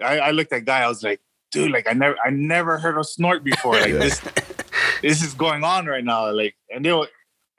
[0.00, 1.20] I, I looked at guy, I was like,
[1.50, 3.72] dude, like I never I never heard a snort before.
[3.72, 3.98] Like Yeah.
[3.98, 4.20] this
[5.02, 6.30] this is going on right now.
[6.30, 7.08] Like and they were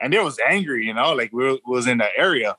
[0.00, 2.56] and they was angry, you know, like we were- was in the area.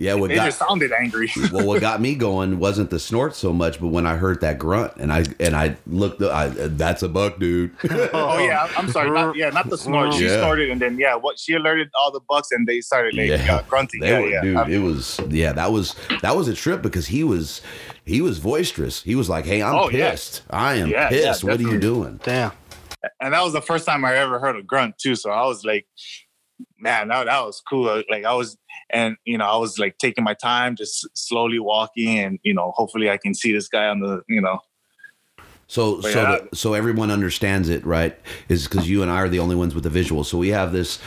[0.00, 0.14] Yeah.
[0.14, 1.30] What They got just sounded angry.
[1.52, 4.58] well, what got me going wasn't the snort so much, but when I heard that
[4.58, 7.70] grunt and I and I looked, I, that's a buck, dude.
[8.14, 9.10] oh yeah, I'm, I'm sorry.
[9.10, 10.14] Not, yeah, not the snort.
[10.14, 10.38] She Yeah.
[10.38, 13.56] snorted and then yeah, what she alerted all the bucks and they started like Yeah.
[13.56, 14.00] uh, grunting.
[14.00, 14.40] They yeah, were, yeah.
[14.42, 17.60] dude, I'm- it was yeah, that was that was a trip because he was
[18.06, 19.02] he was boisterous.
[19.02, 20.10] He was like, "Hey, I'm Oh, yeah.
[20.12, 20.42] pissed.
[20.50, 21.44] I am Yeah, yeah, pissed.
[21.44, 22.52] what are you doing?" Damn.
[23.20, 25.14] and that was the first time I ever heard a grunt too.
[25.14, 25.86] So I was like,
[26.78, 28.02] man, that, that was cool.
[28.10, 28.56] Like I was,
[28.90, 32.72] and you know, I was like taking my time, just slowly walking, and you know,
[32.76, 34.58] hopefully I can see this guy on the, you know,
[35.68, 36.38] So But so yeah.
[36.50, 38.18] the, so everyone understands it, right?
[38.48, 40.24] Is because you and I are the only ones with the visual.
[40.24, 40.98] So we have this.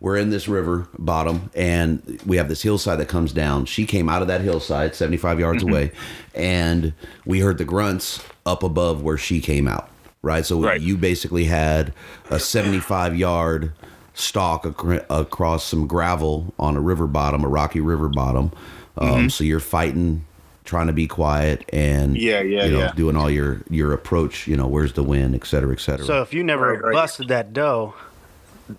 [0.00, 3.64] We're in this river bottom, and we have this hillside that comes down.
[3.66, 5.72] She came out of that hillside, seventy five yards Mm-hmm.
[5.72, 5.92] away,
[6.34, 6.92] and
[7.24, 9.88] we heard the grunts up above where she came out.
[10.22, 10.46] Right.
[10.46, 10.80] So Right.
[10.80, 11.92] you basically had
[12.30, 13.72] a seventy five yard
[14.14, 18.52] stalk ac- across some gravel on a river bottom, a rocky river bottom.
[18.96, 19.28] Um, Mm-hmm.
[19.28, 20.24] So you're fighting,
[20.64, 22.92] trying to be quiet, and Yeah, yeah, you know, yeah.
[22.94, 24.46] doing all your your approach.
[24.46, 26.04] You know, where's the wind, et cetera, et cetera.
[26.04, 26.92] So if you never Right, right.
[26.92, 27.94] busted that doe,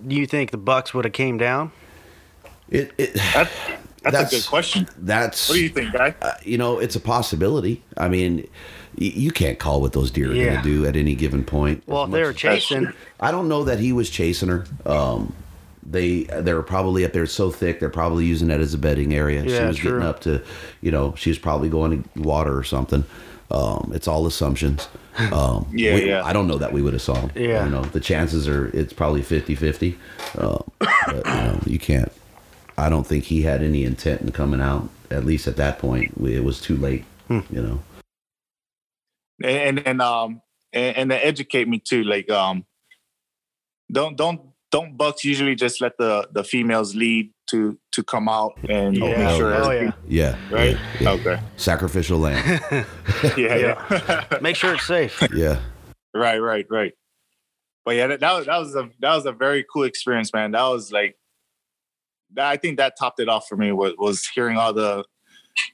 [0.07, 1.71] do you think the bucks would have came down?
[2.69, 3.49] it, it That,
[4.03, 4.87] that's, That's- a good question.
[4.97, 6.13] that's What do you think, guy?
[6.21, 7.81] uh, you know, it's a possibility.
[7.97, 8.47] I mean, y-
[8.97, 10.45] you can't call what those deer are Yeah.
[10.45, 11.83] going to do at any given point.
[11.87, 14.65] Well, if they were chasing, I don't know that he was chasing her.
[14.85, 15.33] Um,
[15.85, 19.13] they they were probably up there so thick they're probably using that as a bedding
[19.13, 19.41] area.
[19.47, 19.91] she was true.
[19.93, 20.41] getting up to,
[20.81, 23.03] you know, she was probably going to water or something.
[23.51, 24.87] Um, it's all assumptions.
[25.31, 26.23] Um, Yeah, we- yeah.
[26.25, 27.29] I don't know that we would have saw him.
[27.35, 27.65] Yeah.
[27.65, 29.95] you know, the chances are it's probably 50-50.
[30.39, 32.11] Um, but you know, you can't.
[32.79, 34.89] I don't think he had any intent in coming out.
[35.11, 37.03] At least at that point, We- it was too late.
[37.27, 37.41] Hmm.
[37.51, 37.79] You know.
[39.41, 40.41] And and um
[40.73, 42.65] and, and to educate me too like um
[43.91, 48.57] don't don't don't bucks usually just let the the females lead to to come out
[48.69, 50.37] and yeah, make sure oh yeah, Yeah.
[50.51, 51.11] right yeah, yeah.
[51.11, 52.59] okay Sacrificial lamb.
[53.37, 55.21] yeah yeah, make sure it's safe.
[55.33, 55.59] yeah.
[56.13, 56.93] right right right
[57.85, 60.51] but yeah that, that was that was a that was a very cool experience man
[60.51, 61.15] that was like
[62.33, 65.03] that, i think that topped it off for me was was hearing all the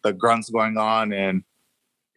[0.04, 1.44] the grunts going on and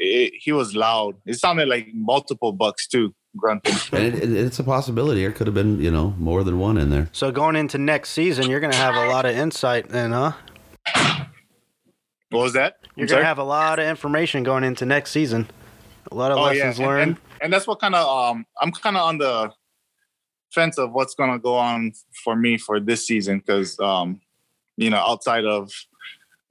[0.03, 4.59] it, he was loud it sounded like multiple bucks too grunting And it, it, it's
[4.59, 5.23] a possibility.
[5.23, 7.09] There could have been, you know, more than one in there.
[7.13, 10.33] So going into next season, you're gonna have a lot of insight then, huh?
[12.31, 15.49] what was that You're gonna have a lot of information going into next season.
[16.11, 17.03] A lot of lessons and, learned.
[17.03, 19.53] And, and that's what kind of um I'm kind of on the
[20.53, 21.93] fence of what's gonna go on
[22.25, 24.21] for me for this season because um
[24.77, 25.71] you know outside of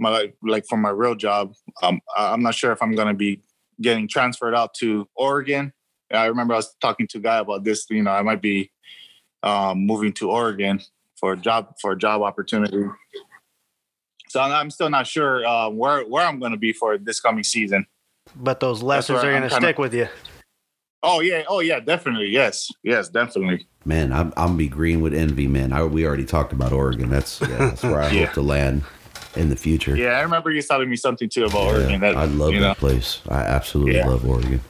[0.02, 3.14] my like, like for my real job um I- I'm not sure if I'm gonna
[3.14, 3.41] be
[3.80, 5.72] getting transferred out to Oregon.
[6.12, 7.86] I remember I was talking to a guy about this.
[7.89, 8.70] You know, I might be
[9.43, 10.82] um, moving to Oregon
[11.20, 12.84] for a job for a job opportunity.
[14.28, 17.20] So I'm- I'm still not sure uh, where where I'm going to be for this
[17.20, 17.86] coming season.
[18.36, 20.08] but those lessons are gonna kinda- stick with you.
[21.04, 23.66] Oh yeah, oh yeah, definitely, yes, yes, definitely.
[23.86, 25.74] Man, I'm I'm be green with envy, man.
[25.74, 27.10] I, we already talked about Oregon.
[27.10, 28.26] That's yeah, that's where I Yeah.
[28.26, 28.84] hope to land
[29.36, 29.95] in the future.
[29.95, 32.01] Yeah, I remember you telling me something too about Yeah, Oregon.
[32.01, 33.21] That I love that know, place.
[33.29, 34.07] I absolutely Yeah.
[34.07, 34.61] love Oregon.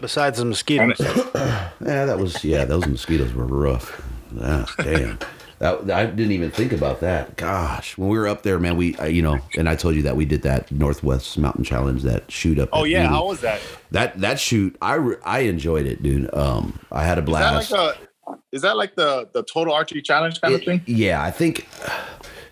[0.00, 1.00] Besides the mosquitoes.
[1.82, 2.64] Yeah, that was yeah.
[2.64, 4.02] Those mosquitoes were rough.
[4.40, 5.18] Ah, damn.
[5.58, 7.36] That, I didn't even think about that.
[7.36, 10.02] Gosh, when we were up there, man, we uh, you know, and I told you
[10.02, 12.68] that we did that Northwest Mountain Challenge, that shoot up.
[12.72, 13.10] Oh yeah, Eden.
[13.12, 13.60] how was that?
[13.90, 14.76] that that shoot.
[14.80, 16.32] I re- I enjoyed it, dude.
[16.34, 17.70] Um, I had a Is that blast.
[17.72, 18.38] like a?
[18.52, 20.80] Is that like the the total archery challenge kind of thing?
[20.86, 21.66] Yeah, I think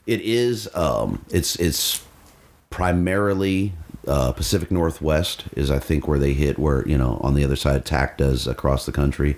[0.08, 0.68] it is.
[0.74, 2.02] Um, it's it's
[2.70, 3.72] primarily
[4.06, 7.56] uh, Pacific Northwest is I think where they hit where you know on the other
[7.56, 9.36] side TAC does across the country.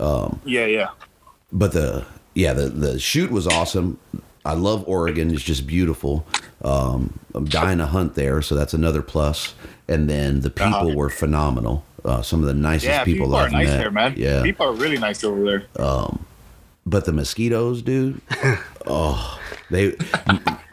[0.00, 0.88] Um, Yeah, yeah.
[1.52, 2.04] but the
[2.34, 3.98] yeah the the shoot was awesome.
[4.44, 6.26] I love Oregon; it's just beautiful.
[6.64, 9.54] Um, I'm dying to hunt there, so that's another plus.
[9.88, 10.94] And then the people Uh-huh.
[10.96, 11.84] were phenomenal.
[12.04, 13.78] Uh, some of the nicest Yeah, people, people, are I've nice met.
[13.78, 14.14] there, man.
[14.16, 15.64] Yeah, people are really nice over there.
[15.78, 16.24] um,
[16.84, 18.20] but the mosquitoes, dude.
[18.86, 19.38] oh,
[19.72, 19.96] they.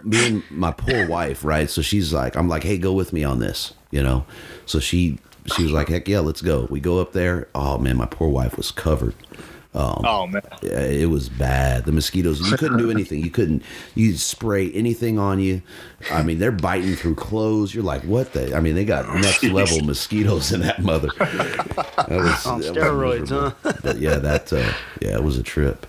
[0.04, 1.70] me and my poor wife, right?
[1.70, 4.26] So she's like, I'm like, hey, go with me on this, you know.
[4.66, 5.20] So she
[5.56, 6.68] she was like, heck yeah, let's go.
[6.70, 7.48] We go up there.
[7.56, 9.16] Oh man, my poor wife was covered.
[9.76, 11.86] Um, Oh man, it was bad.
[11.86, 13.24] The mosquitoes, you couldn't do anything.
[13.24, 13.62] You couldn't,
[13.94, 15.62] you spray anything on you.
[16.12, 17.76] I mean, they're biting through clothes.
[17.76, 18.56] You're like, what the?
[18.56, 21.10] I mean, they got next level mosquitoes in that mother.
[21.20, 23.56] That was, On that was steroids, miserable.
[23.64, 23.74] huh?
[23.84, 24.72] But yeah, that, uh,
[25.02, 25.86] yeah, it was a trip.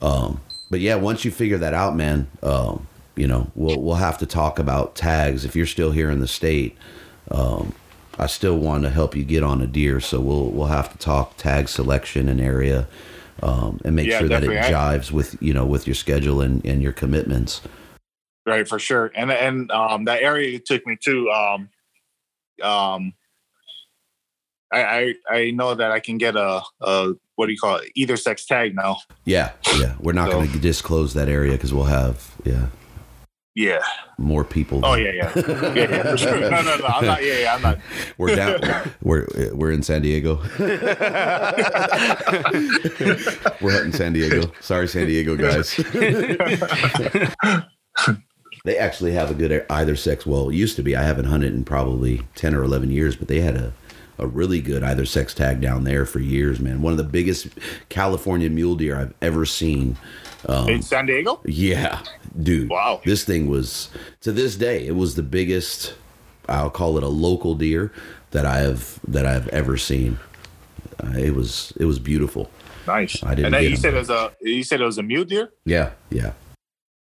[0.00, 0.40] Um,
[0.70, 4.26] but yeah, once you figure that out, man, um, you know, we'll, we'll have to
[4.26, 5.44] talk about tags.
[5.44, 6.76] If you're still here in the state,
[7.30, 7.74] um,
[8.18, 10.00] I still want to help you get on a deer.
[10.00, 12.86] So we'll, we'll have to talk tag selection and area
[13.42, 16.64] um, and make Yeah, sure that it jives with you know with your schedule and,
[16.64, 17.62] and your commitments.
[18.46, 19.10] right for sure.
[19.14, 21.68] And and um, that area you took me to, um,
[22.62, 23.14] um,
[24.72, 27.90] I, I I know that I can get a, a what do you call it?
[27.94, 28.98] Either sex tag now.
[29.24, 29.94] Yeah, yeah.
[30.00, 32.66] We're not So- going to disclose that area because we'll have yeah
[33.56, 33.80] Yeah.
[34.18, 34.80] more people.
[34.84, 36.40] Oh yeah, yeah, yeah, yeah for sure.
[36.40, 36.84] No, no, no.
[36.86, 37.24] I'm not.
[37.24, 37.54] Yeah, yeah.
[37.54, 37.78] I'm not.
[38.18, 38.60] We're down.
[39.02, 40.40] we're we're in San Diego.
[43.60, 44.50] we're hunting San Diego.
[44.60, 45.76] Sorry, San Diego guys.
[48.64, 50.26] they actually have a good either sex.
[50.26, 50.94] Well, it used to be.
[50.96, 53.72] I haven't hunted in probably ten or eleven years, but they had a
[54.20, 56.82] a really good either sex tag down there for years, man.
[56.82, 57.48] One of the biggest
[57.88, 59.96] California mule deer I've ever seen.
[60.46, 61.40] Um, In San Diego.
[61.44, 62.02] yeah,
[62.42, 62.68] dude.
[62.70, 63.00] Wow.
[63.04, 63.90] This thing was
[64.20, 65.94] to this day, it was the biggest
[66.48, 67.92] I'll call it a local deer
[68.32, 70.18] that I have that I've ever seen.
[71.02, 72.50] Uh, it was it was beautiful.
[72.86, 73.22] Nice.
[73.22, 75.24] I didn't And then you said it was a you said it was a mule
[75.24, 75.50] deer.
[75.64, 76.32] Yeah, yeah.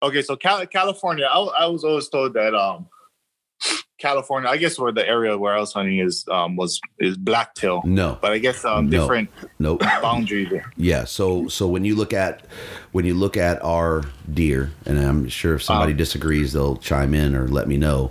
[0.03, 2.87] Okay, so Cal- California, I, I was always told that um,
[3.99, 7.83] California, I guess where the area where I was hunting is um, was is blacktail,
[7.87, 8.19] No.
[8.21, 9.01] but I guess um, No.
[9.01, 9.81] different Nope.
[10.03, 10.49] boundaries.
[10.51, 10.71] there.
[10.77, 12.45] Yeah, so so when you look at
[12.93, 14.03] when you look at our
[14.33, 15.99] deer, and I'm sure if somebody Um.
[15.99, 18.11] disagrees, they'll chime in or let me know.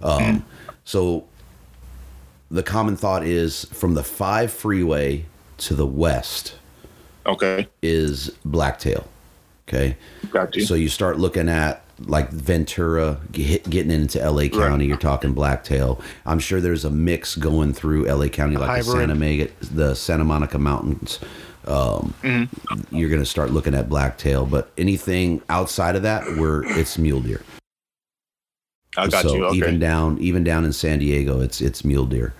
[0.00, 0.44] Um,
[0.84, 1.24] so
[2.50, 5.24] the common thought is from the five freeway
[5.58, 6.54] to the west
[7.26, 9.06] Okay, is blacktail.
[9.68, 9.96] Okay,
[10.30, 10.62] got you.
[10.64, 14.86] so you start looking at like Ventura, get, getting into LA County.
[14.86, 16.00] You're talking blacktail.
[16.26, 20.24] I'm sure there's a mix going through LA County, like the Santa Mega, the Santa
[20.24, 21.18] Monica Mountains.
[21.66, 22.12] Um,
[22.90, 27.20] You're going to start looking at blacktail, but anything outside of that, where it's mule
[27.20, 27.40] deer.
[28.96, 29.44] I got so you.
[29.46, 32.34] Okay, even down, even down in San Diego, it's it's mule deer.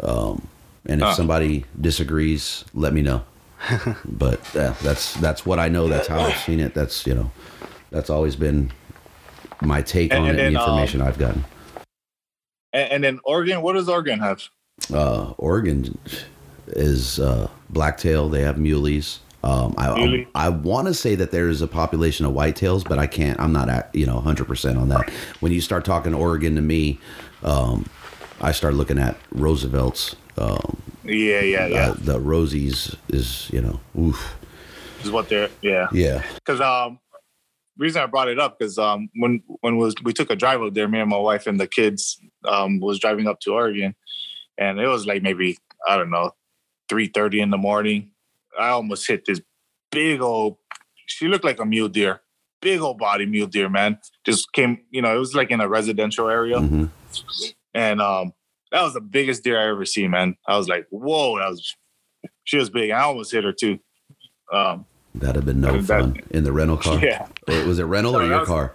[0.00, 0.46] Um,
[0.86, 1.14] and if Huh.
[1.14, 3.24] somebody disagrees, let me know.
[4.04, 5.88] but uh, that's that's what I know.
[5.88, 6.72] That's how I've seen it.
[6.72, 7.30] That's you know,
[7.90, 8.70] that's always been
[9.62, 11.44] my take And- on and it and the then, um, information I've gotten.
[12.72, 14.42] and, and then Oregon, what does Oregon have?
[14.92, 15.98] Uh, Oregon
[16.68, 18.28] is uh, blacktail.
[18.28, 19.18] They have muleys.
[19.44, 20.28] Um, I Muley?
[20.34, 23.38] I, I want to say that there is a population of whitetails, but I can't.
[23.40, 25.08] I'm not at you know 100 percent on that.
[25.40, 26.98] When you start talking Oregon to me,
[27.44, 27.86] um,
[28.40, 30.16] I start looking at Roosevelt's.
[30.36, 31.88] Um, Yeah, yeah, yeah.
[31.90, 34.36] uh, the Rosie's is you know oof
[35.02, 35.86] is what they're yeah.
[35.92, 36.98] yeah Because um,
[37.78, 40.74] reason I brought it up because um, when when was we took a drive up
[40.74, 43.94] there, me and my wife and the kids um was driving up to Oregon,
[44.58, 45.56] and it was like maybe
[45.88, 46.32] I don't know,
[46.88, 48.10] three thirty in the morning.
[48.58, 49.40] I almost hit this
[49.90, 50.56] big old.
[51.06, 52.20] She looked like a mule deer,
[52.60, 53.98] big old body mule deer, man.
[54.26, 56.86] Just came, you know, it was like in a residential area, hmm
[57.74, 58.32] and um,
[58.72, 60.36] that was the biggest deer I ever seen, man.
[60.46, 61.74] I was like, whoa, that was.
[62.44, 62.90] She was big.
[62.90, 63.78] I almost hit her too.
[64.52, 64.86] Um,
[65.20, 66.98] that'd have been no That- fun in the rental car.
[67.02, 67.26] yeah.
[67.66, 68.74] Was it rental No, or your was- car?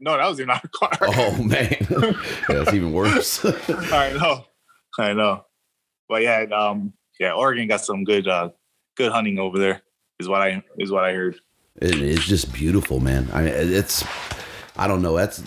[0.00, 0.90] No, that was in our car.
[1.02, 2.12] Oh man, yeah,
[2.48, 3.44] that's even worse.
[3.68, 4.44] I know,
[4.98, 5.44] I know,
[6.08, 8.50] but yeah, um, yeah, Oregon got some good, uh,
[8.96, 9.82] good hunting over there.
[10.20, 11.36] Is what I is what I heard.
[11.80, 13.28] It, it's just beautiful, man.
[13.32, 14.04] I mean, it's
[14.76, 15.16] I don't know.
[15.16, 15.42] That's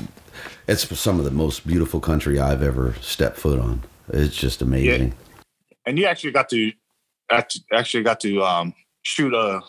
[0.67, 3.83] it's some of the most beautiful country I've ever stepped foot on.
[4.09, 5.13] It's just amazing.
[5.85, 6.71] And you actually got to,
[7.29, 8.73] actually got to um,
[9.07, 9.61] shoot a,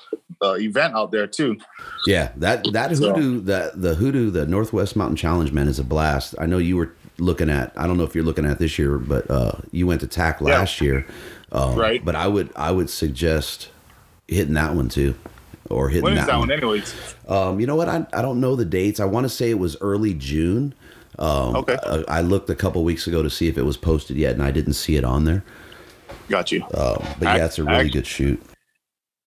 [0.42, 1.56] a event out there too.
[2.06, 5.84] Yeah, that that So- hoodoo, that the hoodoo, the Northwest Mountain Challenge, man, is a
[5.84, 6.34] blast.
[6.40, 7.72] I know you were looking at.
[7.76, 10.40] I don't know if you're looking at this year, but uh, you went to TAC
[10.40, 10.46] Yeah.
[10.58, 11.06] last year,
[11.52, 12.04] um, Right.
[12.04, 13.70] But I would I would suggest
[14.26, 15.14] hitting that one too,
[15.70, 16.48] or hitting When is that, that one.
[16.48, 16.94] one, anyways?
[17.28, 17.88] Um, you know what?
[17.88, 18.98] I, I don't know the dates.
[19.00, 20.74] I want to say it was early June.
[21.18, 21.76] Um, Okay.
[21.86, 24.42] I, I looked a couple weeks ago to see if it was posted yet, and
[24.42, 25.42] I didn't see it on there.
[26.28, 26.62] Got you.
[26.74, 28.40] Um, but I- yeah, it's a really I- good shoot.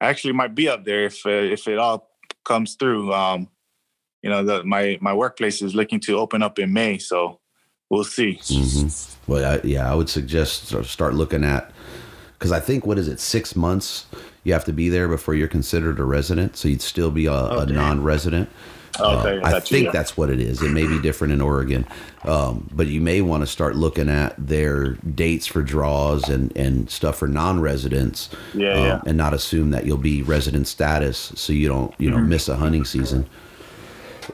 [0.01, 2.11] I actually might be up there if uh, if it all
[2.44, 3.12] comes through.
[3.12, 3.49] Um,
[4.22, 7.40] you know, the, my my workplace is looking to open up in May, so
[7.90, 8.40] we'll see.
[8.49, 8.88] hmm
[9.26, 11.70] Well, I, yeah, I would suggest start- start looking at
[12.32, 14.07] because I think what is it six months
[14.44, 17.32] you have to be there before you're considered a resident, so you'd still be a,
[17.32, 18.49] a non-resident.
[19.01, 20.62] Okay, Uh, I you, think that's what it is.
[20.62, 21.86] It may be different in Oregon,
[22.24, 26.90] um, but you may want to start looking at their dates for draws and, and
[26.90, 29.01] stuff for non-residents, Yeah, um, yeah.
[29.07, 32.28] and not assume that you'll be resident status, so you don't you know Mm-hmm.
[32.28, 33.26] miss a hunting season.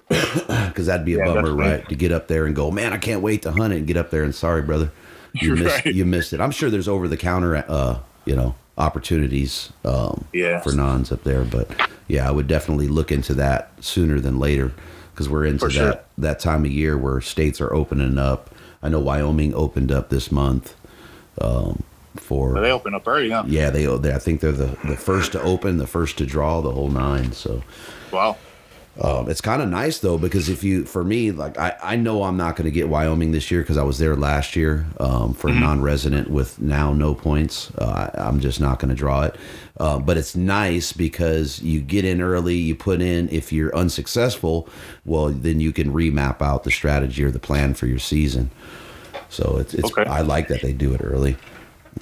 [0.09, 1.89] Because that'd be a Yeah, bummer, right?
[1.89, 3.97] To get up there and go, man, I can't wait to hunt it, and get
[3.97, 4.91] up there and sorry, brother,
[5.33, 5.95] you missed Right.
[5.95, 6.41] you missed it.
[6.41, 10.61] I'm sure there's over the counter, uh, you know, opportunities um, Yeah.
[10.61, 11.69] for nons up there, but
[12.09, 14.73] yeah, I would definitely look into that sooner than later
[15.13, 16.01] because we're into For that sure.
[16.19, 18.51] that time of year where states are opening up.
[18.83, 20.75] I know Wyoming opened up this month
[21.41, 21.83] um,
[22.17, 23.45] for But they open up early, huh?
[23.47, 26.61] yeah they, they I think they're the the first to open, the first to draw,
[26.61, 27.33] the whole nine.
[27.33, 27.63] So
[28.13, 28.37] Wow.
[29.01, 32.23] Um, it's kind of nice though because if you, for me, like I, I know
[32.23, 35.35] I'm not going to get Wyoming this year because I was there last year um,
[35.35, 37.73] for a non-resident with now no points.
[37.77, 39.37] Uh, I, I'm just not going to draw it.
[39.81, 43.29] Uh, but it's nice because you get in early, you put in.
[43.31, 44.69] If you're unsuccessful,
[45.05, 48.51] well, then you can remap out the strategy or the plan for your season.
[49.29, 50.09] So it's, it's Okay.
[50.09, 51.37] I like that they do it early.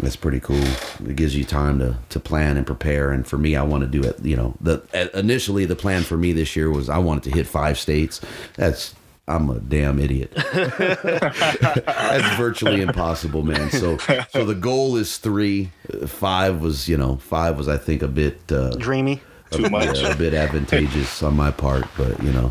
[0.00, 0.62] It's pretty cool.
[1.06, 3.10] It gives you time to, to plan and prepare.
[3.10, 4.18] And for me, I want to do it.
[4.24, 7.30] You know, the uh, initially the plan for me this year was I wanted to
[7.30, 8.20] hit five states.
[8.56, 8.94] That's
[9.28, 10.32] I'm a damn idiot.
[10.52, 13.70] That's virtually impossible, man.
[13.70, 13.98] So
[14.30, 15.70] so the goal is three.
[15.92, 19.20] Uh, Five was you know five was I think a bit uh, Dreamy.
[19.50, 20.00] Too much.
[20.00, 22.50] yeah, a bit advantageous on my part, but you know,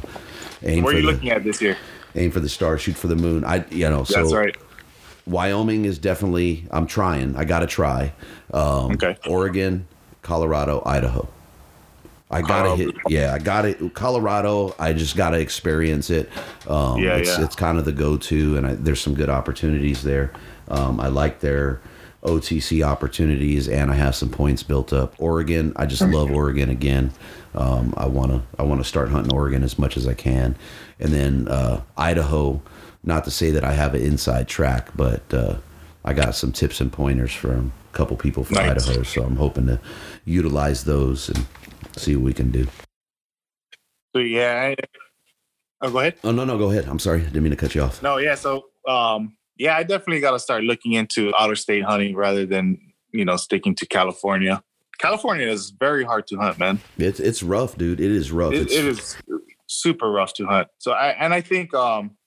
[0.63, 1.75] aim Where for are you the looking at this year?
[2.15, 3.43] aim for the star, shoot for the moon.
[3.43, 4.55] I you know so That's right.
[5.27, 6.65] Wyoming is definitely.
[6.71, 7.35] I'm trying.
[7.35, 8.13] I got to try.
[8.53, 9.17] Um, Okay.
[9.27, 9.85] Oregon,
[10.21, 11.27] Colorado, Idaho.
[12.33, 12.75] I gotta Colorado.
[12.77, 12.95] hit.
[13.09, 13.93] Yeah, I got it.
[13.93, 14.73] Colorado.
[14.79, 16.29] I just gotta experience it.
[16.67, 17.43] Um, Yeah, it's, yeah.
[17.43, 20.31] it's kind of the go-to, and I, there's some good opportunities there.
[20.69, 21.81] Um, I like their
[22.23, 25.13] OTC opportunities, and I have some points built up.
[25.17, 25.73] Oregon.
[25.75, 27.11] I just love Oregon again.
[27.53, 28.43] Um, I wanna.
[28.57, 30.55] I wanna start hunting Oregon as much as I can,
[31.01, 32.61] and then uh, Idaho.
[33.03, 35.55] Not to say that I have an inside track, but uh,
[36.05, 38.87] I got some tips and pointers from a couple people from Nice.
[38.87, 39.79] Idaho, so I'm hoping to
[40.25, 41.45] utilize those and
[41.97, 42.67] see what we can do.
[44.15, 44.73] So yeah.
[44.73, 44.75] I,
[45.81, 46.15] oh, go ahead.
[46.23, 46.85] Oh no, no, go ahead.
[46.87, 48.03] I'm sorry, I didn't mean to cut you off.
[48.03, 48.35] No, yeah.
[48.35, 52.77] So, um, yeah, I definitely got to start looking into outer state hunting rather than
[53.11, 54.61] you know sticking to California.
[54.99, 56.79] California is very hard to hunt, man.
[56.97, 57.99] It's it's rough, dude.
[57.99, 58.53] It is rough.
[58.53, 59.17] It, it's, it is
[59.67, 60.67] super rough to hunt.
[60.77, 62.17] So, I and I think, um,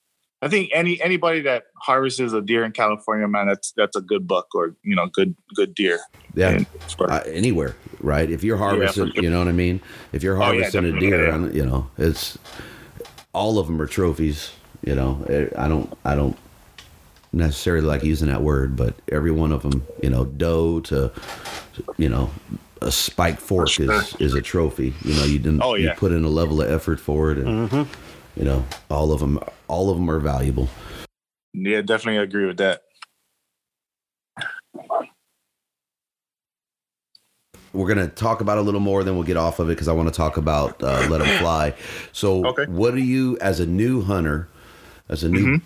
[0.44, 4.28] I think any anybody that harvests a deer in California, man, that's that's a good
[4.28, 5.98] buck or you know good good deer.
[6.34, 6.50] yeah.
[6.50, 6.66] And
[7.00, 8.30] Uh, anywhere, right?
[8.30, 9.22] If you're harvesting, for sure.
[9.24, 9.80] you know what I mean.
[10.12, 11.48] If you're Oh, yeah, harvesting a deer, yeah.
[11.50, 12.38] you know, it's
[13.32, 14.52] all of them are trophies.
[14.86, 16.36] You know, Eh, I don't, I don't
[17.32, 21.10] necessarily like using that word, but every one of them, you know, doe to,
[21.96, 22.30] you know,
[22.82, 23.90] a spike fork sure.
[23.92, 24.92] is is a trophy.
[25.04, 27.70] You know, you didn't, Oh, you put in a level of effort for it, and
[28.36, 29.38] you know, all of them,
[29.68, 30.68] all of them are valuable.
[31.52, 32.82] yeah, definitely agree with that.
[37.72, 39.88] we're going to talk about a little more then we'll get off of it because
[39.88, 41.74] i want to talk about uh, Let Em Fly
[42.12, 42.64] so Okay.
[42.66, 44.48] what do you as a new hunter
[45.08, 45.60] as a new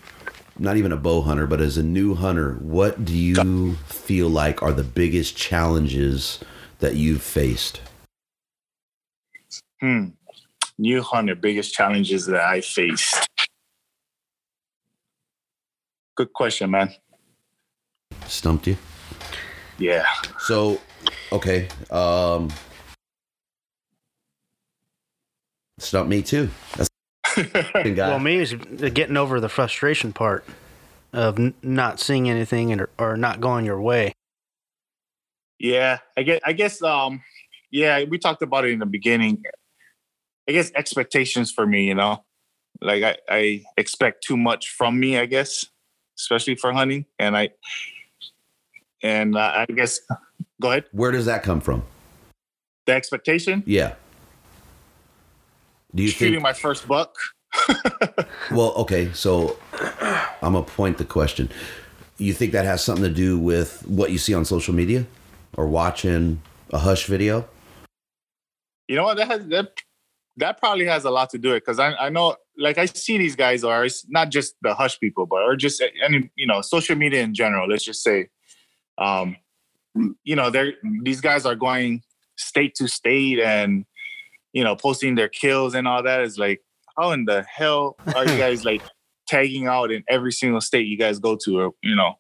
[0.58, 4.62] not even a bow hunter but as a new hunter what do you feel like
[4.62, 6.40] are the biggest challenges
[6.80, 7.80] that you've faced
[9.80, 10.06] Hmm.
[10.76, 13.28] New hunter, biggest challenges that I faced.
[16.18, 16.92] Good question, man.
[18.26, 18.76] stumped you
[19.78, 20.04] Yeah.
[20.40, 20.80] so
[21.30, 22.50] okay um
[25.78, 26.88] stumped me too that's
[27.36, 28.08] the guy.
[28.08, 30.44] Well, me is getting over the frustration part
[31.12, 34.12] of n- not seeing anything and, or not going your way.
[35.60, 36.40] Yeah, I guess.
[36.44, 36.82] I guess.
[36.82, 37.22] Um,
[37.70, 39.44] yeah, we talked about it in the beginning.
[40.48, 42.24] I guess expectations for me, you know,
[42.80, 45.16] like I, I expect too much from me.
[45.16, 45.64] I guess,
[46.18, 47.50] especially for hunting, and I,
[49.02, 50.00] and uh, I guess,
[50.60, 50.84] go ahead.
[50.92, 51.84] where does that come from
[52.86, 53.94] The expectation, yeah
[55.94, 57.16] do you shooting think my first buck.
[58.50, 59.58] Well, okay, so
[60.42, 61.50] I'm gonna point the question.
[62.16, 65.06] You think that has something to do with what you see on social media
[65.56, 66.40] or watching
[66.70, 67.46] a hush video?
[68.86, 69.18] You know what?
[69.18, 69.72] That has that
[70.38, 73.18] that probably has a lot to do it because I I know like I see
[73.18, 76.96] these guys are not just the hush people, but or just any you know social
[76.96, 77.68] media in general.
[77.68, 78.28] Let's just say,
[78.98, 79.36] um,
[80.24, 82.02] you know, they're these guys are going
[82.36, 83.84] state to state and
[84.52, 86.62] you know posting their kills and all that is like
[86.96, 88.82] how in the hell are you guys like
[89.28, 92.14] tagging out in every single state you guys go to or you know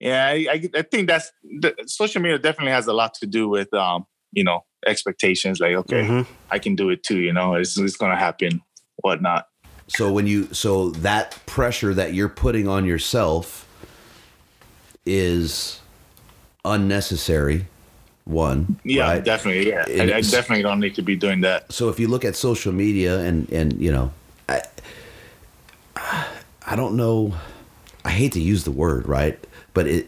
[0.00, 3.48] yeah, I, I, I think that's the, social media definitely has a lot to do
[3.48, 5.60] with um, you know, expectations.
[5.60, 6.26] Like, okay, Mhm.
[6.50, 7.18] I can do it too.
[7.18, 8.60] You know, it's it's gonna happen,
[9.02, 9.46] whatnot.
[9.88, 13.66] So when you so that pressure that you're putting on yourself
[15.06, 15.80] is
[16.64, 17.66] unnecessary.
[18.24, 19.24] One, Yeah, right?
[19.24, 19.68] definitely.
[19.68, 21.72] Yeah, I, I definitely don't need to be doing that.
[21.72, 24.12] so if you look at social media and and you know
[24.48, 24.60] i
[26.66, 27.34] i don't know
[28.04, 29.38] i hate to use the word right
[29.74, 30.06] but it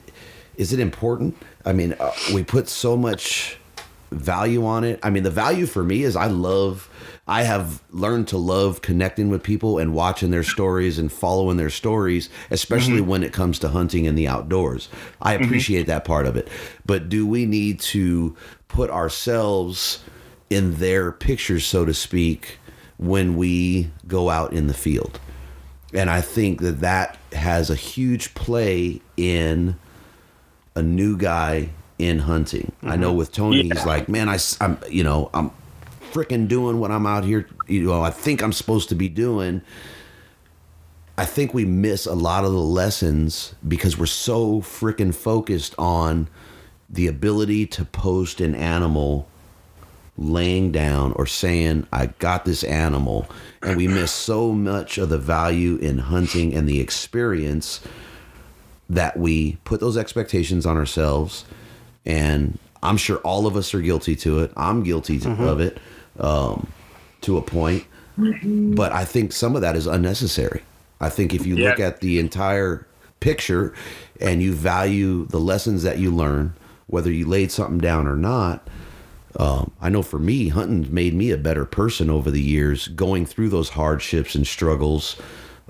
[0.57, 3.57] is it important i mean uh, we put so much
[4.13, 5.01] value on it.
[5.03, 6.89] I mean the value for me is i love
[7.27, 11.71] i have learned to love connecting with people and watching their stories and following their
[11.71, 13.09] stories especially mm-hmm.
[13.09, 14.89] when it comes to hunting in the outdoors.
[15.21, 15.45] I mm-hmm.
[15.45, 16.49] appreciate that part of it.
[16.85, 18.37] But do we need to
[18.69, 20.03] put ourselves
[20.53, 22.59] in their pictures, so to speak,
[22.99, 25.19] when we go out in the field.
[25.95, 29.77] And I think that that has a huge play in
[30.75, 32.73] a new guy in hunting.
[32.83, 33.19] I know mm-hmm.
[33.19, 35.51] with Tony, he's like, man, I, am you know, I'm
[36.13, 39.63] freaking doing what I'm out here, you know, I think I'm supposed to be doing.
[41.17, 46.29] I think we miss a lot of the lessons because we're so freaking focused on
[46.89, 49.29] the ability to post an animal
[50.19, 53.27] laying down or saying i got this animal
[53.63, 57.81] and we miss so much of the value in hunting and the experience
[58.91, 61.47] that we put those expectations on ourselves
[62.07, 65.79] and i'm sure all of us are guilty to it i'm guilty to- of it
[66.21, 66.67] um,
[67.21, 67.85] to a point
[68.19, 70.63] but i think some of that is unnecessary
[71.01, 72.87] i think if you look at the entire
[73.21, 73.73] picture
[74.21, 76.53] and you value the lessons that you learn
[76.89, 78.67] whether you laid something down or not
[79.37, 83.25] um, I know for me, hunting made me a better person over the years, going
[83.25, 85.17] through those hardships and struggles.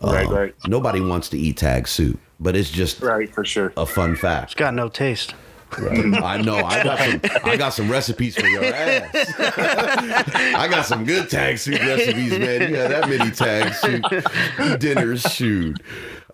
[0.02, 0.54] Right, Um, right.
[0.66, 3.72] Nobody wants to eat tag soup, but it's just Right, for sure.
[3.76, 4.46] a fun fact.
[4.46, 5.36] It's got no taste.
[6.22, 6.56] I know.
[6.56, 7.20] I got some.
[7.44, 9.34] I got some recipes for your ass.
[9.38, 12.70] I got some good tag soup recipes, man.
[12.70, 15.80] You had that many tag soup dinners, shoot.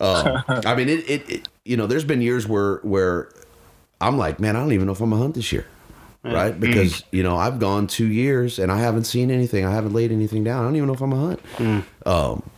[0.01, 1.49] Um, I mean, it, it, it.
[1.65, 3.29] You know, there's been years where where
[4.01, 5.65] I'm like, man, I don't even know if I'm gonna hunt this year,
[6.23, 6.57] right?
[6.57, 9.65] Because you know, I've gone two years and I haven't seen anything.
[9.65, 10.61] I haven't laid anything down.
[10.61, 11.85] I don't even know if I'm gonna hunt.
[12.05, 12.49] Um,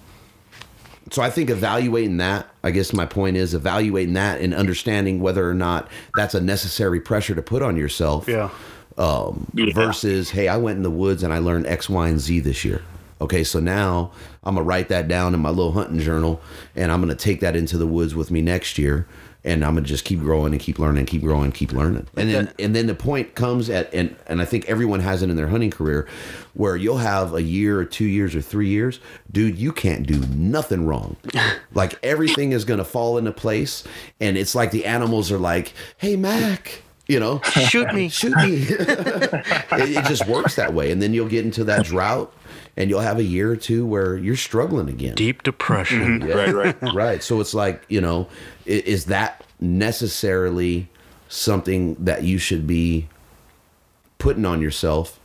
[1.11, 5.47] so I think evaluating that, I guess my point is evaluating that and understanding whether
[5.47, 8.49] or not that's a necessary pressure to put on yourself Yeah.
[8.97, 9.73] um, Yeah.
[9.75, 12.65] versus, hey, I went in the woods and I learned X, Y, and Z this
[12.65, 12.81] year.
[13.19, 14.11] Okay, so now
[14.43, 16.41] I'm gonna write that down in my little hunting journal,
[16.75, 19.05] and I'm gonna take that into the woods with me next year,
[19.43, 22.07] and I'm gonna just keep growing and keep learning, keep growing, keep learning.
[22.15, 25.29] And then and then the point comes at and and I think everyone has it
[25.29, 26.07] in their hunting career,
[26.53, 28.99] where you'll have a year or two years or three years,
[29.31, 31.15] dude, you can't do nothing wrong.
[31.73, 33.83] like everything is gonna fall into place,
[34.19, 36.83] and it's like the animals are like, hey Mak.
[37.07, 38.07] You know, Shoot me.
[38.07, 38.53] shoot me.
[38.69, 40.91] it, it just works that way.
[40.91, 42.31] And then you'll get into that drought
[42.77, 45.15] and you'll have a year or two where you're struggling again.
[45.15, 46.19] Deep depression.
[46.19, 46.29] Mm-hmm.
[46.29, 46.35] Yeah.
[46.35, 46.93] Right, right.
[46.93, 47.23] Right.
[47.23, 48.27] So it's like, you know,
[48.65, 50.89] is that necessarily
[51.29, 53.07] something that you should be
[54.17, 55.19] putting on yourself,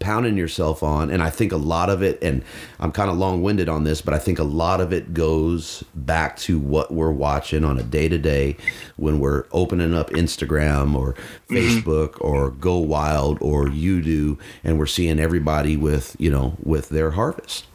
[0.00, 1.10] pounding yourself on?
[1.10, 2.42] And I think a lot of it, and
[2.80, 5.84] I'm kind of long winded on this, but I think a lot of it goes
[5.94, 8.56] back to what we're watching on a day to day
[8.96, 11.14] when we're opening up Instagram or
[11.48, 16.88] Facebook or Go Wild or You Do, and we're seeing everybody with, you know, with
[16.88, 17.66] their harvest.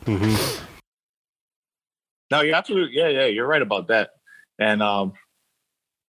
[2.32, 4.12] No, you're absolutely yeah, yeah, you're right about that.
[4.60, 5.14] And um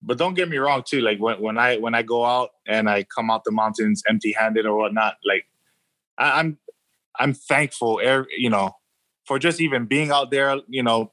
[0.03, 1.01] but don't get me wrong too.
[1.01, 4.34] Like when, when I when I go out and I come out the mountains empty
[4.38, 5.46] handed or whatnot, like
[6.19, 6.59] I, I'm
[7.19, 8.73] I'm thankful, er- you know,
[9.27, 11.12] for just even being out there, you know,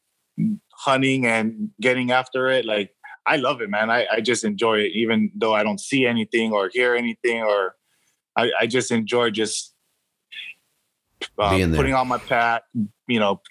[0.71, 2.65] hunting and getting after it.
[2.65, 2.91] Like
[3.25, 3.89] I love it, man.
[3.89, 7.75] I, I just enjoy it, even though I don't see anything or hear anything, or
[8.35, 9.73] I, I just enjoy just
[11.71, 11.77] there.
[11.77, 12.63] putting on my pack,
[13.07, 13.41] you know,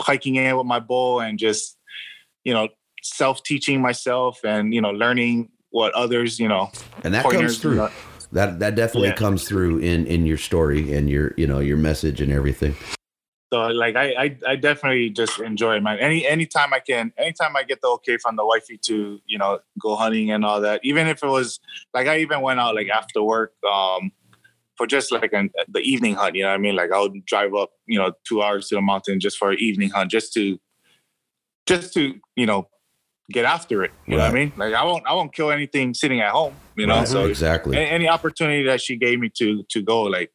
[0.00, 1.76] hiking in with my bow and just,
[2.44, 2.68] you know,
[3.02, 6.70] self teaching myself and you know learning what others, you know,
[7.04, 7.88] And that comes through.
[8.32, 9.14] That that definitely Yeah.
[9.16, 12.74] comes through in in your story and your you know your message and everything.
[13.52, 15.98] So like I, I I definitely just enjoy it, man.
[15.98, 19.58] Any anytime I can, anytime I get the okay from the wifey to you know
[19.80, 20.80] go hunting and all that.
[20.84, 21.58] Even if it was
[21.92, 24.12] like I even went out like after work um
[24.76, 26.36] for just like an, the evening hunt.
[26.36, 26.76] You know what I mean?
[26.76, 29.58] Like I would drive up you know two hours to the mountain just for an
[29.58, 30.60] evening hunt, just to
[31.66, 32.68] just to you know
[33.32, 33.90] get after it.
[34.06, 34.52] You know what I mean?
[34.56, 36.54] Like I won't I won't kill anything sitting at home.
[36.80, 37.30] You know, Right, so mm-hmm.
[37.30, 37.76] exactly.
[37.76, 40.30] a- any opportunity that she gave me to to go like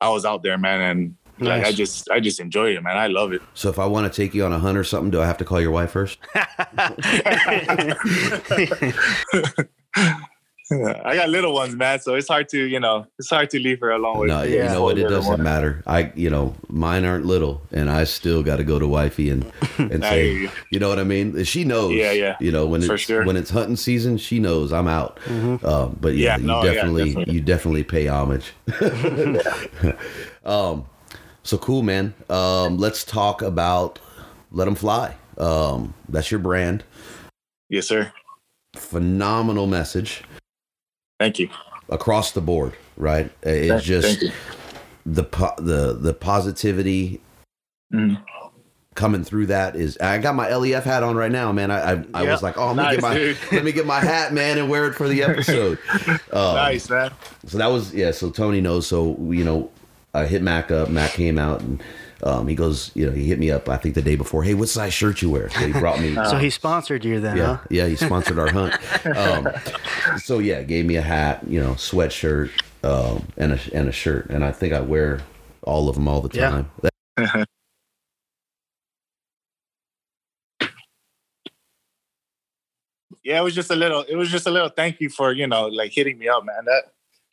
[0.00, 2.96] i was out there man and Like I just I just enjoy it, man.
[2.96, 3.42] I love it.
[3.54, 5.36] So if I want to take you on a hunt or something, do I have
[5.38, 6.18] to call your wife first?
[10.72, 13.80] I got little ones, man, so it's hard to you know it's hard to leave
[13.80, 14.28] her alone with.
[14.28, 14.98] No, you know what?
[14.98, 15.82] It doesn't matter.
[15.86, 19.44] I, you know, mine aren't little, and I still got to go to wifey and
[19.78, 20.50] and say, you.
[20.70, 21.44] you know what I mean?
[21.44, 21.92] She knows.
[21.92, 22.36] Yeah, yeah.
[22.40, 23.26] You know when For it's sure.
[23.26, 25.18] when it's hunting season, she knows I'm out.
[25.28, 27.34] Um, but yeah, Yeah, you no, yeah, definitely, definitely.
[27.34, 28.52] you definitely pay homage.
[30.46, 30.86] um,
[31.42, 32.14] so cool, man.
[32.30, 33.98] Um, let's talk about
[34.50, 35.14] Let Em Fly.
[35.36, 36.84] Um, that's your brand.
[37.68, 38.12] Yes, sir.
[38.76, 40.22] Phenomenal message
[41.20, 41.48] Thank you.
[41.88, 43.30] across the board, right?
[43.42, 44.32] It's Thank- just thank
[45.06, 47.20] the po- the the positivity
[47.92, 48.18] Mhm.
[48.94, 51.70] coming through that is I got my LEF hat on right now, man.
[51.70, 54.32] I I, I was like, oh, let me get my let me get my hat,
[54.32, 55.78] man, and wear it for the episode.
[56.32, 57.10] Um, nice, man.
[57.46, 58.10] So that was yeah.
[58.10, 58.86] So Tony knows.
[58.86, 59.70] So you know,
[60.14, 60.88] I hit Mak up.
[60.88, 61.82] Mak came out and.
[62.24, 63.68] Um, he goes, you know, he hit me up.
[63.68, 64.42] I think the day before.
[64.42, 65.50] Hey, what size shirt you wear?
[65.50, 66.14] So he brought me.
[66.30, 67.64] so he sponsored you then, yeah, huh?
[67.70, 67.86] yeah.
[67.86, 68.72] He sponsored our hunt.
[69.04, 69.52] Um,
[70.16, 72.50] so yeah, gave me a hat, you know, sweatshirt,
[72.82, 75.20] um, and a and a shirt, and I think I wear
[75.62, 76.48] all of them all the Yeah.
[76.48, 76.70] time.
[83.22, 84.02] yeah, it was just a little.
[84.02, 86.64] It was just a little thank you for you know like hitting me up, man.
[86.64, 86.84] That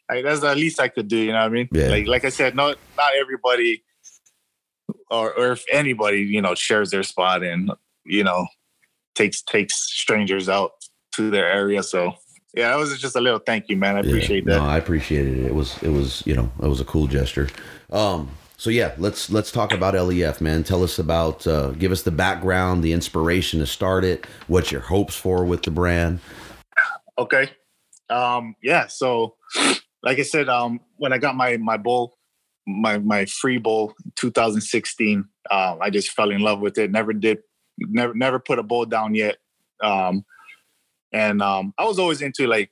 [0.10, 1.18] like, that's the least I could do.
[1.18, 1.70] You know what I mean?
[1.72, 1.88] Yeah.
[1.88, 3.84] Like like I said, not not everybody,
[5.12, 7.72] or or if anybody you know shares their spot and
[8.06, 8.48] you know
[9.16, 10.72] takes takes strangers out
[11.14, 11.84] to their area.
[11.84, 12.14] So
[12.56, 13.96] yeah, it was just a little thank you, man.
[13.96, 14.08] I Yeah.
[14.10, 14.58] appreciate that.
[14.58, 15.46] No, I appreciated it.
[15.46, 17.50] It was it was you know it was a cool gesture.
[17.92, 20.64] Um, so yeah, let's let's talk about LEF, man.
[20.64, 24.28] Tell us about, uh, give us the background, the inspiration to start it.
[24.48, 26.20] what your hopes for with the brand?
[27.18, 27.50] Okay.
[28.12, 28.86] Um, yeah.
[28.88, 29.36] So,
[30.04, 32.18] like I said, um, when I got my my bowl,
[32.68, 36.92] my my free bowl, 2016, um, I just fell in love with it.
[36.92, 37.40] Never did,
[37.78, 39.38] never never put a bowl down yet.
[39.82, 40.26] Um,
[41.12, 42.72] and um, I was always into like,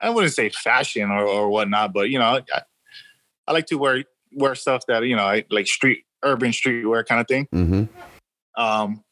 [0.00, 2.62] I wouldn't say fashion or or whatnot, but you know, I,
[3.46, 7.20] I like to wear wear stuff that you know, I like street urban streetwear kind
[7.20, 7.48] of thing.
[7.54, 8.60] Mm-hmm.
[8.60, 9.04] Um,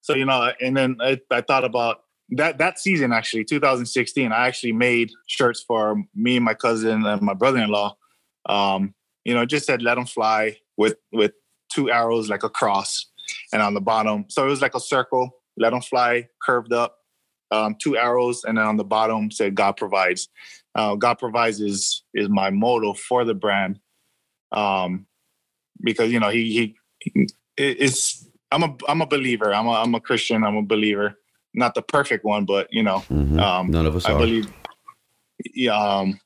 [0.00, 4.32] so you know, and then I, I thought about that that season actually, 2016.
[4.32, 7.96] I actually made shirts for me, and my cousin, and my brother-in-law.
[8.46, 8.94] Um,
[9.30, 11.30] you know, just said "Let them fly" with with
[11.72, 13.06] two arrows like a cross,
[13.52, 15.30] and on the bottom, so it was like a circle.
[15.56, 16.96] Let them fly, curved up,
[17.52, 20.28] um, two arrows, and then on the bottom said "God provides."
[20.74, 23.78] Uh, God provides is is my motto for the brand,
[24.50, 25.06] um,
[25.80, 29.54] because you know he he, it's I'm a I'm a believer.
[29.54, 30.42] I'm a I'm a Christian.
[30.42, 31.14] I'm a believer.
[31.54, 34.18] Not the perfect one, but you know, hmm Um, None of us I are.
[34.18, 34.52] believe.
[35.54, 36.18] Yeah, um,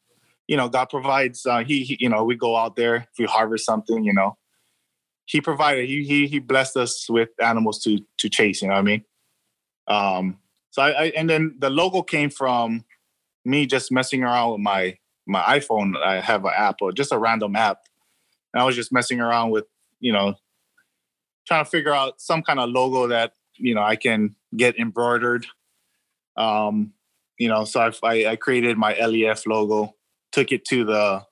[0.49, 1.47] you know, God provides.
[1.47, 2.97] Uh, he, he, you know, we go out there.
[2.97, 4.37] If we harvest something, you know,
[5.27, 5.89] He provided.
[5.89, 8.63] He he he blessed us with animals to to chase.
[8.63, 9.05] You know what I mean?
[9.89, 10.39] Um.
[10.71, 12.85] So I, I and then the logo came from
[13.45, 15.97] me just messing around with my my iPhone.
[15.97, 17.79] I have an app or just a random app,
[18.53, 19.65] and I was just messing around with
[20.01, 20.35] you know
[21.47, 25.47] trying to figure out some kind of logo that you know I can get embroidered.
[26.37, 26.93] Um,
[27.39, 29.95] you know, so I, I, I created my LEF logo,
[30.35, 31.23] took it to the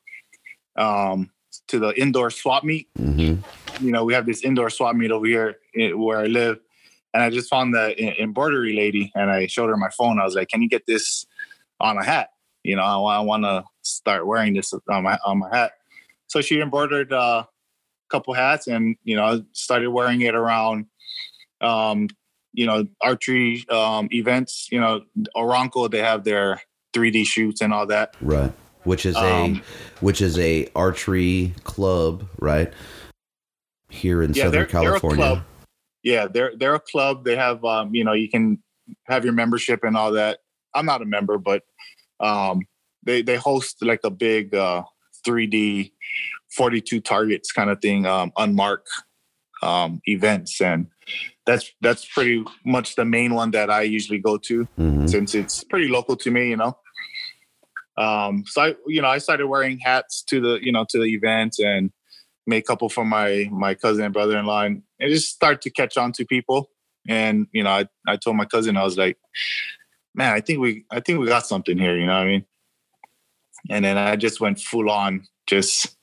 [0.77, 1.31] um,
[1.69, 2.89] to the indoor swap meet.
[2.97, 3.35] hmm
[3.81, 5.57] You know, we have this indoor swap meet over here
[5.97, 6.61] where I live,
[7.13, 7.87] and I just found the
[8.23, 10.21] embroidery lady, and I showed her my phone.
[10.21, 11.27] I was like, "Can you get this
[11.81, 12.29] on a hat?
[12.63, 15.73] You know, I, I want to start wearing this on my on my hat."
[16.29, 20.87] So she embroidered uh, a couple hats, and you know, I started wearing it around
[21.61, 22.09] um,
[22.53, 24.69] you know, archery um, events.
[24.71, 25.03] You know,
[25.37, 26.61] Oranco they have their
[26.95, 28.15] 3D shoots and all that.
[28.21, 28.53] Right.
[28.85, 29.63] Which is Um, a
[30.01, 32.73] which is a archery club, right?
[33.89, 35.25] Here in Yeah, Southern they're, they're California.
[35.25, 35.43] club.
[36.03, 37.25] Yeah, they're they're a club.
[37.25, 38.63] They have um, you know, you can
[39.05, 40.39] have your membership and all that.
[40.75, 41.63] I'm not a member, but
[42.19, 42.63] um,
[43.05, 44.83] they they host like a big uh,
[45.27, 45.93] 3D
[46.57, 48.89] 42 targets kind of thing, um, unmarked
[49.63, 50.89] um, events, and
[51.47, 54.67] that's that's pretty much the main one that I usually go to.
[54.79, 55.09] Mhm.
[55.09, 56.77] since it's pretty local to me, you know.
[57.97, 61.15] Um, so I, you know, I started wearing hats to the, you know, to the
[61.15, 61.91] event and
[62.47, 65.97] made a couple for my my cousin and brother-in-law, and it just started to catch
[65.97, 66.71] on to people.
[67.09, 69.19] And you know, I, I told my cousin, I was like,
[70.15, 71.97] man, I think we, I think we got something here.
[71.97, 72.45] You know what I mean?
[73.71, 75.97] And then I just went full on, just,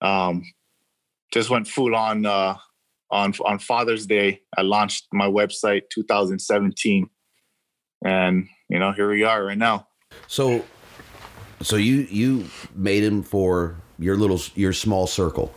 [0.00, 0.44] um,
[1.32, 2.56] just went full on uh,
[3.10, 4.42] on on Father's Day.
[4.56, 7.08] I launched my website 2017
[8.04, 9.86] and you know here we are right now
[10.26, 10.64] So
[11.62, 12.44] so you you
[12.74, 15.54] made him for your little your small circle.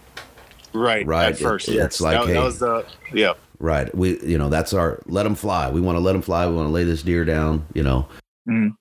[0.73, 1.05] Right.
[1.05, 1.31] Right.
[1.33, 3.33] At first, It- it's like, that, hey- that was the yeah.
[3.59, 3.93] Right.
[3.95, 5.69] We, you know, that's our let them fly.
[5.71, 6.45] We want to let them fly.
[6.47, 7.65] We want to lay this deer down.
[7.73, 8.07] You know,
[8.49, 8.71] Mhm.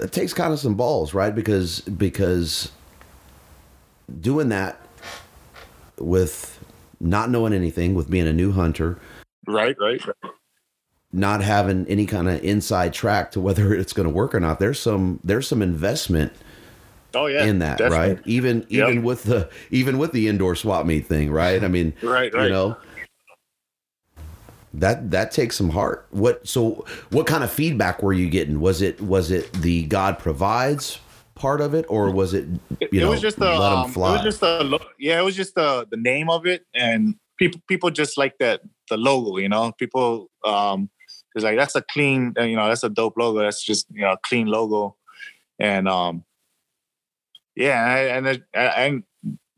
[0.00, 1.34] it takes kind of some balls, right?
[1.34, 2.70] Because because
[4.20, 4.78] doing that
[5.98, 6.62] with
[7.00, 8.98] not knowing anything, with being a new hunter,
[9.46, 9.74] Right.
[9.80, 10.00] Right.
[11.12, 14.58] Not having any kind of inside track to whether it's going to work or not.
[14.58, 16.32] There's some there's some investment
[17.14, 17.44] Oh yeah.
[17.44, 18.14] in that, definitely.
[18.14, 18.22] right?
[18.26, 18.88] Even Yep.
[18.90, 21.62] even with the even with the indoor swap meet thing, right?
[21.62, 22.32] I mean, Right.
[22.34, 22.44] right.
[22.44, 22.76] you know
[24.74, 28.80] that that takes some heart what so what kind of feedback were you getting was
[28.80, 30.98] it was it the god provides
[31.34, 32.46] part of it or was it
[32.80, 35.24] It, you it know was just the let um, it was just the yeah it
[35.24, 39.36] was just the the name of it and people people just like that the logo
[39.36, 40.88] you know people um
[41.34, 44.02] it's like that's a clean uh, you know that's a dope logo that's just you
[44.02, 44.96] know a clean logo
[45.58, 46.24] and um
[47.56, 49.02] yeah and and, it- and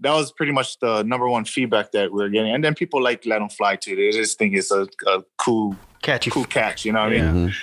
[0.01, 3.03] that was pretty much the number one feedback that we are getting and then people
[3.03, 6.31] like let them fly too they just think it's a, a cool Catchy.
[6.31, 7.33] cool catch you know what i Yeah.
[7.33, 7.55] mean Mhm.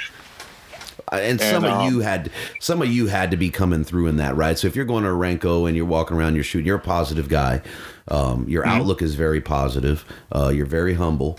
[1.12, 2.30] Uh, and some And, of um, you had
[2.60, 5.04] some of you had to be coming through in that right so if you're going
[5.04, 7.62] to Oranco and you're walking around you're shooting you're a positive guy
[8.08, 8.68] um, your Mhm.
[8.80, 11.38] outlook is very positive uh, you're very humble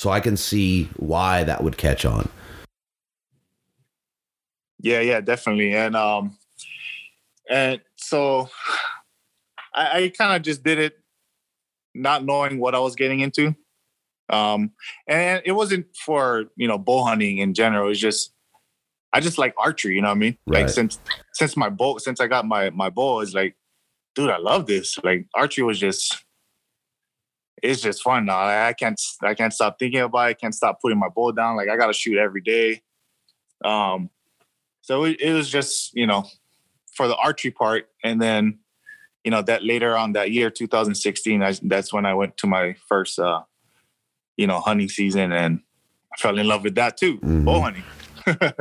[0.00, 2.28] so i can see why that would catch on
[4.82, 5.74] Yeah, yeah, definitely.
[5.74, 6.36] And um
[7.48, 8.48] and so
[9.74, 10.94] I, I kind of just did it
[11.94, 13.54] not knowing what I was getting into.
[14.28, 14.72] Um
[15.06, 17.90] and it wasn't for, you know, bow hunting in general.
[17.90, 18.32] It's just
[19.12, 20.38] I just like archery, you know what I mean?
[20.46, 20.62] Right.
[20.62, 20.98] Like since
[21.34, 23.56] since my bow since I got my my bow, it's like,
[24.14, 24.98] dude, I love this.
[25.02, 26.24] Like archery was just
[27.62, 28.38] it's just fun now.
[28.38, 30.30] I I can't I can't stop thinking about it.
[30.30, 31.56] I can't stop putting my bow down.
[31.56, 32.82] Like I gotta shoot every day.
[33.64, 34.10] Um
[34.82, 36.24] so it, it was just, you know,
[36.94, 37.88] for the archery part.
[38.02, 38.60] And then,
[39.24, 42.74] you know, that later on that year, 2016, I, that's when I went to my
[42.88, 43.42] first, uh,
[44.36, 45.60] you know, hunting season and
[46.12, 47.44] I fell in love with that too, Mhm.
[47.44, 47.84] bow hunting.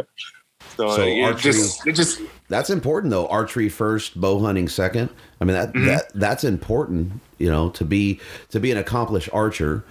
[0.88, 3.28] so, So it archery- just, it just, That's important though.
[3.28, 5.10] Archery first, bow hunting second.
[5.42, 5.86] I mean that Mhm.
[5.88, 7.12] that that's important.
[7.38, 8.20] You know, to be
[8.50, 9.84] to be an accomplished archer.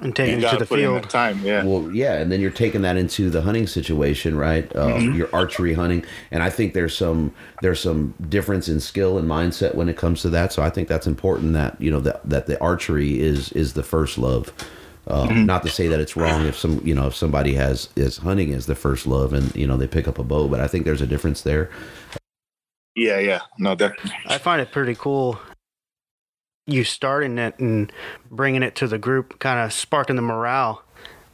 [0.00, 1.04] and you taking it to the field.
[1.04, 1.40] that time.
[1.44, 1.62] Yeah.
[1.64, 4.64] Well, yeah, and then you're taking that into the hunting situation, right?
[4.74, 5.16] Uh, Mhm.
[5.16, 7.32] Your archery hunting, and I think there's some
[7.62, 10.52] there's some difference in skill and mindset when it comes to that.
[10.52, 13.82] So I think that's important that you know that that the archery is is the
[13.84, 14.52] first love.
[15.08, 15.46] Uh, Mhm.
[15.46, 18.54] Not to say that it's wrong if some you know if somebody has is hunting
[18.54, 20.84] as the first love and you know they pick up a bow, but I think
[20.84, 21.70] there's a difference there.
[22.94, 23.18] Yeah.
[23.18, 23.40] Yeah.
[23.58, 24.12] No, definitely.
[24.26, 25.40] I find it pretty cool.
[26.66, 27.90] You starting it and
[28.30, 30.84] bringing it to the group, kind of sparking the morale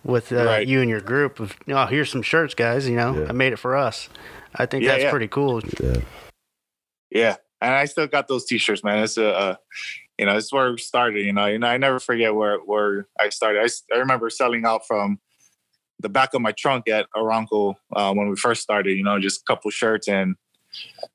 [0.04, 0.66] with uh, Right.
[0.66, 1.38] you and your group.
[1.38, 2.88] Of oh, here's some shirts, guys.
[2.88, 3.26] You know, Yeah.
[3.28, 4.08] I made it for us.
[4.54, 5.10] I think Yeah, that's yeah.
[5.10, 5.60] pretty cool.
[5.82, 5.96] Yeah.
[7.10, 9.02] Yeah, and I still got those T-shirts, man.
[9.04, 9.54] It's a, uh,
[10.18, 11.24] you know, it's where we started.
[11.24, 13.62] You know, and I never forget where where I started.
[13.62, 15.18] I, I remember selling out from
[16.00, 18.96] the back of my trunk at Oranco uh, when we first started.
[18.96, 20.36] You know, just a couple shirts and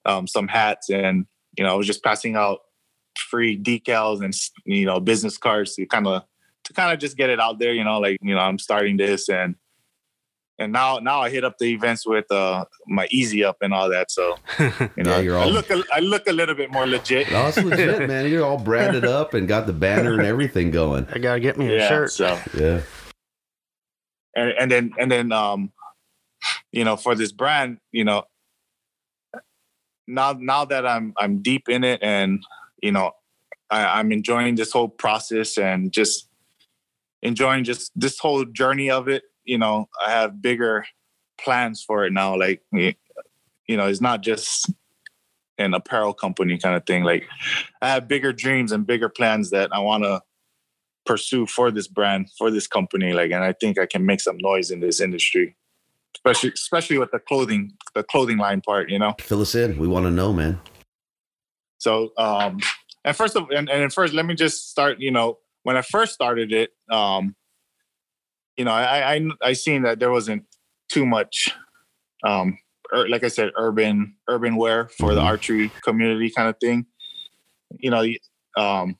[0.06, 1.26] um, some hats, and
[1.58, 2.60] you know, I was just passing out
[3.18, 4.34] free decals and
[4.66, 6.24] you know business cards to kind of
[6.64, 7.74] to kind of just get it out there.
[7.74, 9.56] You know, like you know, I'm starting this and.
[10.60, 14.12] And now, now I hit up the events with uh, my EZ-Up and all that.
[14.12, 14.70] So you
[15.04, 17.32] know, Yeah, you're I all- look, a, I look a little bit more legit.
[17.32, 18.30] No, it's legit, man.
[18.30, 21.08] You're all branded up and got the banner and everything going.
[21.12, 21.88] I gotta get me a yeah.
[21.88, 22.12] shirt.
[22.12, 22.82] So Yeah.
[24.36, 25.72] and, and then and then um,
[26.72, 28.24] you know, for this brand, you know,
[30.08, 32.44] now now that I'm I'm deep in it and
[32.82, 33.12] you know,
[33.70, 36.30] I, I'm enjoying this whole process and just
[37.22, 39.24] enjoying just this whole journey of it.
[39.44, 40.86] You know, I have bigger
[41.40, 42.38] plans for it now.
[42.38, 44.72] Like you know, it's not just
[45.58, 47.04] an apparel company kind of thing.
[47.04, 47.28] Like
[47.82, 50.22] I have bigger dreams and bigger plans that I want to
[51.06, 53.14] pursue for this brand, for this company.
[53.14, 55.56] Like, and I think I can make some noise in this industry,
[56.16, 58.90] especially especially with the clothing, the clothing line part.
[58.90, 59.16] You know.
[59.20, 59.78] Fill us in.
[59.78, 60.60] We want to know, man.
[61.78, 62.60] So, um,
[63.04, 65.00] and first of and, and first, let me just start.
[65.00, 67.36] You know, when I first started it, um,
[68.58, 70.44] you know, I I I seen that there wasn't
[70.92, 71.54] too much,
[72.24, 72.58] um,
[72.94, 75.26] ur- like I said, urban urban wear for the Mhm.
[75.26, 76.86] archery community kind of thing.
[77.80, 78.04] You know,
[78.58, 78.98] um,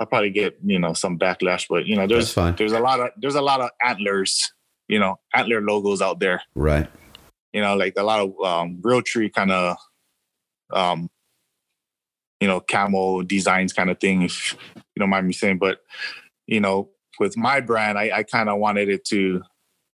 [0.00, 2.56] I'll probably get you know some backlash, but you know, there's fine.
[2.56, 4.52] there's a lot of there's a lot of antlers,
[4.88, 6.88] you know, antler logos out there Right.
[7.52, 9.76] you know, like a lot of um, Realtree kind of,
[10.72, 11.08] um,
[12.40, 15.58] you know, camo designs kind of thing, if you don't mind me saying.
[15.58, 15.78] But,
[16.48, 19.42] you know, with my brand, I, I kind of wanted it to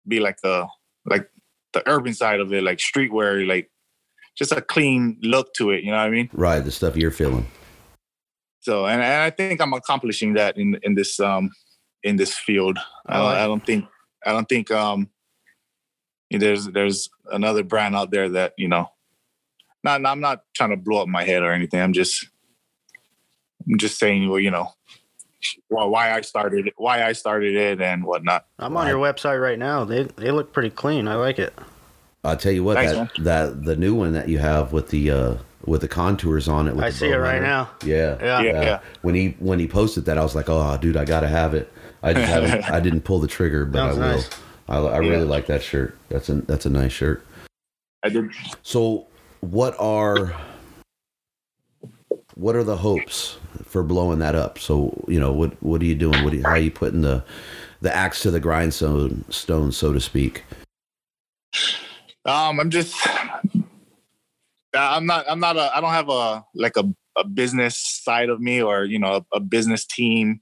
[0.07, 0.67] be like the,
[1.05, 1.29] like
[1.73, 3.71] the urban side of it, like streetwear, like
[4.37, 5.85] just a clean look to it.
[5.85, 6.31] You know what I mean?
[6.33, 7.47] Right, the stuff you're feeling.
[8.61, 11.51] So, and, and I think I'm accomplishing that in in this um
[12.03, 12.79] in this field.
[13.07, 13.85] I don't, I don't think
[14.27, 15.09] I don't think um
[16.31, 18.91] there's there's another brand out there that you know.
[19.85, 21.81] Not I'm not trying to blow up my head or anything.
[21.81, 22.27] I'm just
[23.71, 24.73] I'm just saying, well, you know,
[25.71, 28.47] well, why I started it, why I started it, and whatnot.
[28.59, 29.85] I'm on your website right now.
[29.85, 31.09] They they look pretty clean.
[31.09, 31.55] I like it.
[32.25, 35.11] I'll tell you what Thanks, that that the new one that you have with the
[35.11, 35.35] uh
[35.65, 36.75] with the contours on it.
[36.75, 37.47] With I see it right hunter.
[37.47, 37.71] now.
[37.85, 38.43] Yeah, Yeah.
[38.43, 38.81] Yeah, yeah.
[39.03, 41.73] When he when he posted that, I was like, oh, dude, I gotta have it.
[42.03, 42.65] I just haven't.
[42.71, 44.17] I didn't pull the trigger, but Sounds I will.
[44.17, 44.31] nice.
[44.69, 45.31] I, I really Yeah.
[45.31, 45.97] like that shirt.
[46.09, 47.25] That's a that's a nice shirt.
[48.03, 48.31] I did.
[48.63, 49.07] So,
[49.41, 50.35] what are
[52.39, 54.59] what are the hopes for blowing that up?
[54.59, 56.25] So, you know, what what are you doing?
[56.25, 57.25] What are you, how are you putting the
[57.81, 60.45] the axe to the grindstone, stone, so to speak?
[62.25, 62.97] Um, I'm just.
[64.75, 65.25] I'm not.
[65.29, 65.77] I'm not a.
[65.77, 66.85] I don't have a like a
[67.17, 70.41] a business side of me or you know a, a business team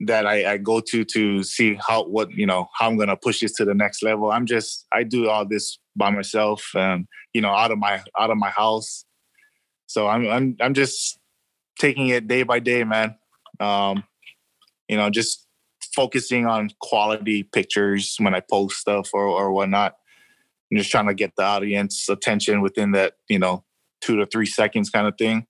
[0.00, 3.40] that I, I go to to see how what you know how I'm gonna push
[3.40, 4.30] this to the next level.
[4.30, 8.30] I'm just I do all this by myself and you know out of my out
[8.30, 9.04] of my house.
[9.90, 11.18] So I'm I'm I'm just
[11.76, 13.16] taking it day by day, man.
[13.58, 14.04] Um,
[14.88, 15.48] you know, just
[15.96, 19.96] focusing on quality pictures when I post stuff or or whatnot.
[20.70, 23.64] I'm just trying to get the audience attention within that, you know,
[24.00, 25.48] two to three seconds kind of thing.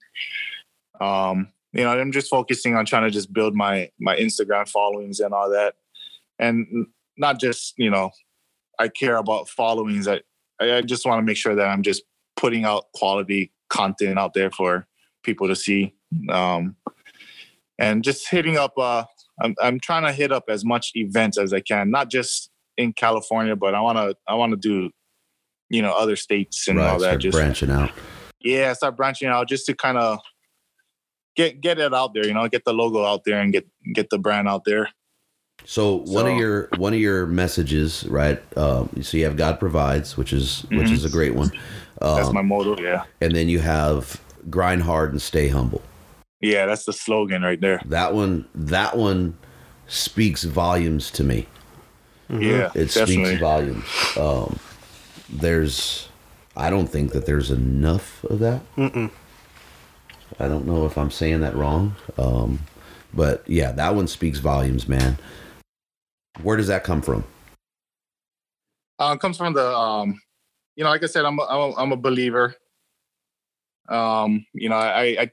[1.02, 5.20] Um, you know, I'm just focusing on trying to just build my my Instagram followings
[5.20, 5.74] and all that.
[6.38, 6.86] And
[7.18, 8.10] not just, you know,
[8.78, 10.08] I care about followings.
[10.08, 10.22] I
[10.58, 12.04] I just want to make sure that I'm just
[12.36, 14.86] putting out quality content out there for
[15.22, 15.94] people to see.
[16.28, 16.76] Um
[17.78, 19.04] and just hitting up uh
[19.40, 22.92] I'm I'm trying to hit up as much events as I can, not just in
[22.92, 24.90] California, but I wanna I wanna do,
[25.68, 27.06] you know, other states and all that.
[27.06, 27.90] start Just branching out.
[28.40, 30.18] yeah, start branching out just to kind of
[31.36, 34.10] get get it out there, you know, get the logo out there and get get
[34.10, 34.88] the brand out there.
[35.64, 38.40] So one of your one of your messages, right?
[38.56, 40.92] Um, so you have God provides, which is which Mhm.
[40.92, 41.52] is a great one,
[42.00, 42.76] That's um, my motto.
[42.80, 45.82] Yeah, and then you have grind hard and stay humble.
[46.40, 47.80] yeah, that's the slogan right there.
[47.84, 49.34] That one that one
[49.86, 51.46] speaks volumes to me.
[52.30, 53.24] Yeah, It definitely.
[53.24, 53.84] speaks volumes.
[54.16, 54.58] Um,
[55.28, 56.08] there's,
[56.56, 58.60] I don't think that there's enough of that.
[58.76, 59.10] Mm-mm.
[60.38, 62.60] I don't know if I'm saying that wrong, um,
[63.12, 65.18] but yeah, that one speaks volumes, man.
[66.42, 67.24] Where does that come from?
[68.98, 70.20] Uh, it comes from the, um,
[70.76, 72.54] you know, like I said, I'm a, I'm a, I'm a believer.
[73.88, 75.30] Um, you know, I, I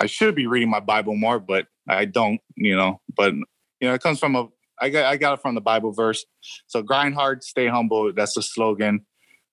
[0.00, 2.40] I should be reading my Bible more, but I don't.
[2.56, 3.46] You know, but you
[3.88, 4.48] know, it comes from a.
[4.80, 6.24] I got I got it from the Bible verse.
[6.66, 8.12] So grind hard, stay humble.
[8.12, 9.06] That's the slogan.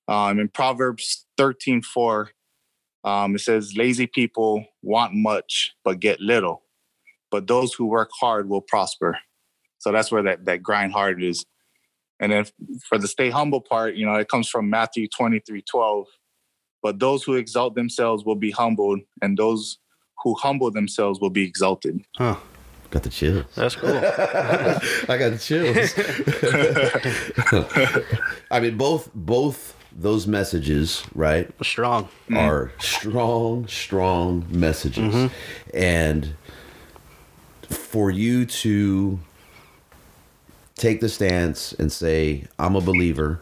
[0.07, 2.31] Um, in Proverbs thirteen four,
[3.03, 6.63] um, it says, "Lazy people want much but get little,
[7.31, 9.17] but those who work hard will prosper."
[9.85, 11.45] So that's where that that grind hard is.
[12.19, 12.45] And then
[12.89, 16.07] for the stay humble part, you know, it comes from Matthew 23 12.
[16.81, 19.77] But those who exalt themselves will be humbled, and those
[20.23, 22.03] who humble themselves will be exalted.
[22.15, 22.37] Huh.
[22.89, 23.45] Got the chills.
[23.53, 23.89] That's cool.
[23.95, 25.93] I got the chills.
[28.51, 32.05] I mean, both both those messages, right, Strong.
[32.05, 32.37] Mm-hmm.
[32.37, 35.77] are strong, strong messages, mm-hmm.
[35.77, 36.33] and
[37.69, 39.19] for you to
[40.77, 43.41] take the stance and say, "I'm a believer."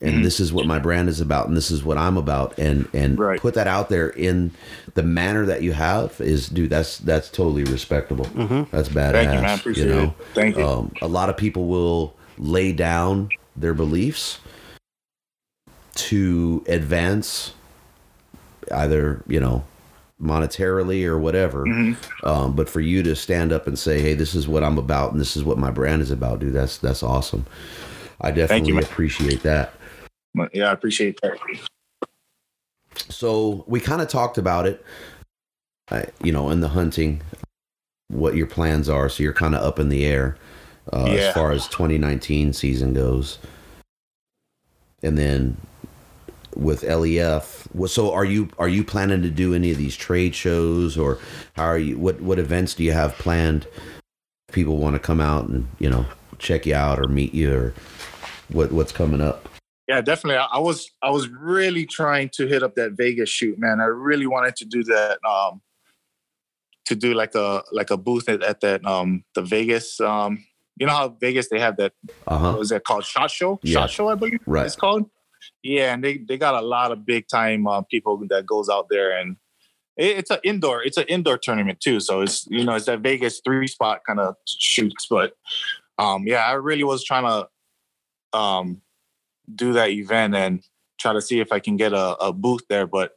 [0.00, 2.86] And this is what my brand is about, and this is what I'm about, and
[2.92, 3.40] and Right.
[3.40, 4.50] put that out there in
[4.92, 6.68] the manner that you have is, dude.
[6.68, 8.26] That's that's totally respectable.
[8.70, 9.62] That's badass.
[9.62, 10.02] Thank you, you know?
[10.02, 10.10] it.
[10.34, 10.66] Thank you.
[10.66, 14.40] Um, a lot of people will lay down their beliefs
[15.94, 17.52] to advance
[18.72, 19.64] either, you know,
[20.24, 21.64] monetarily or whatever.
[21.64, 22.26] Mm-hmm.
[22.26, 25.12] Um, but for you to stand up and say, "Hey, this is what I'm about,
[25.12, 27.46] and this is what my brand is about," dude, that's that's awesome.
[28.20, 28.84] I definitely man.
[28.84, 29.74] appreciate that.
[30.52, 31.38] Yeah, I appreciate that.
[33.08, 34.84] So we kind of talked about it,
[35.90, 37.22] uh, you know, in the hunting,
[38.08, 39.08] what your plans are.
[39.08, 40.36] So you're kind of up in the air
[40.92, 41.14] uh, Yeah.
[41.14, 43.38] as far as 2019 season goes.
[45.02, 45.56] And then
[46.56, 50.96] with LEF, so are you are you planning to do any of these trade shows,
[50.96, 51.18] or
[51.54, 51.98] how are you?
[51.98, 53.66] What what events do you have planned?
[54.52, 56.06] People want to come out and you know
[56.38, 57.74] check you out or meet you, or
[58.48, 59.48] what what's coming up?
[59.88, 60.38] Yeah, definitely.
[60.50, 63.80] I, was I was really trying to hit up that Vegas shoot, man.
[63.80, 65.18] I really wanted to do that.
[65.28, 65.60] Um,
[66.86, 70.44] to do like a like a booth at, at that um the Vegas um
[70.76, 71.92] you know how Vegas they have that
[72.26, 72.52] Uh huh.
[72.52, 73.80] what is that called SHOT Show Yeah.
[73.80, 74.66] SHOT Show I believe Right.
[74.66, 75.08] it's called
[75.62, 78.86] Yeah, and they they got a lot of big time uh, people that goes out
[78.90, 79.36] there, and
[79.96, 82.00] it, it's an indoor it's an indoor tournament too.
[82.00, 85.32] So it's you know it's that Vegas three spot kind of shoots, but
[85.98, 88.82] um, yeah, I really was trying to um,
[89.54, 90.62] do that event and
[90.98, 93.12] try to see if I can get a, a booth there, but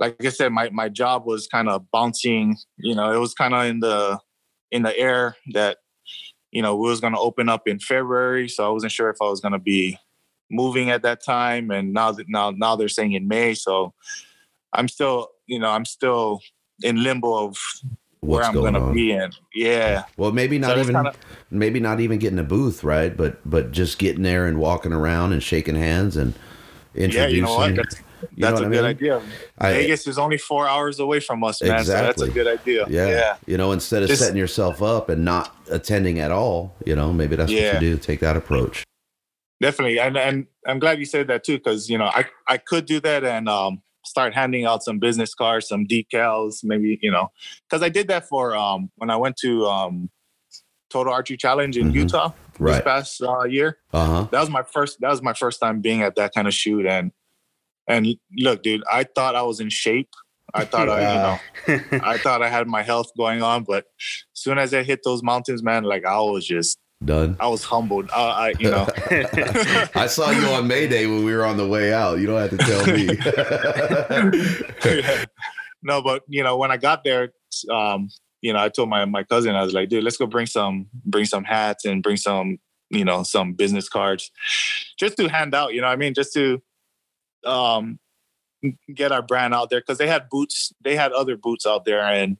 [0.00, 2.56] like I said, my my job was kind of bouncing.
[2.78, 4.18] You know, it was kind of in the
[4.72, 5.76] in the air that
[6.50, 9.18] you know we was going to open up in February, so I wasn't sure if
[9.20, 9.98] I was going to be
[10.50, 11.70] moving at that time.
[11.70, 13.94] And now that now now they're saying in May, so
[14.72, 16.40] I'm still you know I'm still
[16.82, 17.56] in limbo of
[18.20, 19.30] where I'm going to be in.
[19.54, 21.14] Yeah, Well, maybe not So even kinda-
[21.50, 23.16] maybe not even getting a booth, right?
[23.16, 26.34] But but just getting there and walking around and shaking hands and
[26.94, 27.20] introducing.
[27.30, 27.36] yeah.
[27.36, 27.76] You know what?
[27.76, 27.96] That's,
[28.36, 28.84] You that's a good mean?
[28.84, 29.22] idea.
[29.58, 31.70] I- Vegas is only four hours away from us, man.
[31.70, 32.06] So Exactly.
[32.06, 32.86] that's a good idea.
[32.90, 33.06] Yeah.
[33.08, 33.36] yeah.
[33.46, 37.14] You know, instead of Just- setting yourself up and not attending at all, you know,
[37.14, 37.72] maybe that's Yeah.
[37.74, 37.96] what you do.
[37.96, 38.84] Take that approach.
[39.60, 42.86] Definitely and and i'm glad you said that too because you know i i could
[42.86, 47.28] do that and um start handing out some business cards some decals maybe you know
[47.68, 50.08] because i did that for um when i went to um
[50.90, 51.94] total archery challenge in Mhm.
[51.94, 52.74] utah Right.
[52.76, 54.26] this past uh, year Uh huh.
[54.32, 56.86] that was my first that was my first time being at that kind of shoot
[56.86, 57.12] and
[57.86, 58.06] and
[58.38, 60.08] look dude i thought i was in shape
[60.54, 61.38] i thought i you know
[62.02, 65.22] i thought i had my health going on but as soon as i hit those
[65.22, 67.38] mountains man like i was just Done.
[67.40, 68.86] i was humbled uh, i you know
[69.94, 72.18] I saw you on Mayday when we were on the way out.
[72.18, 73.18] You don't have to tell me.
[75.82, 77.32] no, but you know, when I got there,
[77.70, 78.08] um,
[78.40, 80.86] you know, I told my my cousin, I was like, dude, let's go bring some
[81.04, 82.58] bring some hats and bring some,
[82.90, 84.30] you know, some business cards,
[84.98, 85.74] just to hand out.
[85.74, 86.62] You know, I mean, just to
[87.44, 87.98] um
[88.94, 92.00] get our brand out there because they had boots, they had other boots out there,
[92.00, 92.36] and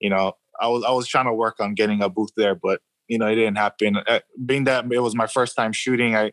[0.00, 2.80] you know, I was I was trying to work on getting a booth there, but
[3.12, 3.98] you know, it didn't happen.
[3.98, 6.32] Uh, being that it was my first time shooting, I,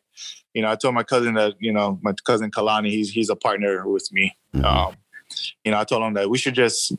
[0.53, 3.35] you know, I told my cousin that you know, my cousin Kalani, he's he's a
[3.35, 4.38] partner with me.
[4.56, 4.64] Mhm.
[4.64, 4.95] Um,
[5.65, 6.93] you know, I told him that we should just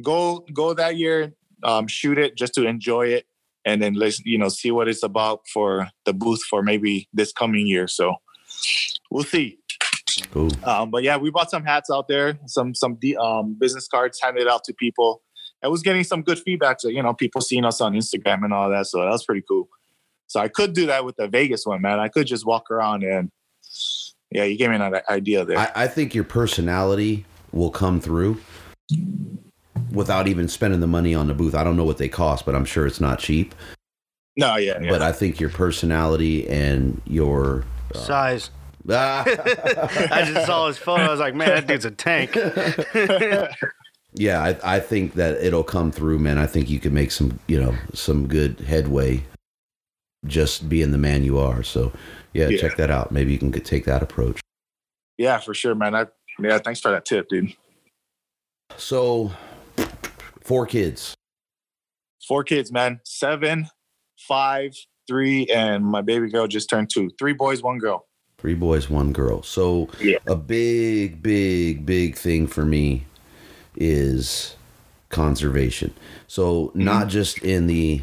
[0.00, 1.34] go go that year,
[1.64, 3.26] um, shoot it just to enjoy it,
[3.64, 7.32] and then let's you know see what it's about for the booth for maybe this
[7.32, 7.88] coming year.
[7.88, 8.14] So
[9.10, 9.58] we'll see.
[10.30, 10.50] cool.
[10.62, 14.46] Um, but yeah, we bought some hats out there, some some um, business cards handed
[14.46, 15.20] out to people.
[15.64, 16.80] I was getting some good feedback.
[16.80, 18.86] So you know, people seeing us on Instagram and all that.
[18.86, 19.68] So that was pretty cool.
[20.26, 21.98] So I could do that with the Vegas one, man.
[21.98, 23.30] I could just walk around and
[24.30, 25.58] yeah, you gave me an idea there.
[25.58, 28.40] I, I think your personality will come through
[29.92, 31.54] without even spending the money on the booth.
[31.54, 33.54] I don't know what they cost, but I'm sure it's not cheap.
[34.36, 34.90] no, yeah, yeah.
[34.90, 37.64] But I think your personality and your
[37.94, 38.50] Size.
[38.90, 41.04] Ah, I just saw his photo.
[41.04, 42.36] I was like, man, that dude's a tank.
[44.14, 46.38] yeah, I, I think that it'll come through, man.
[46.38, 49.22] I think you can make some, you know, some good headway
[50.26, 51.62] just being the man you are.
[51.62, 51.92] So,
[52.32, 52.58] yeah, Yeah.
[52.58, 53.12] check that out.
[53.12, 54.40] Maybe you can take that approach.
[55.18, 55.94] Yeah, for sure, man.
[55.94, 56.06] I
[56.40, 57.52] yeah, thanks for that tip, dude.
[58.76, 59.32] So,
[60.42, 61.14] four kids.
[62.26, 63.00] Four kids, man.
[63.04, 63.68] Seven,
[64.18, 64.72] five,
[65.06, 67.10] three, and my baby girl just turned two.
[67.18, 68.06] Three boys, one girl.
[68.38, 69.42] Three boys, one girl.
[69.42, 70.18] So Yeah.
[70.26, 73.06] a big, big, big thing for me
[73.76, 74.56] is
[75.10, 75.94] conservation.
[76.26, 78.02] So not just in the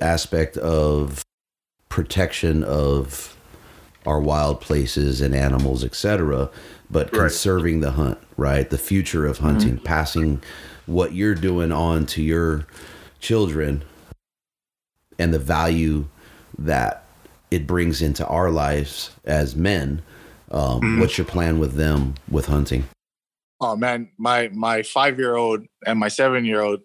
[0.00, 1.22] aspect of
[1.88, 3.36] protection of
[4.06, 6.50] our wild places and animals, etc.,
[6.90, 7.22] but Right.
[7.28, 8.68] conserving the hunt, right?
[8.70, 10.40] The future of hunting, passing
[10.86, 12.66] what you're doing on to your
[13.20, 13.82] children
[15.18, 16.06] and the value
[16.56, 17.04] that
[17.50, 20.00] it brings into our lives as men.
[20.50, 21.00] Um, Mhm.
[21.00, 22.84] What's your plan with them with hunting?
[23.60, 26.80] Oh man, my my five year old and my seven year old.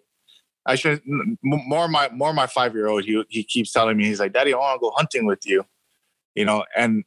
[0.66, 1.02] I should
[1.42, 3.04] more my more my five year old.
[3.04, 5.64] He he keeps telling me he's like, Daddy, I want to go hunting with you,
[6.34, 7.04] you know, and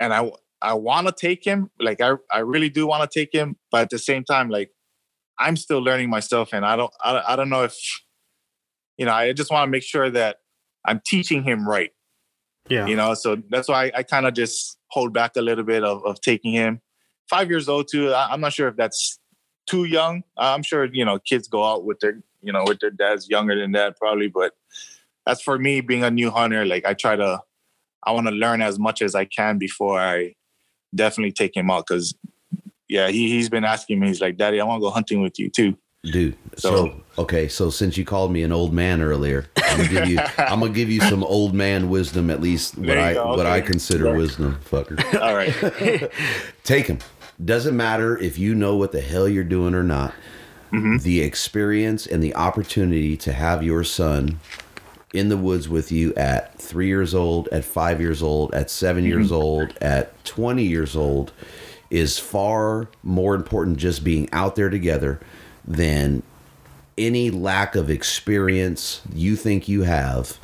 [0.00, 0.30] and I
[0.62, 1.70] I want to take him.
[1.78, 4.70] Like I I really do want to take him, but at the same time, like
[5.38, 7.76] I'm still learning myself, and I don't I, I don't know if
[8.96, 9.12] you know.
[9.12, 10.38] I just want to make sure that
[10.84, 11.90] I'm teaching him right
[12.68, 12.86] Yeah.
[12.86, 15.84] you know so that's why i, I kind of just hold back a little bit
[15.84, 16.80] of, of taking him
[17.28, 19.18] five years old too I, i'm not sure if that's
[19.66, 20.24] too young.
[20.36, 23.58] I'm sure you know kids go out with their you know with their dads younger
[23.58, 24.52] than that probably but
[25.24, 27.40] that's for me being a new hunter like i try to
[28.04, 30.34] i want to learn as much as i can before i
[30.94, 32.14] definitely take him out because
[32.88, 35.38] yeah he, he's been asking me he's like daddy i want to go hunting with
[35.38, 35.74] you too.
[36.12, 39.88] Dude, so, So- okay, so since you called me an old man earlier, I'm gonna
[39.88, 43.28] give you I'm gonna give you some old man wisdom, at least what I go,
[43.34, 45.02] what I consider wisdom, fucker.
[45.22, 46.12] all right.
[46.64, 46.98] Take him.
[47.42, 50.14] Doesn't matter if you know what the hell you're doing or not.
[50.72, 51.02] Mhm.
[51.02, 54.40] The experience and the opportunity to have your son
[55.12, 59.04] in the woods with you at three years old, at five years old, at 7
[59.04, 61.32] years old, at 20 years old
[61.90, 65.20] is far more important just being out there together
[65.64, 66.22] than
[66.98, 70.38] any lack of experience you think you have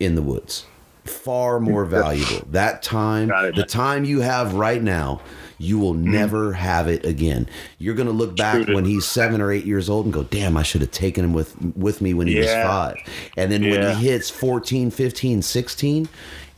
[0.00, 0.64] in the woods.
[1.04, 2.46] Far more valuable.
[2.50, 5.20] That time, the time you have right now,
[5.62, 6.02] you will mm.
[6.02, 7.48] never have it again.
[7.78, 10.56] You're going to look back when he's seven or eight years old and go, damn,
[10.56, 12.66] I should have taken him with, with me when he was Yeah.
[12.66, 12.96] five.
[13.36, 13.70] And then Yeah.
[13.70, 16.08] when he hits 14, 15, 16,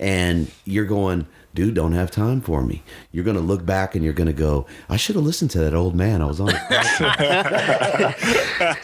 [0.01, 2.83] and you're going, dude, don't have time for me.
[3.13, 5.59] You're going to look back and you're going to go, I should have listened to
[5.59, 6.23] that old man.
[6.23, 6.49] I was on.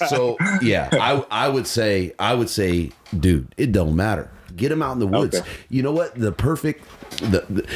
[0.08, 4.30] so yeah, I I would say I would say, dude, it don't matter.
[4.54, 5.36] Get him out in the woods.
[5.36, 5.48] Okay.
[5.70, 6.14] You know what?
[6.14, 6.84] The perfect
[7.18, 7.66] the, the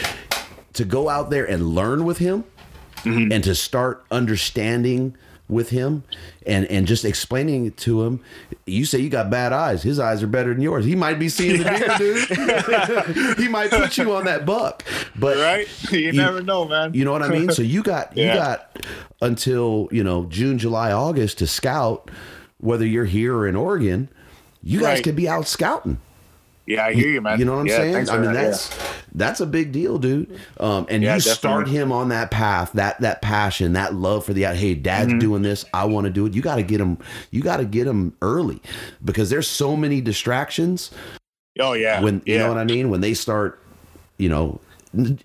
[0.74, 2.44] to go out there and learn with him
[2.98, 3.32] Mm-hmm.
[3.32, 5.14] and to start understanding
[5.46, 6.04] with him
[6.46, 8.20] and and just explaining it to him.
[8.66, 9.82] You say you got bad eyes.
[9.82, 10.86] His eyes are better than yours.
[10.86, 13.36] He might be seeing the deer, dude.
[13.38, 14.84] he might put you on that buck.
[15.16, 15.68] But Right?
[15.92, 16.94] You, never know, man.
[16.94, 17.50] you know what I mean?
[17.50, 18.86] So you got you got
[19.20, 22.10] until, you know, June, July, August to scout
[22.58, 24.08] whether you're here or in Oregon.
[24.62, 25.04] You guys Right.
[25.04, 25.98] could be out scouting.
[26.66, 27.38] Yeah, I hear you, man.
[27.38, 28.10] You know what I'm Yeah, saying?
[28.10, 28.42] I mean that, yeah.
[28.50, 28.76] that's
[29.14, 30.38] that's a big deal, dude.
[30.58, 34.32] Um, and Yeah, you start him on that path, that that passion, that love for
[34.32, 34.44] the.
[34.44, 35.18] Hey, dad's Mm-hmm.
[35.18, 35.64] doing this.
[35.74, 36.34] I want to do it.
[36.34, 36.98] You got to get him.
[37.30, 38.60] You got to get him early
[39.04, 40.90] because there's so many distractions
[41.60, 42.00] Oh yeah.
[42.00, 42.90] when you know what I mean.
[42.90, 43.60] When they start,
[44.18, 44.60] you know,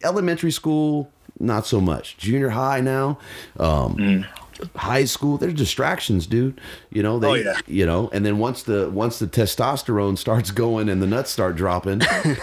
[0.03, 2.17] elementary school, not so much.
[2.17, 3.17] Junior high now,
[3.59, 4.27] um, Mm.
[4.76, 5.38] High school.
[5.38, 6.60] There's distractions, dude.
[6.91, 7.60] You know they, Oh, yeah.
[7.68, 11.56] you know, and then once the once the testosterone starts going and the nuts start
[11.56, 12.02] dropping,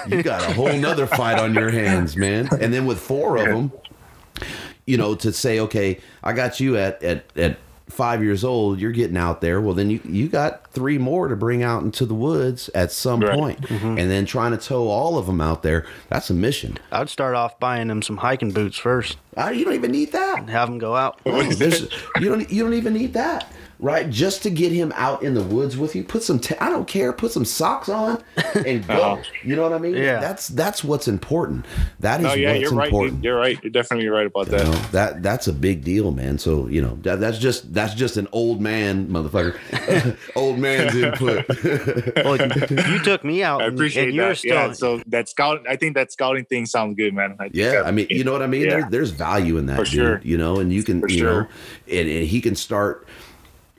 [0.09, 2.49] you got a whole nother fight on your hands, man.
[2.61, 3.73] And then with four of them,
[4.87, 8.93] you know, to say, okay, I got you at at at five years old, you're
[8.93, 9.61] getting out there.
[9.61, 13.21] Well, then you you got three more to bring out into the woods at some
[13.21, 13.35] Right.
[13.39, 13.71] point.
[13.71, 15.87] and then trying to tow all of them out there.
[16.09, 16.79] That's a mission.
[16.93, 19.17] I'd start off buying them some hiking boots first.
[19.37, 20.39] Ah, you don't even need that.
[20.41, 21.21] and Have them go out.
[21.25, 21.83] There's,
[22.21, 23.51] you don't you don't even need that.
[23.79, 26.39] Right, just to get him out in the woods with you, put some.
[26.41, 27.13] T- I don't care.
[27.13, 28.23] Put some socks on
[28.65, 28.95] and go.
[28.95, 29.23] Uh-huh.
[29.45, 29.95] You know what I mean?
[29.95, 30.19] Yeah.
[30.19, 31.67] That's that's what's important.
[32.01, 32.87] That is No, yeah, what's you're right.
[32.89, 33.23] important.
[33.23, 33.59] You're right.
[33.63, 34.65] You're definitely right about You that.
[34.65, 36.39] know, that that's a big deal, man.
[36.39, 41.45] So you know that, that's just that's just an old man, motherfucker, old man's input.
[42.25, 44.37] Well, you took me out, I appreciate and you're that.
[44.39, 44.55] still.
[44.55, 44.73] yeah.
[44.73, 47.37] So that scout, I think that scouting thing sounds good, man.
[47.39, 48.63] I yeah, I mean, you know what I mean.
[48.63, 48.71] Yeah.
[48.71, 49.93] There, there's value in that, For dude.
[49.93, 50.21] sure.
[50.25, 51.43] You know, and you can, For you sure.
[51.43, 51.49] know,
[51.91, 53.07] and, and he can start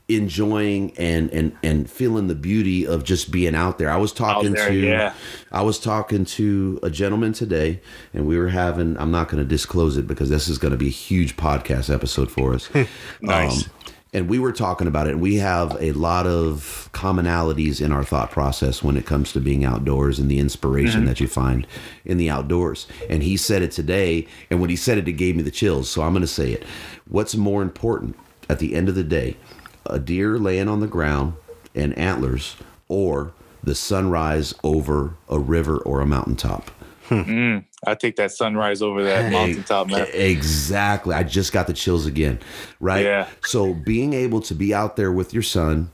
[0.09, 3.89] enjoying and and and feeling the beauty of just being out there.
[3.89, 5.13] I was talking there, to yeah.
[5.51, 7.81] I was talking to a gentleman today
[8.13, 10.77] and we were having I'm not going to disclose it because this is going to
[10.77, 12.69] be a huge podcast episode for us.
[13.21, 13.65] Nice.
[13.65, 13.71] Um,
[14.13, 18.03] and we were talking about it and we have a lot of commonalities in our
[18.03, 21.67] thought process when it comes to being outdoors and the inspiration that you find
[22.05, 25.35] in the outdoors and he said it today and when he said it it gave
[25.35, 26.63] me the chills so i'm going to say it
[27.07, 28.17] what's more important
[28.49, 29.35] at the end of the day
[29.89, 31.33] a deer laying on the ground
[31.75, 32.55] and antlers
[32.87, 33.33] or
[33.63, 36.69] the sunrise over a river or a mountaintop
[37.07, 37.15] hmm.
[37.21, 40.07] mm, I take that sunrise over that mountaintop, man.
[40.13, 41.13] Exactly.
[41.13, 42.39] I just got the chills again.
[42.79, 43.05] Right?
[43.05, 43.27] Yeah.
[43.45, 45.91] So being able to be out there with your son,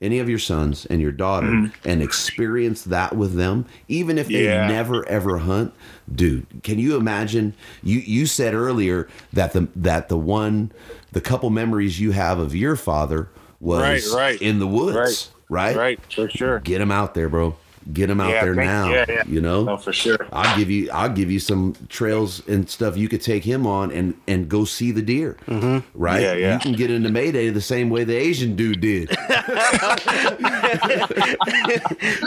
[0.00, 1.88] any of your sons and your daughter mm-hmm.
[1.88, 4.44] and experience that with them, even if they.
[4.44, 4.66] Yeah.
[4.66, 5.72] never ever hunt,
[6.14, 10.72] dude, can you imagine you you said earlier that the that the one
[11.12, 13.28] the couple memories you have of your father
[13.60, 14.42] was Right, right.
[14.42, 15.76] in the woods, right?
[15.76, 16.60] Right, for sure.
[16.60, 17.54] Get him out there, bro.
[17.92, 18.90] Get him out Yeah, there thank- now.
[18.90, 19.22] yeah, yeah.
[19.26, 19.64] You know?
[19.64, 20.26] No, for sure.
[20.32, 23.90] I'll give you I'll give you some trails and stuff you could take him on
[23.92, 25.36] and and go see the deer.
[25.46, 25.78] Mm-hmm.
[26.00, 26.22] Right?
[26.22, 26.54] Yeah, yeah.
[26.54, 29.10] You can get into Mayday the same way the Asian dude did.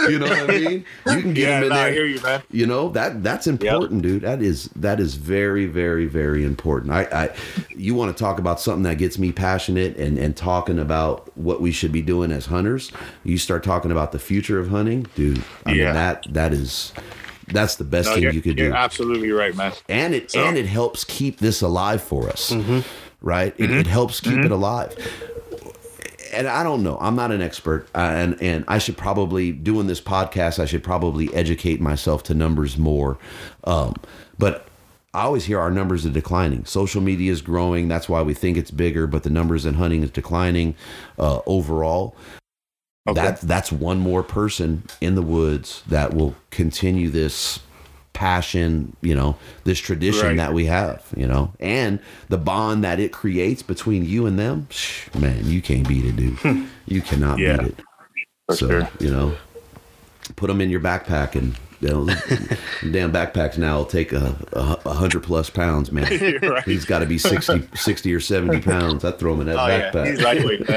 [0.10, 0.86] you know what I mean?
[1.07, 2.41] You can get Yeah, him in no, I hear you, man.
[2.52, 4.22] You know that that's important, dude.
[4.23, 6.91] That is that is very very very important.
[6.94, 7.36] I, I
[7.76, 11.61] you want to talk about something that gets me passionate and and talking about what
[11.61, 12.91] we should be doing as hunters.
[13.23, 15.44] You start talking about the future of hunting, dude.
[15.65, 16.93] I mean that that is
[17.47, 19.72] that's the best No, thing you're, you could you're do, absolutely right, man.
[19.89, 22.80] and it So- and it helps keep this alive for us, Mm-hmm.
[23.22, 23.53] right?
[23.57, 24.95] It, it helps keep it alive
[26.34, 26.97] and I don't know.
[26.99, 30.59] I'm not an expert, uh, and and I should probably doing this podcast.
[30.59, 33.17] I should probably educate myself to numbers more,
[33.63, 33.95] um,
[34.38, 34.67] but.
[35.13, 36.65] I always hear our numbers are declining.
[36.65, 37.88] Social media is growing.
[37.88, 40.76] That's why we think it's bigger, but the numbers in hunting is declining
[41.17, 42.17] uh, overall.
[43.07, 43.22] Okay.
[43.22, 47.60] That that's one more person in the woods that will continue this
[48.14, 50.38] passion, you know, this tradition Right.
[50.38, 51.99] that we have, you know, and
[52.30, 54.68] the bond that it creates between you and them.
[55.19, 56.65] Man, you can't beat it, dude.
[56.88, 57.80] you cannot Yeah, beat it.
[58.48, 58.90] for so sure.
[58.99, 59.36] you know,
[60.36, 62.05] put them in your backpack and you know,
[62.91, 66.05] damn backpacks now will take a, a, a hundred plus pounds, man.
[66.41, 66.63] right.
[66.63, 69.05] He's got to be 60, 60 or 70 pounds.
[69.05, 70.07] I throw him in that Oh backpack.
[70.07, 70.69] he's lightweight,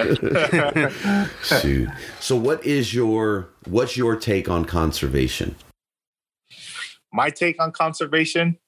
[1.11, 1.31] man.
[1.43, 1.89] Shoot.
[2.21, 5.57] So what is your what's your take on conservation?
[7.13, 8.59] My take on conservation,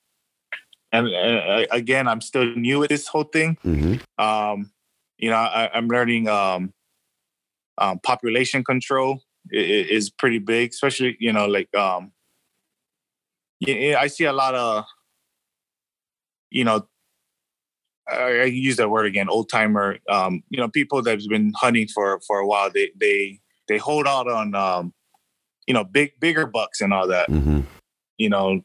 [0.92, 3.58] and uh, again, I'm still new with this whole thing.
[3.62, 4.70] hmm um,
[5.18, 6.72] you know, I, I'm learning um,
[7.76, 12.12] um, population control is pretty big, especially you know, like um,
[13.61, 14.85] yeah, I see a lot of,
[16.51, 16.87] you know,
[18.09, 19.99] I, I use that word again, old timer.
[20.09, 22.70] Um, you know, people that've been hunting for for a while.
[22.70, 24.95] They they they hold out on, um,
[25.66, 27.61] you know, big bigger bucks and all that hmm
[28.19, 28.61] you know,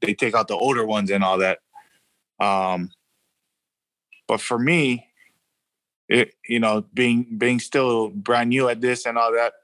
[0.00, 1.58] they take out the older ones and all that.
[2.40, 2.90] Um,
[4.28, 5.08] but for me,
[6.08, 9.54] it you know, being being still brand new at this and all that,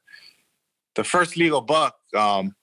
[0.97, 2.57] the first legal buck, um,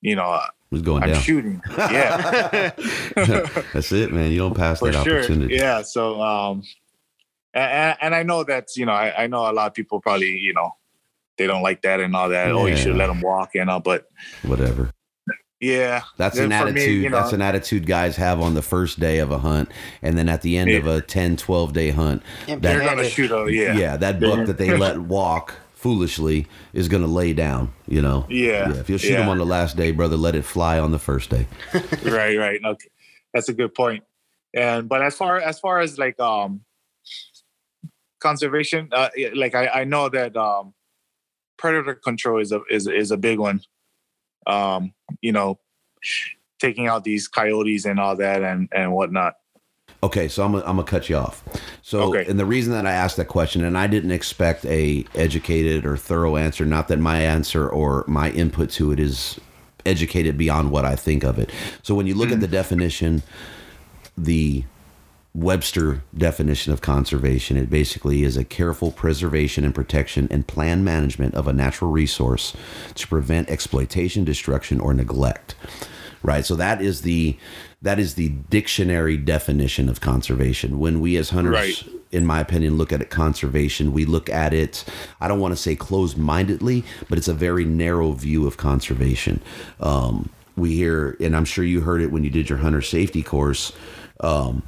[0.00, 0.40] you know,
[0.72, 1.20] Was going I'm down.
[1.22, 1.62] shooting.
[1.78, 2.70] Yeah,
[3.74, 4.32] That's it, man.
[4.32, 5.18] You don't pass for that sure.
[5.18, 5.54] opportunity.
[5.54, 5.82] Yeah.
[5.82, 6.62] So, um,
[7.54, 10.38] and, and I know that you know, I, I know a lot of people probably
[10.38, 10.70] you know,
[11.36, 12.50] they don't like that and all that.
[12.52, 13.80] Oh, you should let them walk, you know.
[13.80, 14.06] But
[14.44, 14.90] Whatever.
[15.60, 17.02] yeah, That's an for me, attitude.
[17.04, 19.70] you know- that's an attitude guys have on the first day of a hunt,
[20.00, 23.30] and then at the end of a 10, 12 day hunt, they're that gonna shoot
[23.30, 23.74] a yeah.
[23.74, 27.72] yeah, that buck that they let walk foolishly is going to lay down.
[27.86, 28.26] You know.
[28.30, 29.22] Yeah, If you'll shoot yeah.
[29.24, 31.46] him on the last day, brother, let it fly on the first day.
[32.04, 32.88] right right okay
[33.32, 34.02] that's a good point.
[34.02, 34.04] point
[34.54, 36.60] and but as far as far as like um
[38.20, 40.74] conservation uh like i i know that um
[41.56, 43.60] predator control is a is, is a big one
[44.46, 45.58] um you know
[46.60, 49.34] taking out these coyotes and all that and and whatnot
[50.04, 51.44] Okay, so I'm gonna, I'm gonna cut you off.
[51.82, 52.28] So, Okay.
[52.28, 55.96] and the reason that I asked that question, and I didn't expect a educated or
[55.96, 56.64] thorough answer.
[56.64, 59.38] Not that my answer or my input to it is
[59.86, 61.50] educated beyond what I think of it.
[61.82, 62.40] So, when you look at mm-hmm.
[62.40, 63.22] the definition,
[64.18, 64.64] the
[65.34, 71.34] Webster definition of conservation, it basically is a careful preservation and protection and planned management
[71.34, 72.54] of a natural resource
[72.96, 75.54] to prevent exploitation, destruction, or neglect.
[76.22, 76.44] Right.
[76.44, 77.36] So that is the
[77.82, 80.78] that is the dictionary definition of conservation.
[80.78, 81.84] When we as hunters, Right.
[82.12, 84.84] in my opinion, look at it conservation, we look at it.
[85.20, 89.40] I don't want to say closed mindedly, but it's a very narrow view of conservation.
[89.80, 93.22] Um, we hear, and I'm sure you heard it when you did your hunter safety
[93.22, 93.72] course.
[94.20, 94.62] Um,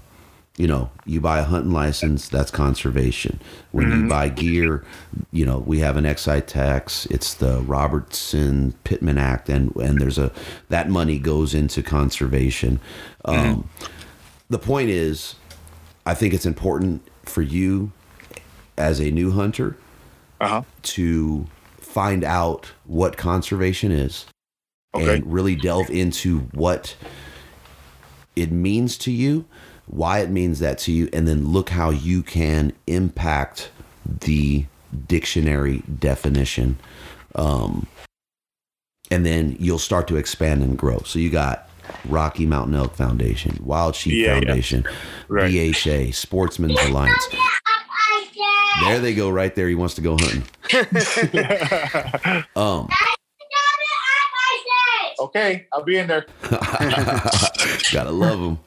[0.57, 3.41] you know, you buy a hunting license, that's conservation.
[3.73, 4.85] When you buy gear,
[5.33, 7.07] you know, we have an excise tax.
[7.07, 10.31] It's the Robertson Pittman Act, and and there's a
[10.69, 12.79] that money goes into conservation.
[13.25, 13.69] Um,
[14.49, 15.35] The point is,
[16.07, 17.91] I think it's important for you
[18.77, 19.77] as a new hunter
[20.41, 21.47] uh-huh to
[21.79, 24.27] find out what conservation is
[24.95, 25.17] Okay.
[25.17, 26.95] and really delve into what
[28.37, 29.45] it means to you,
[29.87, 33.71] why it means that to you, and then look how you can impact
[34.07, 34.65] the
[35.07, 36.79] dictionary definition.
[37.35, 37.87] Um,
[39.11, 40.99] and then you'll start to expand and grow.
[41.01, 41.69] So you got
[42.09, 44.41] Rocky Mountain Elk Foundation, Wild Sheep Yeah, yeah.
[44.41, 44.85] Foundation,
[45.29, 45.73] Right.
[45.75, 47.29] BHA, Sportsman's Alliance.
[48.83, 49.69] There they go, right there.
[49.69, 50.45] He wants to go hunting.
[52.57, 52.89] Um,
[55.21, 56.27] okay i'll be in there
[57.93, 58.59] gotta love them.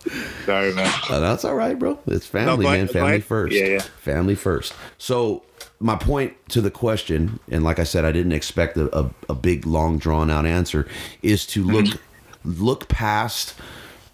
[0.48, 1.99] Sorry man Uh, that's all right, bro.
[2.07, 2.88] It's family, go man.
[2.88, 3.24] Family ahead.
[3.24, 3.53] first.
[3.56, 3.80] Yeah, yeah.
[4.02, 4.74] Family first.
[4.98, 5.44] So
[5.80, 9.36] my point to the question, and like I said, I didn't expect a, a, a
[9.36, 10.88] big, long, drawn out answer,
[11.22, 12.64] is to look Mm-hmm.
[12.65, 13.53] look past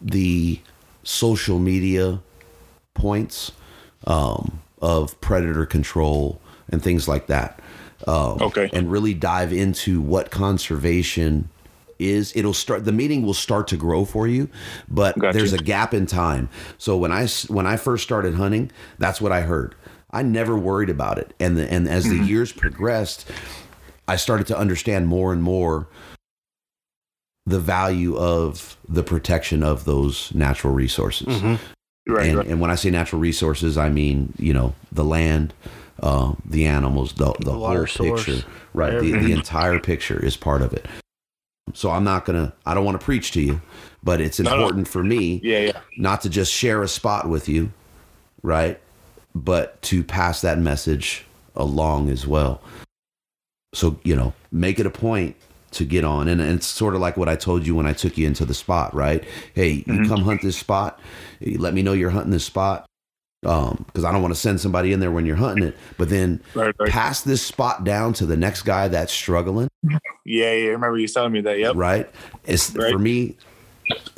[0.01, 0.59] the
[1.03, 2.19] social media
[2.93, 3.51] points
[4.07, 7.59] um, of predator control and things like that.
[8.07, 8.69] Um, Okay.
[8.73, 11.49] And really dive into what conservation
[12.11, 12.33] is.
[12.35, 12.85] It'll start.
[12.85, 14.49] The meeting will start to grow for you,
[14.89, 15.37] but Gotcha.
[15.37, 16.49] there's a gap in time.
[16.77, 19.75] So when i when I first started hunting, that's what I heard.
[20.11, 23.25] I never worried about it, and the, and as the years progressed,
[24.07, 25.87] I started to understand more and more
[27.45, 31.41] the value of the protection of those natural resources.
[32.07, 35.53] right and, right and when I say natural resources, I mean you know the land,
[36.01, 38.47] uh, the animals, the the, water whole source, picture.
[38.73, 40.85] Right, the, the entire picture is part of it.
[41.73, 42.53] So I'm not gonna.
[42.65, 43.61] I don't want to preach to you,
[44.03, 44.53] but it's no.
[44.53, 47.71] important for me yeah yeah not to just share a spot with you,
[48.41, 48.79] right?
[49.33, 51.25] But to pass that message
[51.55, 52.61] along as well.
[53.73, 55.35] So, you know, make it a point
[55.71, 56.27] to get on.
[56.27, 58.45] And, and it's sort of like what I told you when I took you into
[58.45, 59.23] the spot, right?
[59.53, 60.07] Hey, you mm-hmm.
[60.07, 60.99] come hunt this spot.
[61.41, 62.85] Let me know you're hunting this spot.
[63.45, 66.09] Um, because I don't want to send somebody in there when you're hunting it, but
[66.09, 70.67] then right right pass this spot down to the next guy that's struggling Yeah, yeah.
[70.69, 71.59] I remember you telling me that.
[71.59, 71.75] Yep.
[71.75, 72.09] right?
[72.45, 72.91] It's Right.
[72.91, 73.35] for me.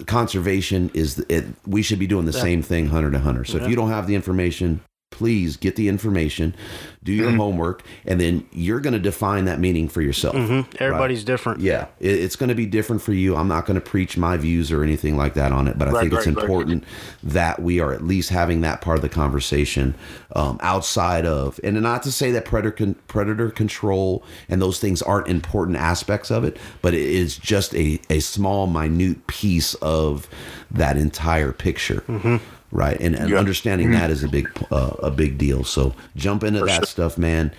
[0.06, 1.46] Conservation is it.
[1.66, 3.44] We should be doing the same thing, hunter to hunter.
[3.44, 4.80] So if you don't have the information,
[5.16, 6.54] please get the information,
[7.04, 7.38] do your Mm-hmm.
[7.38, 10.36] homework, and then you're going to define that meaning for yourself.
[10.36, 11.62] hmm Everybody's different.
[11.62, 13.36] Yeah, it, it's going to be different for you.
[13.38, 15.92] I'm not going to preach my views or anything like that on it, but I
[15.92, 16.44] Right, think it's right, right.
[16.44, 16.84] important
[17.24, 19.96] that we are at least having that part of the conversation
[20.36, 25.02] um, outside of, and not to say that predator con- predator control and those things
[25.02, 30.28] aren't important aspects of it, but it is just a a small, minute piece of
[30.72, 32.04] that entire picture.
[32.72, 33.38] Right, and, and Yeah.
[33.40, 35.64] understanding that is a big uh, a big deal.
[35.64, 36.86] So jump into For that sure.
[36.88, 37.52] stuff, man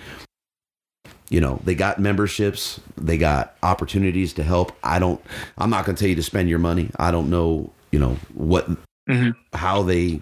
[1.29, 5.21] you know they got memberships they got opportunities to help i don't
[5.59, 8.17] i'm not going to tell you to spend your money i don't know you know
[8.35, 8.69] what
[9.09, 9.35] Mhm.
[9.53, 10.21] how they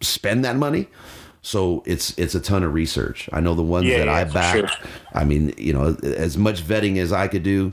[0.00, 0.88] spend that money
[1.42, 4.26] so it's it's a ton of research i know the ones Yeah, that i yeah,
[4.26, 4.88] for backed sure.
[5.14, 7.72] i mean you know as much vetting as i could do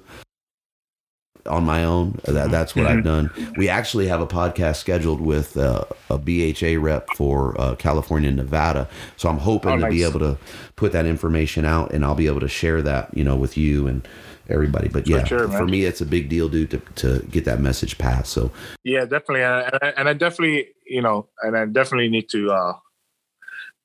[1.47, 2.19] on my own.
[2.25, 2.97] That, that's what Mm-hmm.
[2.97, 3.53] i've done.
[3.57, 8.37] We actually have a podcast scheduled with uh, a bha rep for uh, california and
[8.37, 8.87] nevada.
[9.17, 10.37] So i'm hoping Oh, to be able to
[10.75, 13.87] put that information out and i'll be able to share that you know with you
[13.87, 14.07] and
[14.49, 14.89] everybody.
[14.89, 17.97] But yeah sure, for me it's a big deal dude to, to get that message
[17.97, 18.31] passed.
[18.33, 18.51] So
[18.83, 19.43] Yeah, definitely.
[19.43, 22.73] And I, and I definitely, you know, and I definitely need to uh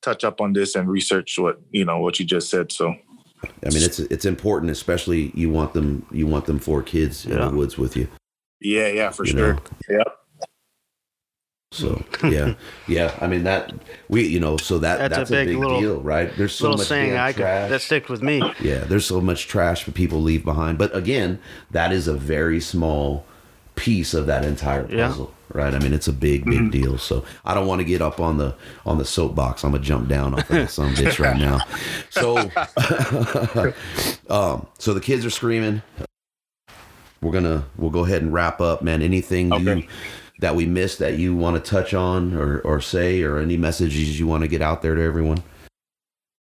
[0.01, 2.71] touch up on this and research what you know what you just said.
[2.71, 2.95] So
[3.43, 7.39] i mean it's it's important especially you want them you want them four kids in
[7.39, 8.07] the woods with you
[8.61, 9.53] yeah, yeah, for You sure.
[9.53, 9.59] know.
[9.89, 10.15] Yep.
[11.71, 12.55] So yeah,
[12.87, 13.15] yeah.
[13.21, 13.71] I mean that
[14.09, 16.35] we, you know, so that That's that's, a a big big, little- deal, right?
[16.35, 17.69] There's so much saying damn I could, trash.
[17.69, 18.41] that sticks with me.
[18.59, 20.77] yeah, there's so much trash that people leave behind.
[20.79, 21.39] But again,
[21.71, 23.23] that is a very small
[23.75, 25.15] piece of that entire Yeah.
[25.53, 25.73] Right?
[25.73, 26.97] I mean, it's a big, big deal.
[26.97, 28.55] So I don't want to get up on the
[28.85, 29.63] on the soapbox.
[29.63, 31.59] I'm gonna jump down off of some bitch right now.
[32.09, 32.37] So,
[34.29, 35.81] um, so the kids are screaming.
[37.21, 39.01] We're gonna we'll go ahead and wrap up, man.
[39.01, 39.83] Anything you
[40.39, 44.19] that we missed that you want to touch on or or say, or any messages
[44.19, 45.43] you want to get out there to everyone?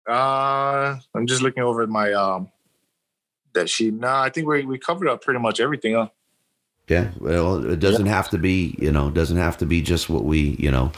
[0.07, 2.49] Uh, I'm just looking over at my um
[3.53, 3.93] that sheet.
[3.93, 5.93] No, I think we we covered up pretty much everything.
[5.93, 6.09] Huh?
[6.87, 7.11] Yeah.
[7.19, 10.25] Well, it doesn't have to be, you know, it doesn't have to be just what
[10.25, 10.91] we, you know,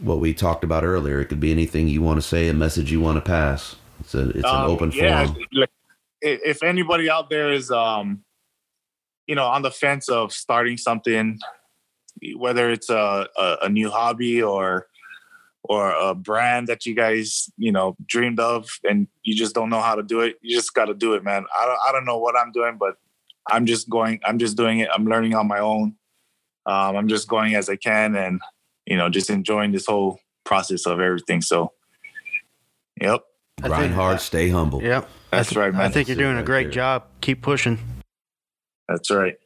[0.00, 1.20] what we talked about earlier.
[1.20, 3.76] It could be anything you want to say, a message you want to pass.
[4.00, 5.44] It's a it's an Um, open yeah, forum.
[5.52, 5.70] like,
[6.20, 8.24] if anybody out there is um
[9.26, 11.38] you know on the fence of starting something
[12.36, 14.88] whether it's a, a, a new hobby or
[15.62, 19.80] or a brand that you guys you know dreamed of and you just don't know
[19.80, 22.04] how to do it you just got to do it man I don't, I don't
[22.04, 22.96] know what i'm doing but
[23.50, 25.94] i'm just going i'm just doing it i'm learning on my own
[26.66, 28.40] um, i'm just going as i can and
[28.86, 31.72] you know just enjoying this whole process of everything so
[33.00, 33.22] yep
[33.60, 34.80] I Grind think- hard, stay humble.
[34.82, 35.08] Yep.
[35.32, 36.72] that's right man I think you're doing a great there.
[36.72, 37.04] job.
[37.20, 37.76] Keep pushing.
[38.88, 39.36] that's right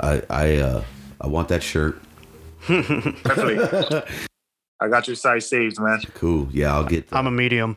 [0.00, 0.84] I I uh
[1.20, 1.96] I want that shirt.
[2.68, 4.02] Definitely.
[4.80, 6.00] I got your size saved, man.
[6.14, 6.48] Cool.
[6.50, 7.16] Yeah, I'll get that.
[7.16, 7.76] I'm a medium.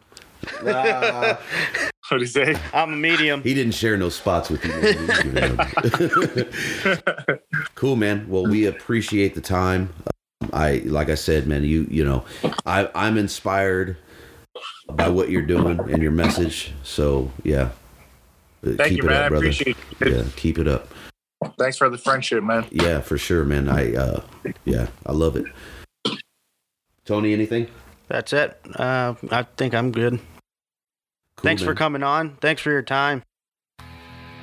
[2.09, 2.55] What do you say?
[2.73, 3.41] I'm a medium.
[3.43, 4.72] he didn't share no spots with you.
[5.34, 5.57] man.
[7.76, 8.26] cool, man.
[8.30, 9.89] Well, we appreciate the time.
[10.41, 11.64] Um, I like I said, man.
[11.64, 12.23] You you know,
[12.65, 13.97] I I'm inspired
[14.91, 16.72] by what you're doing and your message.
[16.84, 17.72] So yeah,
[18.65, 19.18] Uh, Thank keep you, it man.
[19.18, 19.45] up, I brother.
[19.47, 20.14] appreciate it.
[20.14, 20.88] Yeah, keep it up.
[21.59, 22.65] Thanks for the friendship, man.
[22.72, 23.68] Yeah, for sure, man.
[23.68, 24.22] I uh,
[24.64, 25.45] yeah, I love it.
[27.05, 27.68] Tony, anything?
[28.07, 28.59] That's it.
[28.75, 30.13] Uh, I think I'm good.
[30.13, 32.38] Cool, Thanks for coming on.
[32.38, 33.23] Thanks for your time.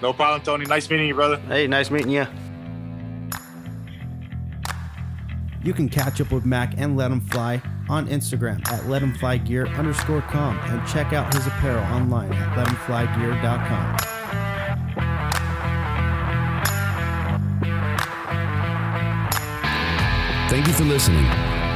[0.02, 0.66] No problem, Tony.
[0.66, 1.38] Nice meeting you, brother.
[1.38, 2.26] Hey, nice meeting you.
[5.62, 9.14] You can catch up with Mak and Let Em Fly on Instagram at Let Em
[9.14, 13.96] Fly Gear underscore com and check out his apparel online at LetEmFlyGear.com.
[20.50, 21.53] Thank you for listening.